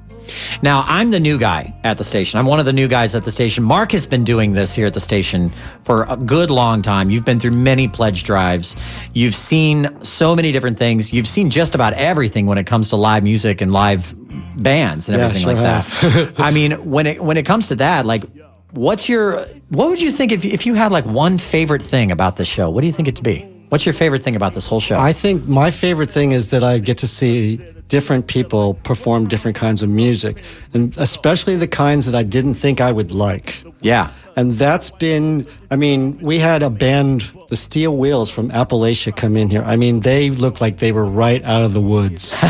Now, 0.64 0.84
I'm 0.88 1.12
the 1.12 1.20
new 1.20 1.38
guy 1.38 1.76
at 1.84 2.00
the 2.00 2.04
station. 2.04 2.40
I'm 2.40 2.48
one 2.48 2.60
of 2.60 2.66
the 2.66 2.74
new 2.74 2.88
guys 2.88 3.14
at 3.14 3.24
the 3.24 3.32
station. 3.32 3.64
Mark 3.64 3.92
has 3.92 4.08
been 4.08 4.24
doing 4.24 4.54
this 4.54 4.74
here 4.74 4.88
at 4.88 4.96
the 4.96 5.00
station 5.00 5.52
for 5.84 6.06
a 6.10 6.18
good 6.18 6.50
long 6.50 6.82
time. 6.82 7.12
You've 7.12 7.26
been 7.26 7.40
through 7.40 7.52
many 7.52 7.88
pledge 7.88 8.24
drives. 8.24 8.76
You've 9.14 9.36
seen 9.36 10.04
so 10.04 10.36
many 10.36 10.52
different 10.52 10.80
things. 10.80 11.14
You've 11.14 11.28
seen 11.28 11.52
just 11.52 11.76
about 11.76 11.94
everything 11.94 12.48
when 12.48 12.58
it 12.58 12.66
comes 12.66 12.90
to 12.90 12.96
live 12.96 13.22
music 13.22 13.62
and 13.62 13.72
live 13.72 14.16
bands 14.58 15.08
and 15.08 15.16
Yeah, 15.16 15.26
everything 15.26 15.44
sure 15.44 15.54
like 15.54 15.84
that. 15.84 16.34
I 16.40 16.50
mean, 16.50 16.72
when 16.90 17.06
it 17.06 17.24
when 17.24 17.38
it 17.38 17.46
comes 17.46 17.68
to 17.68 17.76
that, 17.76 18.08
like 18.08 18.24
what's 18.72 19.08
your 19.08 19.46
what 19.70 19.90
would 19.90 20.02
you 20.02 20.10
think 20.10 20.32
if 20.32 20.46
if 20.46 20.66
you 20.66 20.74
had 20.74 20.92
like 20.92 21.06
one 21.06 21.38
favorite 21.38 21.82
thing 21.82 22.12
about 22.12 22.38
this 22.38 22.48
show? 22.48 22.72
What 22.72 22.82
do 22.82 22.88
you 22.88 22.94
think 22.94 23.08
it 23.08 23.16
to 23.18 23.24
be? 23.24 23.54
What's 23.70 23.86
your 23.86 23.94
favorite 23.94 24.22
thing 24.22 24.36
about 24.36 24.54
this 24.54 24.68
whole 24.68 24.80
show? 24.80 25.00
I 25.00 25.14
think 25.14 25.48
my 25.48 25.72
favorite 25.72 26.12
thing 26.12 26.32
is 26.32 26.50
that 26.50 26.64
I 26.64 26.78
get 26.78 27.00
to 27.00 27.08
see 27.08 27.58
different 27.94 28.26
people 28.26 28.74
perform 28.82 29.28
different 29.28 29.56
kinds 29.56 29.84
of 29.84 29.90
music, 29.90 30.42
and 30.74 30.98
especially 30.98 31.56
the 31.56 31.68
kinds 31.68 32.08
that 32.08 32.16
I 32.16 32.24
didn't 32.24 32.56
think 32.56 32.82
I 32.82 32.92
would 32.92 33.12
like. 33.12 33.62
yeah. 33.82 34.10
And 34.36 34.50
that's 34.50 34.90
been, 34.90 35.46
I 35.70 35.76
mean, 35.76 36.18
we 36.18 36.40
had 36.40 36.64
a 36.64 36.72
band, 36.72 37.32
the 37.50 37.56
Steel 37.56 37.96
Wheels 37.96 38.32
from 38.32 38.50
Appalachia, 38.50 39.16
come 39.16 39.38
in 39.38 39.48
here. 39.52 39.62
I 39.62 39.76
mean, 39.76 40.00
they 40.00 40.32
looked 40.32 40.60
like 40.60 40.78
they 40.78 40.92
were 40.92 41.06
right 41.06 41.46
out 41.46 41.62
of 41.62 41.74
the 41.74 41.82
woods. 41.82 42.34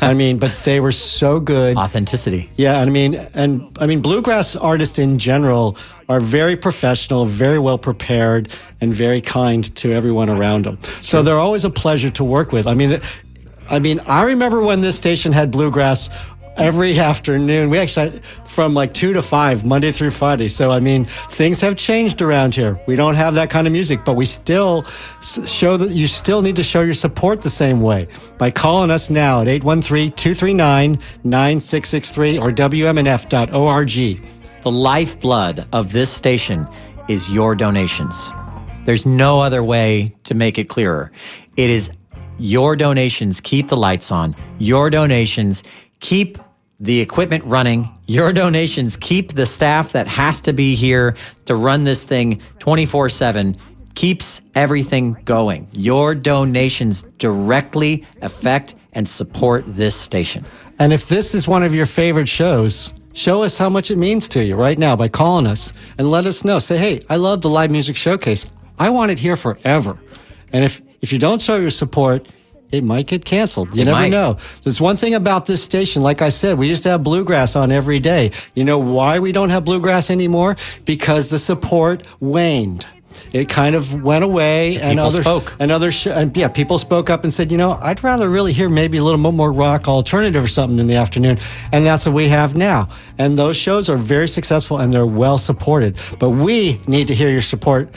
I 0.00 0.14
mean, 0.14 0.38
but 0.38 0.52
they 0.62 0.78
were 0.78 0.92
so 0.92 1.40
good. 1.40 1.76
Authenticity. 1.76 2.48
Yeah, 2.54 2.78
and 2.80 2.88
I 2.88 2.92
mean, 2.92 3.14
and 3.34 3.76
I 3.80 3.86
mean, 3.88 4.00
bluegrass 4.00 4.54
artists 4.54 4.96
in 4.96 5.18
general 5.18 5.76
are 6.08 6.20
very 6.20 6.54
professional, 6.54 7.24
very 7.24 7.58
well 7.58 7.78
prepared, 7.78 8.48
and 8.80 8.94
very 8.94 9.20
kind 9.20 9.74
to 9.74 9.92
everyone 9.92 10.30
around 10.30 10.66
them. 10.66 10.78
So 11.00 11.24
they're 11.24 11.40
always 11.40 11.64
a 11.64 11.70
pleasure 11.70 12.10
to 12.10 12.22
work 12.22 12.52
with. 12.52 12.68
I 12.68 12.74
mean, 12.74 13.00
I 13.68 13.78
mean, 13.78 14.00
I 14.00 14.24
remember 14.24 14.62
when 14.62 14.80
this 14.80 14.96
station 14.96 15.32
had 15.32 15.50
bluegrass 15.50 16.08
every 16.56 16.98
afternoon. 16.98 17.70
We 17.70 17.78
actually 17.78 18.20
from 18.44 18.74
like 18.74 18.92
two 18.94 19.12
to 19.12 19.22
five, 19.22 19.64
Monday 19.64 19.92
through 19.92 20.10
Friday. 20.10 20.48
So 20.48 20.70
I 20.70 20.80
mean, 20.80 21.04
things 21.04 21.60
have 21.60 21.76
changed 21.76 22.20
around 22.22 22.54
here. 22.54 22.80
We 22.86 22.96
don't 22.96 23.14
have 23.14 23.34
that 23.34 23.50
kind 23.50 23.66
of 23.66 23.72
music, 23.72 24.04
but 24.04 24.14
we 24.14 24.26
still 24.26 24.84
show 25.46 25.76
that 25.76 25.90
you 25.90 26.06
still 26.06 26.42
need 26.42 26.56
to 26.56 26.62
show 26.62 26.82
your 26.82 26.94
support 26.94 27.42
the 27.42 27.50
same 27.50 27.80
way 27.80 28.08
by 28.38 28.50
calling 28.50 28.90
us 28.90 29.10
now 29.10 29.42
at 29.42 29.48
813-239-9663 29.48 32.40
or 32.40 32.50
wmnf.org. 32.50 34.28
The 34.62 34.70
lifeblood 34.70 35.68
of 35.72 35.92
this 35.92 36.10
station 36.10 36.66
is 37.08 37.30
your 37.30 37.54
donations. 37.54 38.30
There's 38.86 39.06
no 39.06 39.40
other 39.40 39.62
way 39.62 40.14
to 40.24 40.34
make 40.34 40.58
it 40.58 40.68
clearer. 40.68 41.12
It 41.56 41.70
is 41.70 41.90
your 42.38 42.76
donations 42.76 43.40
keep 43.40 43.68
the 43.68 43.76
lights 43.76 44.10
on. 44.10 44.34
Your 44.58 44.90
donations 44.90 45.62
keep 46.00 46.38
the 46.80 47.00
equipment 47.00 47.44
running. 47.44 47.88
Your 48.06 48.32
donations 48.32 48.96
keep 48.96 49.34
the 49.34 49.46
staff 49.46 49.92
that 49.92 50.06
has 50.06 50.40
to 50.42 50.52
be 50.52 50.74
here 50.74 51.16
to 51.46 51.54
run 51.54 51.84
this 51.84 52.04
thing 52.04 52.40
24 52.58 53.08
7, 53.08 53.56
keeps 53.94 54.42
everything 54.54 55.16
going. 55.24 55.68
Your 55.72 56.14
donations 56.14 57.02
directly 57.18 58.04
affect 58.22 58.74
and 58.92 59.08
support 59.08 59.64
this 59.66 59.94
station. 59.94 60.44
And 60.78 60.92
if 60.92 61.08
this 61.08 61.34
is 61.34 61.46
one 61.46 61.62
of 61.62 61.74
your 61.74 61.86
favorite 61.86 62.28
shows, 62.28 62.92
show 63.12 63.42
us 63.42 63.56
how 63.56 63.68
much 63.68 63.90
it 63.90 63.96
means 63.96 64.28
to 64.28 64.44
you 64.44 64.56
right 64.56 64.78
now 64.78 64.96
by 64.96 65.08
calling 65.08 65.46
us 65.46 65.72
and 65.98 66.10
let 66.10 66.26
us 66.26 66.44
know. 66.44 66.58
Say, 66.58 66.78
hey, 66.78 67.00
I 67.08 67.16
love 67.16 67.40
the 67.42 67.48
live 67.48 67.70
music 67.70 67.96
showcase. 67.96 68.48
I 68.78 68.90
want 68.90 69.12
it 69.12 69.18
here 69.18 69.36
forever. 69.36 69.98
And 70.54 70.64
if, 70.64 70.80
if 71.02 71.12
you 71.12 71.18
don't 71.18 71.40
show 71.42 71.56
your 71.58 71.70
support, 71.70 72.26
it 72.70 72.82
might 72.82 73.06
get 73.06 73.24
canceled. 73.24 73.74
You 73.74 73.82
It 73.82 73.84
never 73.86 74.00
might. 74.00 74.08
know. 74.08 74.38
There's 74.62 74.80
one 74.80 74.96
thing 74.96 75.14
about 75.14 75.46
this 75.46 75.62
station. 75.62 76.00
Like 76.02 76.22
I 76.22 76.30
said, 76.30 76.58
we 76.58 76.68
used 76.68 76.82
to 76.84 76.88
have 76.90 77.02
bluegrass 77.02 77.54
on 77.56 77.70
every 77.70 78.00
day. 78.00 78.30
You 78.54 78.64
know 78.64 78.78
why 78.78 79.18
we 79.18 79.32
don't 79.32 79.50
have 79.50 79.64
bluegrass 79.64 80.10
anymore? 80.10 80.56
Because 80.84 81.28
the 81.28 81.38
support 81.38 82.02
waned. 82.20 82.86
It 83.32 83.48
kind 83.48 83.76
of 83.76 84.02
went 84.02 84.24
away, 84.24 84.76
and 84.80 84.92
people 84.98 85.04
other 85.06 85.22
spoke. 85.22 85.54
and 85.60 85.70
other 85.70 85.92
sh- 85.92 86.08
and 86.08 86.36
yeah, 86.36 86.48
people 86.48 86.78
spoke 86.78 87.10
up 87.10 87.22
and 87.22 87.32
said, 87.32 87.52
you 87.52 87.58
know, 87.58 87.72
I'd 87.80 88.02
rather 88.02 88.28
really 88.28 88.52
hear 88.52 88.68
maybe 88.68 88.98
a 88.98 89.04
little 89.04 89.22
bit 89.22 89.34
more 89.36 89.52
rock 89.52 89.86
alternative 89.86 90.42
or 90.42 90.48
something 90.48 90.80
in 90.80 90.88
the 90.88 90.96
afternoon, 90.96 91.38
and 91.70 91.86
that's 91.86 92.06
what 92.06 92.14
we 92.14 92.28
have 92.28 92.56
now. 92.56 92.88
And 93.16 93.38
those 93.38 93.56
shows 93.56 93.88
are 93.88 93.96
very 93.96 94.26
successful 94.26 94.78
and 94.78 94.92
they're 94.92 95.06
well 95.06 95.38
supported. 95.38 95.96
But 96.18 96.30
we 96.30 96.80
need 96.88 97.06
to 97.06 97.14
hear 97.14 97.28
your 97.30 97.40
support. 97.40 97.88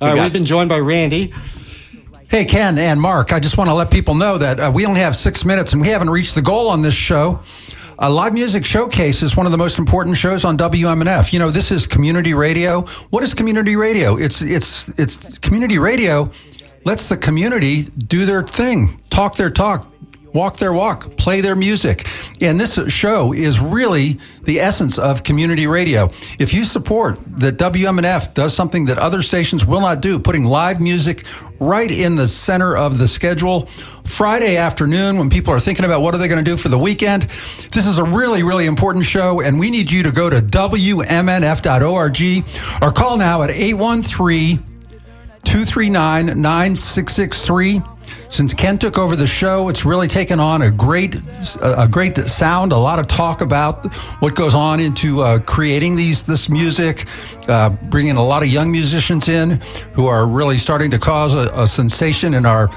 All 0.00 0.08
right, 0.08 0.16
got- 0.16 0.22
we've 0.24 0.32
been 0.32 0.44
joined 0.46 0.68
by 0.68 0.78
Randy. 0.78 1.32
Hey, 2.28 2.44
Ken 2.44 2.78
and 2.78 3.00
Mark, 3.00 3.32
I 3.32 3.40
just 3.40 3.58
want 3.58 3.70
to 3.70 3.74
let 3.74 3.90
people 3.90 4.14
know 4.14 4.38
that 4.38 4.60
uh, 4.60 4.70
we 4.72 4.86
only 4.86 5.00
have 5.00 5.16
six 5.16 5.44
minutes 5.44 5.72
and 5.72 5.82
we 5.82 5.88
haven't 5.88 6.10
reached 6.10 6.36
the 6.36 6.42
goal 6.42 6.68
on 6.68 6.80
this 6.80 6.94
show. 6.94 7.40
A 7.98 8.08
live 8.08 8.32
music 8.32 8.64
showcase 8.64 9.20
is 9.20 9.36
one 9.36 9.46
of 9.46 9.52
the 9.52 9.58
most 9.58 9.78
important 9.78 10.16
shows 10.16 10.44
on 10.44 10.56
WMNF. 10.56 11.32
You 11.32 11.38
know, 11.40 11.50
this 11.50 11.70
is 11.72 11.86
community 11.88 12.32
radio. 12.32 12.82
What 13.10 13.24
is 13.24 13.34
community 13.34 13.74
radio? 13.76 14.16
It's 14.16 14.40
it's 14.42 14.88
it's 14.90 15.38
community 15.38 15.78
radio 15.78 16.30
lets 16.84 17.08
the 17.08 17.16
community 17.16 17.82
do 17.82 18.24
their 18.24 18.42
thing, 18.42 18.98
talk 19.10 19.34
their 19.36 19.50
talk, 19.50 19.89
walk 20.32 20.56
their 20.58 20.72
walk, 20.72 21.16
play 21.16 21.40
their 21.40 21.56
music. 21.56 22.06
And 22.40 22.58
this 22.58 22.78
show 22.88 23.32
is 23.32 23.60
really 23.60 24.18
the 24.44 24.60
essence 24.60 24.98
of 24.98 25.22
community 25.22 25.66
radio. 25.66 26.10
If 26.38 26.54
you 26.54 26.64
support 26.64 27.18
that 27.38 27.56
WMNF 27.56 28.34
does 28.34 28.54
something 28.54 28.86
that 28.86 28.98
other 28.98 29.22
stations 29.22 29.66
will 29.66 29.80
not 29.80 30.00
do, 30.00 30.18
putting 30.18 30.44
live 30.44 30.80
music 30.80 31.24
right 31.58 31.90
in 31.90 32.16
the 32.16 32.26
center 32.26 32.76
of 32.76 32.98
the 32.98 33.06
schedule, 33.08 33.68
Friday 34.04 34.56
afternoon 34.56 35.18
when 35.18 35.30
people 35.30 35.52
are 35.52 35.60
thinking 35.60 35.84
about 35.84 36.00
what 36.00 36.14
are 36.14 36.18
they 36.18 36.28
going 36.28 36.42
to 36.42 36.50
do 36.50 36.56
for 36.56 36.68
the 36.68 36.78
weekend, 36.78 37.28
this 37.72 37.86
is 37.86 37.98
a 37.98 38.04
really, 38.04 38.42
really 38.42 38.66
important 38.66 39.04
show. 39.04 39.40
And 39.40 39.58
we 39.58 39.70
need 39.70 39.90
you 39.90 40.02
to 40.02 40.10
go 40.10 40.30
to 40.30 40.40
WMNF.org 40.40 42.12
or 42.82 42.92
call 42.92 43.16
now 43.16 43.42
at 43.42 43.50
813 43.50 44.64
239 45.44 46.26
9663. 46.26 47.82
Since 48.28 48.54
Ken 48.54 48.78
took 48.78 48.98
over 48.98 49.16
the 49.16 49.26
show, 49.26 49.68
it's 49.68 49.84
really 49.84 50.08
taken 50.08 50.38
on 50.38 50.62
a 50.62 50.70
great, 50.70 51.16
a 51.62 51.88
great 51.90 52.16
sound. 52.16 52.72
A 52.72 52.76
lot 52.76 52.98
of 52.98 53.06
talk 53.06 53.40
about 53.40 53.92
what 54.20 54.34
goes 54.34 54.54
on 54.54 54.80
into 54.80 55.22
uh, 55.22 55.38
creating 55.40 55.96
these 55.96 56.22
this 56.22 56.48
music, 56.48 57.06
uh, 57.48 57.70
bringing 57.70 58.16
a 58.16 58.24
lot 58.24 58.42
of 58.42 58.48
young 58.48 58.70
musicians 58.70 59.28
in 59.28 59.60
who 59.94 60.06
are 60.06 60.26
really 60.26 60.58
starting 60.58 60.90
to 60.90 60.98
cause 60.98 61.34
a, 61.34 61.50
a 61.54 61.66
sensation 61.66 62.34
in 62.34 62.46
our 62.46 62.70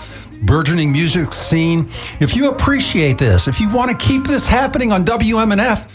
burgeoning 0.44 0.92
music 0.92 1.32
scene. 1.32 1.90
If 2.20 2.36
you 2.36 2.50
appreciate 2.50 3.18
this, 3.18 3.48
if 3.48 3.60
you 3.60 3.70
want 3.70 3.92
to 3.92 4.06
keep 4.06 4.26
this 4.26 4.48
happening 4.48 4.92
on 4.92 5.06
WMNF. 5.06 5.90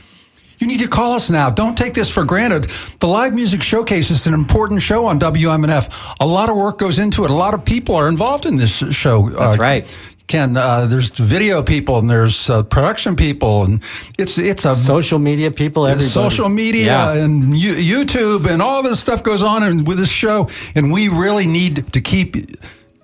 You 0.58 0.66
need 0.66 0.80
to 0.80 0.88
call 0.88 1.12
us 1.12 1.30
now. 1.30 1.50
Don't 1.50 1.76
take 1.78 1.94
this 1.94 2.10
for 2.10 2.24
granted. 2.24 2.70
The 3.00 3.06
Live 3.06 3.34
Music 3.34 3.62
Showcase 3.62 4.10
is 4.10 4.26
an 4.26 4.34
important 4.34 4.82
show 4.82 5.06
on 5.06 5.18
WMNF. 5.20 6.14
A 6.20 6.26
lot 6.26 6.50
of 6.50 6.56
work 6.56 6.78
goes 6.78 6.98
into 6.98 7.24
it. 7.24 7.30
A 7.30 7.34
lot 7.34 7.54
of 7.54 7.64
people 7.64 7.94
are 7.94 8.08
involved 8.08 8.44
in 8.44 8.56
this 8.56 8.70
show. 8.90 9.30
That's 9.30 9.56
Uh, 9.56 9.58
right. 9.60 9.96
Ken, 10.26 10.58
uh, 10.58 10.84
there's 10.86 11.08
video 11.10 11.62
people 11.62 11.98
and 11.98 12.10
there's 12.10 12.50
uh, 12.50 12.62
production 12.62 13.16
people, 13.16 13.62
and 13.64 13.80
it's 14.18 14.36
it's 14.36 14.66
a 14.66 14.74
Social 14.76 15.18
media 15.18 15.50
people, 15.50 15.86
everybody. 15.86 16.10
social 16.10 16.50
media 16.50 16.84
Yeah. 16.86 17.12
and 17.24 17.56
you, 17.56 17.74
YouTube 17.74 18.46
and 18.46 18.60
all 18.60 18.82
this 18.82 19.00
stuff 19.00 19.22
goes 19.22 19.42
on 19.42 19.62
and 19.62 19.86
with 19.88 19.96
this 19.96 20.10
show, 20.10 20.48
and 20.74 20.92
we 20.92 21.08
really 21.08 21.46
need 21.46 21.92
to 21.94 22.00
keep 22.02 22.36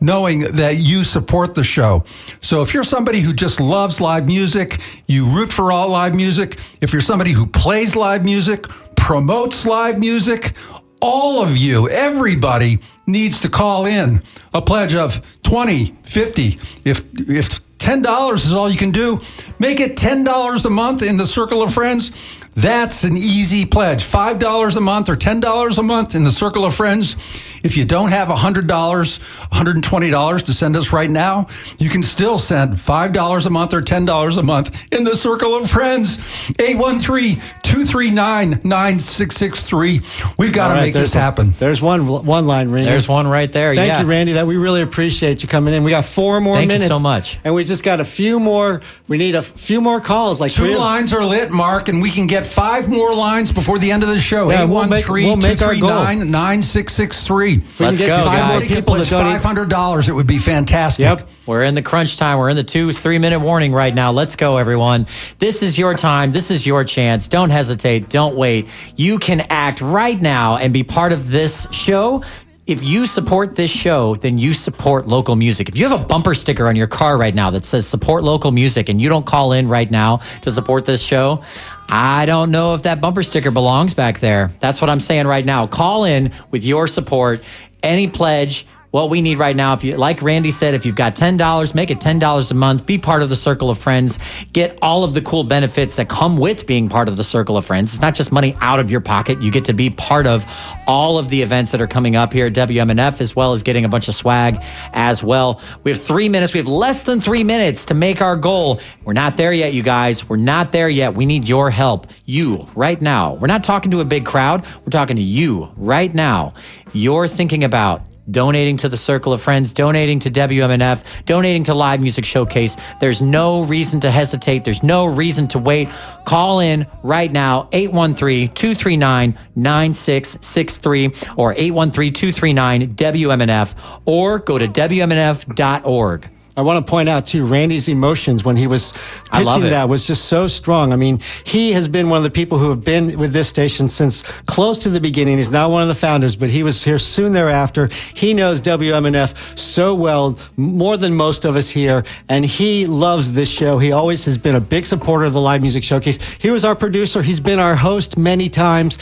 knowing 0.00 0.40
that 0.40 0.78
you 0.78 1.04
support 1.04 1.54
the 1.54 1.64
show. 1.64 2.04
So 2.40 2.62
if 2.62 2.74
you're 2.74 2.84
somebody 2.84 3.20
who 3.20 3.32
just 3.32 3.60
loves 3.60 4.00
live 4.00 4.26
music, 4.26 4.80
you 5.06 5.26
root 5.26 5.52
for 5.52 5.72
all 5.72 5.88
live 5.88 6.14
music. 6.14 6.58
If 6.80 6.92
you're 6.92 7.02
somebody 7.02 7.32
who 7.32 7.46
plays 7.46 7.96
live 7.96 8.24
music, 8.24 8.66
promotes 8.96 9.66
live 9.66 9.98
music, 9.98 10.52
all 11.00 11.42
of 11.42 11.56
you, 11.56 11.88
everybody 11.88 12.78
needs 13.06 13.40
to 13.40 13.48
call 13.48 13.86
in 13.86 14.22
a 14.52 14.62
pledge 14.62 14.94
of 14.94 15.20
20, 15.42 15.94
50. 16.04 16.58
If 16.84 17.04
if 17.28 17.60
$10 17.78 18.34
is 18.34 18.54
all 18.54 18.70
you 18.70 18.78
can 18.78 18.90
do, 18.90 19.20
make 19.58 19.78
it 19.78 19.94
$10 19.96 20.64
a 20.64 20.70
month 20.70 21.02
in 21.02 21.18
the 21.18 21.26
circle 21.26 21.62
of 21.62 21.74
friends. 21.74 22.12
That's 22.54 23.02
an 23.04 23.16
easy 23.16 23.66
pledge. 23.66 24.04
$5 24.04 24.76
a 24.76 24.80
month 24.80 25.08
or 25.08 25.16
$10 25.16 25.78
a 25.78 25.82
month 25.82 26.14
in 26.14 26.22
the 26.24 26.30
circle 26.30 26.64
of 26.64 26.74
friends. 26.74 27.16
If 27.64 27.76
you 27.76 27.84
don't 27.84 28.10
have 28.10 28.28
$100, 28.28 28.66
$120 28.66 30.42
to 30.44 30.52
send 30.52 30.76
us 30.76 30.92
right 30.92 31.10
now, 31.10 31.46
you 31.78 31.88
can 31.88 32.02
still 32.02 32.38
send 32.38 32.74
$5 32.74 33.46
a 33.46 33.50
month 33.50 33.74
or 33.74 33.80
$10 33.80 34.36
a 34.36 34.42
month 34.42 34.92
in 34.92 35.02
the 35.04 35.16
circle 35.16 35.54
of 35.56 35.68
friends. 35.70 36.18
813 36.58 37.40
239 37.62 38.60
9663. 38.62 40.00
We've 40.38 40.52
got 40.52 40.68
to 40.68 40.74
right, 40.74 40.80
make 40.82 40.92
this 40.92 41.00
there's 41.00 41.14
a- 41.14 41.18
happen. 41.20 41.54
There's 41.58 41.80
one 41.82 42.06
one 42.06 42.46
line, 42.46 42.70
Randy. 42.70 42.88
There's 42.90 43.08
one 43.08 43.26
right 43.26 43.50
there. 43.50 43.74
Thank 43.74 43.88
yeah. 43.88 44.00
you, 44.02 44.06
Randy. 44.06 44.34
That 44.34 44.46
we 44.46 44.56
really 44.56 44.82
appreciate 44.82 45.42
you 45.42 45.48
coming 45.48 45.74
in. 45.74 45.84
We 45.84 45.90
got 45.90 46.04
four 46.04 46.40
more 46.40 46.54
Thank 46.56 46.70
you 46.70 46.78
minutes. 46.78 46.94
so 46.94 47.00
much. 47.00 47.38
And 47.44 47.54
we 47.54 47.64
just 47.64 47.82
got 47.82 48.00
a 48.00 48.04
few 48.04 48.38
more. 48.38 48.80
We 49.08 49.16
need 49.16 49.34
a 49.34 49.42
few 49.42 49.80
more 49.80 50.00
calls. 50.00 50.40
Like 50.40 50.52
Two 50.52 50.76
lines 50.76 51.12
are 51.12 51.24
lit, 51.24 51.50
Mark, 51.50 51.88
and 51.88 52.00
we 52.02 52.10
can 52.10 52.26
get 52.26 52.43
five 52.46 52.88
more 52.88 53.14
lines 53.14 53.50
before 53.52 53.78
the 53.78 53.90
end 53.90 54.02
of 54.02 54.08
the 54.08 54.18
show. 54.18 54.50
Yeah, 54.50 54.64
we'll 54.64 54.86
make- 54.88 55.04
813 55.04 55.26
we'll 55.26 55.36
make 55.36 55.62
our 55.62 55.74
goal. 55.74 55.90
239 55.90 56.30
9663. 56.30 57.56
We 57.56 57.62
Let's 57.86 57.98
get 57.98 58.06
go, 58.08 58.24
five 58.24 58.48
more 58.48 58.60
guys. 58.60 58.74
people 58.74 58.94
to 58.96 59.04
donate. 59.04 59.40
$500. 59.42 60.08
It 60.08 60.12
would 60.12 60.26
be 60.26 60.38
fantastic. 60.38 61.04
Yep. 61.04 61.28
We're 61.46 61.62
in 61.64 61.74
the 61.74 61.82
crunch 61.82 62.16
time. 62.16 62.38
We're 62.38 62.50
in 62.50 62.56
the 62.56 62.64
two, 62.64 62.92
three 62.92 63.18
minute 63.18 63.40
warning 63.40 63.72
right 63.72 63.94
now. 63.94 64.12
Let's 64.12 64.36
go, 64.36 64.56
everyone. 64.56 65.06
This 65.38 65.62
is 65.62 65.78
your 65.78 65.94
time. 65.94 66.30
This 66.32 66.50
is 66.50 66.66
your 66.66 66.84
chance. 66.84 67.28
Don't 67.28 67.50
hesitate. 67.50 68.08
Don't 68.08 68.36
wait. 68.36 68.68
You 68.96 69.18
can 69.18 69.40
act 69.50 69.80
right 69.80 70.20
now 70.20 70.56
and 70.56 70.72
be 70.72 70.82
part 70.84 71.12
of 71.12 71.30
this 71.30 71.66
show. 71.70 72.22
If 72.66 72.82
you 72.82 73.04
support 73.06 73.56
this 73.56 73.70
show, 73.70 74.14
then 74.14 74.38
you 74.38 74.54
support 74.54 75.06
local 75.06 75.36
music. 75.36 75.68
If 75.68 75.76
you 75.76 75.86
have 75.86 76.00
a 76.00 76.02
bumper 76.02 76.32
sticker 76.32 76.66
on 76.66 76.76
your 76.76 76.86
car 76.86 77.18
right 77.18 77.34
now 77.34 77.50
that 77.50 77.62
says 77.66 77.86
support 77.86 78.24
local 78.24 78.52
music 78.52 78.88
and 78.88 79.02
you 79.02 79.10
don't 79.10 79.26
call 79.26 79.52
in 79.52 79.68
right 79.68 79.90
now 79.90 80.22
to 80.40 80.50
support 80.50 80.86
this 80.86 81.02
show, 81.02 81.42
I 81.90 82.24
don't 82.24 82.50
know 82.50 82.74
if 82.74 82.84
that 82.84 83.02
bumper 83.02 83.22
sticker 83.22 83.50
belongs 83.50 83.92
back 83.92 84.20
there. 84.20 84.50
That's 84.60 84.80
what 84.80 84.88
I'm 84.88 85.00
saying 85.00 85.26
right 85.26 85.44
now. 85.44 85.66
Call 85.66 86.04
in 86.04 86.32
with 86.50 86.64
your 86.64 86.86
support, 86.86 87.42
any 87.82 88.08
pledge 88.08 88.66
what 88.94 89.10
we 89.10 89.20
need 89.20 89.40
right 89.40 89.56
now 89.56 89.74
if 89.74 89.82
you 89.82 89.96
like 89.96 90.22
randy 90.22 90.52
said 90.52 90.72
if 90.72 90.86
you've 90.86 90.94
got 90.94 91.16
$10 91.16 91.74
make 91.74 91.90
it 91.90 91.98
$10 91.98 92.50
a 92.50 92.54
month. 92.54 92.86
Be 92.86 92.96
part 92.96 93.24
of 93.24 93.28
the 93.28 93.34
circle 93.34 93.68
of 93.68 93.76
friends. 93.76 94.20
Get 94.52 94.78
all 94.82 95.02
of 95.02 95.14
the 95.14 95.22
cool 95.22 95.42
benefits 95.42 95.96
that 95.96 96.08
come 96.08 96.36
with 96.36 96.64
being 96.64 96.88
part 96.88 97.08
of 97.08 97.16
the 97.16 97.24
circle 97.24 97.56
of 97.56 97.66
friends. 97.66 97.92
It's 97.92 98.00
not 98.00 98.14
just 98.14 98.30
money 98.30 98.56
out 98.60 98.78
of 98.78 98.92
your 98.92 99.00
pocket. 99.00 99.42
You 99.42 99.50
get 99.50 99.64
to 99.64 99.72
be 99.72 99.90
part 99.90 100.28
of 100.28 100.46
all 100.86 101.18
of 101.18 101.28
the 101.28 101.42
events 101.42 101.72
that 101.72 101.80
are 101.80 101.88
coming 101.88 102.14
up 102.14 102.32
here 102.32 102.46
at 102.46 102.52
wmnf 102.52 103.20
as 103.20 103.34
well 103.34 103.52
as 103.52 103.64
getting 103.64 103.84
a 103.84 103.88
bunch 103.88 104.06
of 104.06 104.14
swag 104.14 104.62
as 104.92 105.24
well. 105.24 105.60
We 105.82 105.90
have 105.90 106.00
three 106.00 106.28
minutes. 106.28 106.54
We 106.54 106.58
have 106.58 106.68
less 106.68 107.02
than 107.02 107.18
three 107.18 107.42
minutes 107.42 107.84
to 107.86 107.94
make 107.94 108.20
our 108.20 108.36
goal. 108.36 108.78
We're 109.02 109.12
not 109.12 109.36
there 109.36 109.52
yet 109.52 109.74
you 109.74 109.82
guys. 109.82 110.28
We're 110.28 110.36
not 110.36 110.70
there 110.70 110.88
yet. 110.88 111.14
We 111.14 111.26
need 111.26 111.48
your 111.48 111.68
help. 111.68 112.06
You 112.26 112.68
right 112.76 113.02
now. 113.02 113.34
We're 113.34 113.48
not 113.48 113.64
talking 113.64 113.90
to 113.90 113.98
a 113.98 114.04
big 114.04 114.24
crowd. 114.24 114.64
We're 114.84 114.90
talking 114.90 115.16
to 115.16 115.22
you 115.22 115.72
right 115.76 116.14
now. 116.14 116.52
You're 116.92 117.26
thinking 117.26 117.64
about 117.64 118.02
donating 118.30 118.76
to 118.78 118.88
the 118.88 118.96
Circle 118.96 119.32
of 119.32 119.42
Friends, 119.42 119.72
donating 119.72 120.18
to 120.20 120.30
WMNF, 120.30 121.04
donating 121.24 121.64
to 121.64 121.74
Live 121.74 122.00
Music 122.00 122.24
Showcase. 122.24 122.76
There's 123.00 123.20
no 123.20 123.62
reason 123.64 124.00
to 124.00 124.10
hesitate. 124.10 124.64
There's 124.64 124.82
no 124.82 125.06
reason 125.06 125.48
to 125.48 125.58
wait. 125.58 125.88
Call 126.24 126.60
in 126.60 126.86
right 127.02 127.30
now, 127.30 127.68
813 127.72 128.48
239 128.54 129.38
9663 129.56 131.06
or 131.36 131.52
813 131.52 132.12
239 132.12 132.94
WMNF 132.94 134.00
or 134.04 134.38
go 134.38 134.58
to 134.58 134.66
WMNF.org. 134.66 136.30
I 136.56 136.62
want 136.62 136.84
to 136.84 136.88
point 136.88 137.08
out 137.08 137.26
too, 137.26 137.44
Randy's 137.44 137.88
emotions 137.88 138.44
when 138.44 138.56
he 138.56 138.68
was 138.68 138.92
pitching 139.32 139.62
that 139.62 139.88
was 139.88 140.06
just 140.06 140.26
so 140.26 140.46
strong. 140.46 140.92
I 140.92 140.96
mean, 140.96 141.18
he 141.44 141.72
has 141.72 141.88
been 141.88 142.08
one 142.08 142.18
of 142.18 142.22
the 142.22 142.30
people 142.30 142.58
who 142.58 142.70
have 142.70 142.84
been 142.84 143.18
with 143.18 143.32
this 143.32 143.48
station 143.48 143.88
since 143.88 144.22
close 144.46 144.78
to 144.80 144.88
the 144.88 145.00
beginning. 145.00 145.38
He's 145.38 145.50
not 145.50 145.70
one 145.70 145.82
of 145.82 145.88
the 145.88 145.96
founders, 145.96 146.36
but 146.36 146.50
he 146.50 146.62
was 146.62 146.84
here 146.84 146.98
soon 146.98 147.32
thereafter. 147.32 147.88
He 148.14 148.34
knows 148.34 148.60
WMNF 148.60 149.58
so 149.58 149.96
well, 149.96 150.38
more 150.56 150.96
than 150.96 151.16
most 151.16 151.44
of 151.44 151.56
us 151.56 151.68
here, 151.68 152.04
and 152.28 152.44
he 152.44 152.86
loves 152.86 153.32
this 153.32 153.50
show. 153.50 153.78
He 153.78 153.90
always 153.90 154.24
has 154.26 154.38
been 154.38 154.54
a 154.54 154.60
big 154.60 154.86
supporter 154.86 155.24
of 155.24 155.32
the 155.32 155.40
live 155.40 155.60
music 155.60 155.82
showcase. 155.82 156.22
He 156.34 156.50
was 156.50 156.64
our 156.64 156.76
producer. 156.76 157.20
He's 157.20 157.40
been 157.40 157.58
our 157.58 157.74
host 157.74 158.16
many 158.16 158.48
times. 158.48 158.98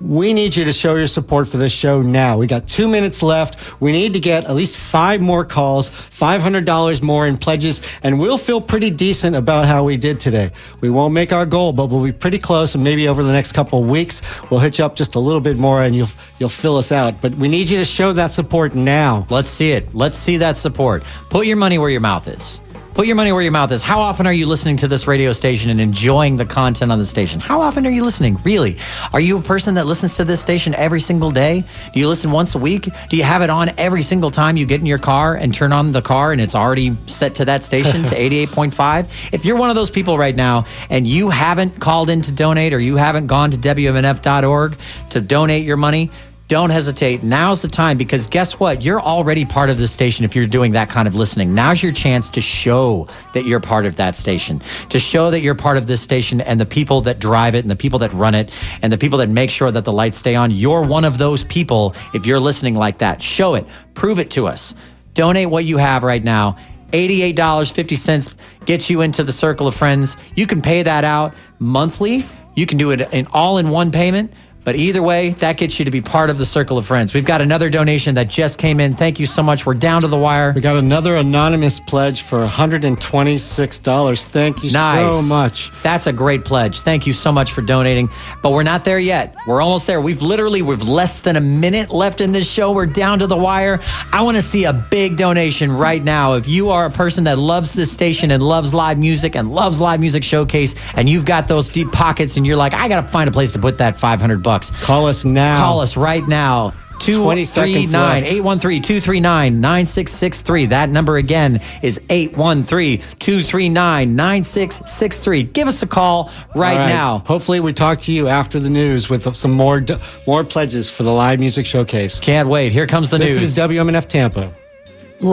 We 0.00 0.32
need 0.32 0.54
you 0.56 0.64
to 0.64 0.72
show 0.72 0.96
your 0.96 1.06
support 1.06 1.48
for 1.48 1.56
this 1.56 1.72
show 1.72 2.02
now. 2.02 2.36
We 2.36 2.46
got 2.46 2.66
two 2.66 2.88
minutes 2.88 3.22
left. 3.22 3.80
We 3.80 3.92
need 3.92 4.12
to 4.14 4.20
get 4.20 4.44
at 4.44 4.54
least 4.54 4.76
five 4.76 5.20
more 5.20 5.44
calls, 5.44 5.90
$500 5.90 7.02
more 7.02 7.26
in 7.26 7.38
pledges, 7.38 7.80
and 8.02 8.18
we'll 8.18 8.38
feel 8.38 8.60
pretty 8.60 8.90
decent 8.90 9.36
about 9.36 9.66
how 9.66 9.84
we 9.84 9.96
did 9.96 10.20
today. 10.20 10.50
We 10.80 10.90
won't 10.90 11.14
make 11.14 11.32
our 11.32 11.46
goal, 11.46 11.72
but 11.72 11.90
we'll 11.90 12.04
be 12.04 12.12
pretty 12.12 12.38
close, 12.38 12.74
and 12.74 12.82
maybe 12.82 13.08
over 13.08 13.22
the 13.22 13.32
next 13.32 13.52
couple 13.52 13.82
of 13.82 13.88
weeks, 13.88 14.20
we'll 14.50 14.60
hit 14.60 14.78
you 14.78 14.84
up 14.84 14.96
just 14.96 15.14
a 15.14 15.20
little 15.20 15.40
bit 15.40 15.56
more 15.56 15.82
and 15.82 15.94
you'll, 15.94 16.10
you'll 16.38 16.48
fill 16.48 16.76
us 16.76 16.92
out. 16.92 17.20
But 17.20 17.34
we 17.36 17.48
need 17.48 17.68
you 17.68 17.78
to 17.78 17.84
show 17.84 18.12
that 18.12 18.32
support 18.32 18.74
now. 18.74 19.26
Let's 19.30 19.50
see 19.50 19.72
it. 19.72 19.94
Let's 19.94 20.18
see 20.18 20.38
that 20.38 20.56
support. 20.56 21.04
Put 21.30 21.46
your 21.46 21.56
money 21.56 21.78
where 21.78 21.90
your 21.90 22.00
mouth 22.00 22.28
is. 22.28 22.60
Put 22.94 23.08
your 23.08 23.16
money 23.16 23.32
where 23.32 23.42
your 23.42 23.50
mouth 23.50 23.72
is. 23.72 23.82
How 23.82 23.98
often 23.98 24.24
are 24.24 24.32
you 24.32 24.46
listening 24.46 24.76
to 24.76 24.86
this 24.86 25.08
radio 25.08 25.32
station 25.32 25.68
and 25.68 25.80
enjoying 25.80 26.36
the 26.36 26.46
content 26.46 26.92
on 26.92 26.98
the 27.00 27.04
station? 27.04 27.40
How 27.40 27.60
often 27.60 27.84
are 27.88 27.90
you 27.90 28.04
listening? 28.04 28.38
Really? 28.44 28.76
Are 29.12 29.18
you 29.18 29.36
a 29.36 29.42
person 29.42 29.74
that 29.74 29.86
listens 29.86 30.16
to 30.18 30.24
this 30.24 30.40
station 30.40 30.74
every 30.76 31.00
single 31.00 31.32
day? 31.32 31.64
Do 31.92 31.98
you 31.98 32.06
listen 32.06 32.30
once 32.30 32.54
a 32.54 32.58
week? 32.58 32.88
Do 33.08 33.16
you 33.16 33.24
have 33.24 33.42
it 33.42 33.50
on 33.50 33.72
every 33.78 34.02
single 34.02 34.30
time 34.30 34.56
you 34.56 34.64
get 34.64 34.78
in 34.78 34.86
your 34.86 35.00
car 35.00 35.34
and 35.34 35.52
turn 35.52 35.72
on 35.72 35.90
the 35.90 36.02
car 36.02 36.30
and 36.30 36.40
it's 36.40 36.54
already 36.54 36.96
set 37.06 37.34
to 37.34 37.44
that 37.46 37.64
station 37.64 38.04
to 38.04 38.14
88.5? 38.46 39.08
If 39.32 39.44
you're 39.44 39.56
one 39.56 39.70
of 39.70 39.74
those 39.74 39.90
people 39.90 40.16
right 40.16 40.36
now 40.36 40.64
and 40.88 41.04
you 41.04 41.30
haven't 41.30 41.80
called 41.80 42.10
in 42.10 42.20
to 42.22 42.30
donate 42.30 42.72
or 42.72 42.78
you 42.78 42.94
haven't 42.94 43.26
gone 43.26 43.50
to 43.50 43.58
WMNF.org 43.58 44.76
to 45.10 45.20
donate 45.20 45.64
your 45.64 45.76
money, 45.76 46.12
don't 46.46 46.68
hesitate. 46.68 47.22
Now's 47.22 47.62
the 47.62 47.68
time 47.68 47.96
because 47.96 48.26
guess 48.26 48.60
what? 48.60 48.84
You're 48.84 49.00
already 49.00 49.46
part 49.46 49.70
of 49.70 49.78
the 49.78 49.88
station 49.88 50.26
if 50.26 50.36
you're 50.36 50.46
doing 50.46 50.72
that 50.72 50.90
kind 50.90 51.08
of 51.08 51.14
listening. 51.14 51.54
Now's 51.54 51.82
your 51.82 51.92
chance 51.92 52.28
to 52.30 52.40
show 52.42 53.08
that 53.32 53.46
you're 53.46 53.60
part 53.60 53.86
of 53.86 53.96
that 53.96 54.14
station, 54.14 54.60
to 54.90 54.98
show 54.98 55.30
that 55.30 55.40
you're 55.40 55.54
part 55.54 55.78
of 55.78 55.86
this 55.86 56.02
station 56.02 56.42
and 56.42 56.60
the 56.60 56.66
people 56.66 57.00
that 57.02 57.18
drive 57.18 57.54
it 57.54 57.60
and 57.60 57.70
the 57.70 57.76
people 57.76 57.98
that 58.00 58.12
run 58.12 58.34
it 58.34 58.50
and 58.82 58.92
the 58.92 58.98
people 58.98 59.18
that 59.18 59.30
make 59.30 59.48
sure 59.48 59.70
that 59.70 59.86
the 59.86 59.92
lights 59.92 60.18
stay 60.18 60.34
on. 60.34 60.50
You're 60.50 60.82
one 60.82 61.06
of 61.06 61.16
those 61.16 61.44
people 61.44 61.94
if 62.12 62.26
you're 62.26 62.40
listening 62.40 62.74
like 62.74 62.98
that. 62.98 63.22
Show 63.22 63.54
it, 63.54 63.66
prove 63.94 64.18
it 64.18 64.30
to 64.32 64.46
us. 64.46 64.74
Donate 65.14 65.48
what 65.48 65.64
you 65.64 65.78
have 65.78 66.02
right 66.02 66.22
now. 66.22 66.56
$88.50 66.92 68.34
gets 68.66 68.90
you 68.90 69.00
into 69.00 69.24
the 69.24 69.32
circle 69.32 69.66
of 69.66 69.74
friends. 69.74 70.18
You 70.36 70.46
can 70.46 70.60
pay 70.60 70.82
that 70.82 71.04
out 71.04 71.34
monthly. 71.58 72.26
You 72.54 72.66
can 72.66 72.76
do 72.76 72.90
it 72.90 73.00
in 73.12 73.26
all 73.32 73.58
in 73.58 73.70
one 73.70 73.90
payment. 73.90 74.32
But 74.64 74.76
either 74.76 75.02
way, 75.02 75.30
that 75.40 75.58
gets 75.58 75.78
you 75.78 75.84
to 75.84 75.90
be 75.90 76.00
part 76.00 76.30
of 76.30 76.38
the 76.38 76.46
circle 76.46 76.78
of 76.78 76.86
friends. 76.86 77.12
We've 77.12 77.24
got 77.24 77.42
another 77.42 77.68
donation 77.68 78.14
that 78.14 78.28
just 78.28 78.58
came 78.58 78.80
in. 78.80 78.94
Thank 78.96 79.20
you 79.20 79.26
so 79.26 79.42
much. 79.42 79.66
We're 79.66 79.74
down 79.74 80.00
to 80.00 80.08
the 80.08 80.16
wire. 80.18 80.52
We 80.54 80.62
got 80.62 80.76
another 80.76 81.16
anonymous 81.16 81.78
pledge 81.80 82.22
for 82.22 82.46
$126. 82.46 84.24
Thank 84.24 84.64
you 84.64 84.70
Nice. 84.72 85.14
so 85.14 85.22
much. 85.22 85.70
That's 85.82 86.06
a 86.06 86.12
great 86.12 86.44
pledge. 86.46 86.80
Thank 86.80 87.06
you 87.06 87.12
so 87.12 87.30
much 87.30 87.52
for 87.52 87.60
donating. 87.60 88.08
But 88.42 88.52
we're 88.52 88.62
not 88.62 88.84
there 88.84 88.98
yet. 88.98 89.34
We're 89.46 89.60
almost 89.60 89.86
there. 89.86 90.00
We've 90.00 90.22
literally 90.22 90.62
we've 90.62 90.82
less 90.88 91.20
than 91.20 91.36
a 91.36 91.40
minute 91.40 91.90
left 91.90 92.20
in 92.22 92.32
this 92.32 92.48
show. 92.50 92.72
We're 92.72 92.86
down 92.86 93.18
to 93.18 93.26
the 93.26 93.36
wire. 93.36 93.80
I 94.12 94.22
want 94.22 94.36
to 94.36 94.42
see 94.42 94.64
a 94.64 94.72
big 94.72 95.16
donation 95.18 95.70
right 95.72 96.02
now. 96.02 96.34
If 96.34 96.48
you 96.48 96.70
are 96.70 96.86
a 96.86 96.90
person 96.90 97.24
that 97.24 97.38
loves 97.38 97.74
this 97.74 97.92
station 97.92 98.30
and 98.30 98.42
loves 98.42 98.72
live 98.72 98.98
music 98.98 99.36
and 99.36 99.52
loves 99.52 99.78
live 99.80 100.00
music 100.00 100.24
showcase 100.24 100.74
and 100.94 101.08
you've 101.08 101.26
got 101.26 101.48
those 101.48 101.68
deep 101.68 101.92
pockets 101.92 102.36
and 102.38 102.46
you're 102.46 102.56
like, 102.56 102.72
I 102.72 102.88
got 102.88 103.02
to 103.02 103.08
find 103.08 103.28
a 103.28 103.32
place 103.32 103.52
to 103.52 103.58
put 103.58 103.76
that 103.78 103.96
500 103.96 104.42
bucks. 104.42 104.53
Call 104.62 105.06
us 105.06 105.24
now. 105.24 105.60
Call 105.60 105.80
us 105.80 105.96
right 105.96 106.26
now. 106.26 106.72
20 107.00 107.44
seconds 107.44 107.92
left. 107.92 108.26
813 108.26 108.82
239 108.82 109.60
9663. 109.60 110.66
That 110.66 110.90
number 110.90 111.16
again 111.16 111.60
is 111.82 112.00
813 112.08 112.98
239 113.18 114.16
9663. 114.16 115.42
Give 115.44 115.68
us 115.68 115.82
a 115.82 115.86
call 115.86 116.30
right, 116.54 116.76
right. 116.76 116.88
now. 116.88 117.18
Hopefully, 117.26 117.60
we 117.60 117.72
talk 117.72 117.98
to 118.00 118.12
you 118.12 118.28
after 118.28 118.58
the 118.58 118.70
news 118.70 119.10
with 119.10 119.34
some 119.34 119.52
more 119.52 119.84
more 120.26 120.44
pledges 120.44 120.90
for 120.90 121.02
the 121.02 121.12
live 121.12 121.40
music 121.40 121.66
showcase. 121.66 122.20
Can't 122.20 122.48
wait. 122.48 122.72
Here 122.72 122.86
comes 122.86 123.10
the 123.10 123.18
This 123.18 123.30
news. 123.30 123.54
This 123.54 123.58
is 123.58 123.58
WMNF 123.58 124.06
Tampa. 124.06 124.54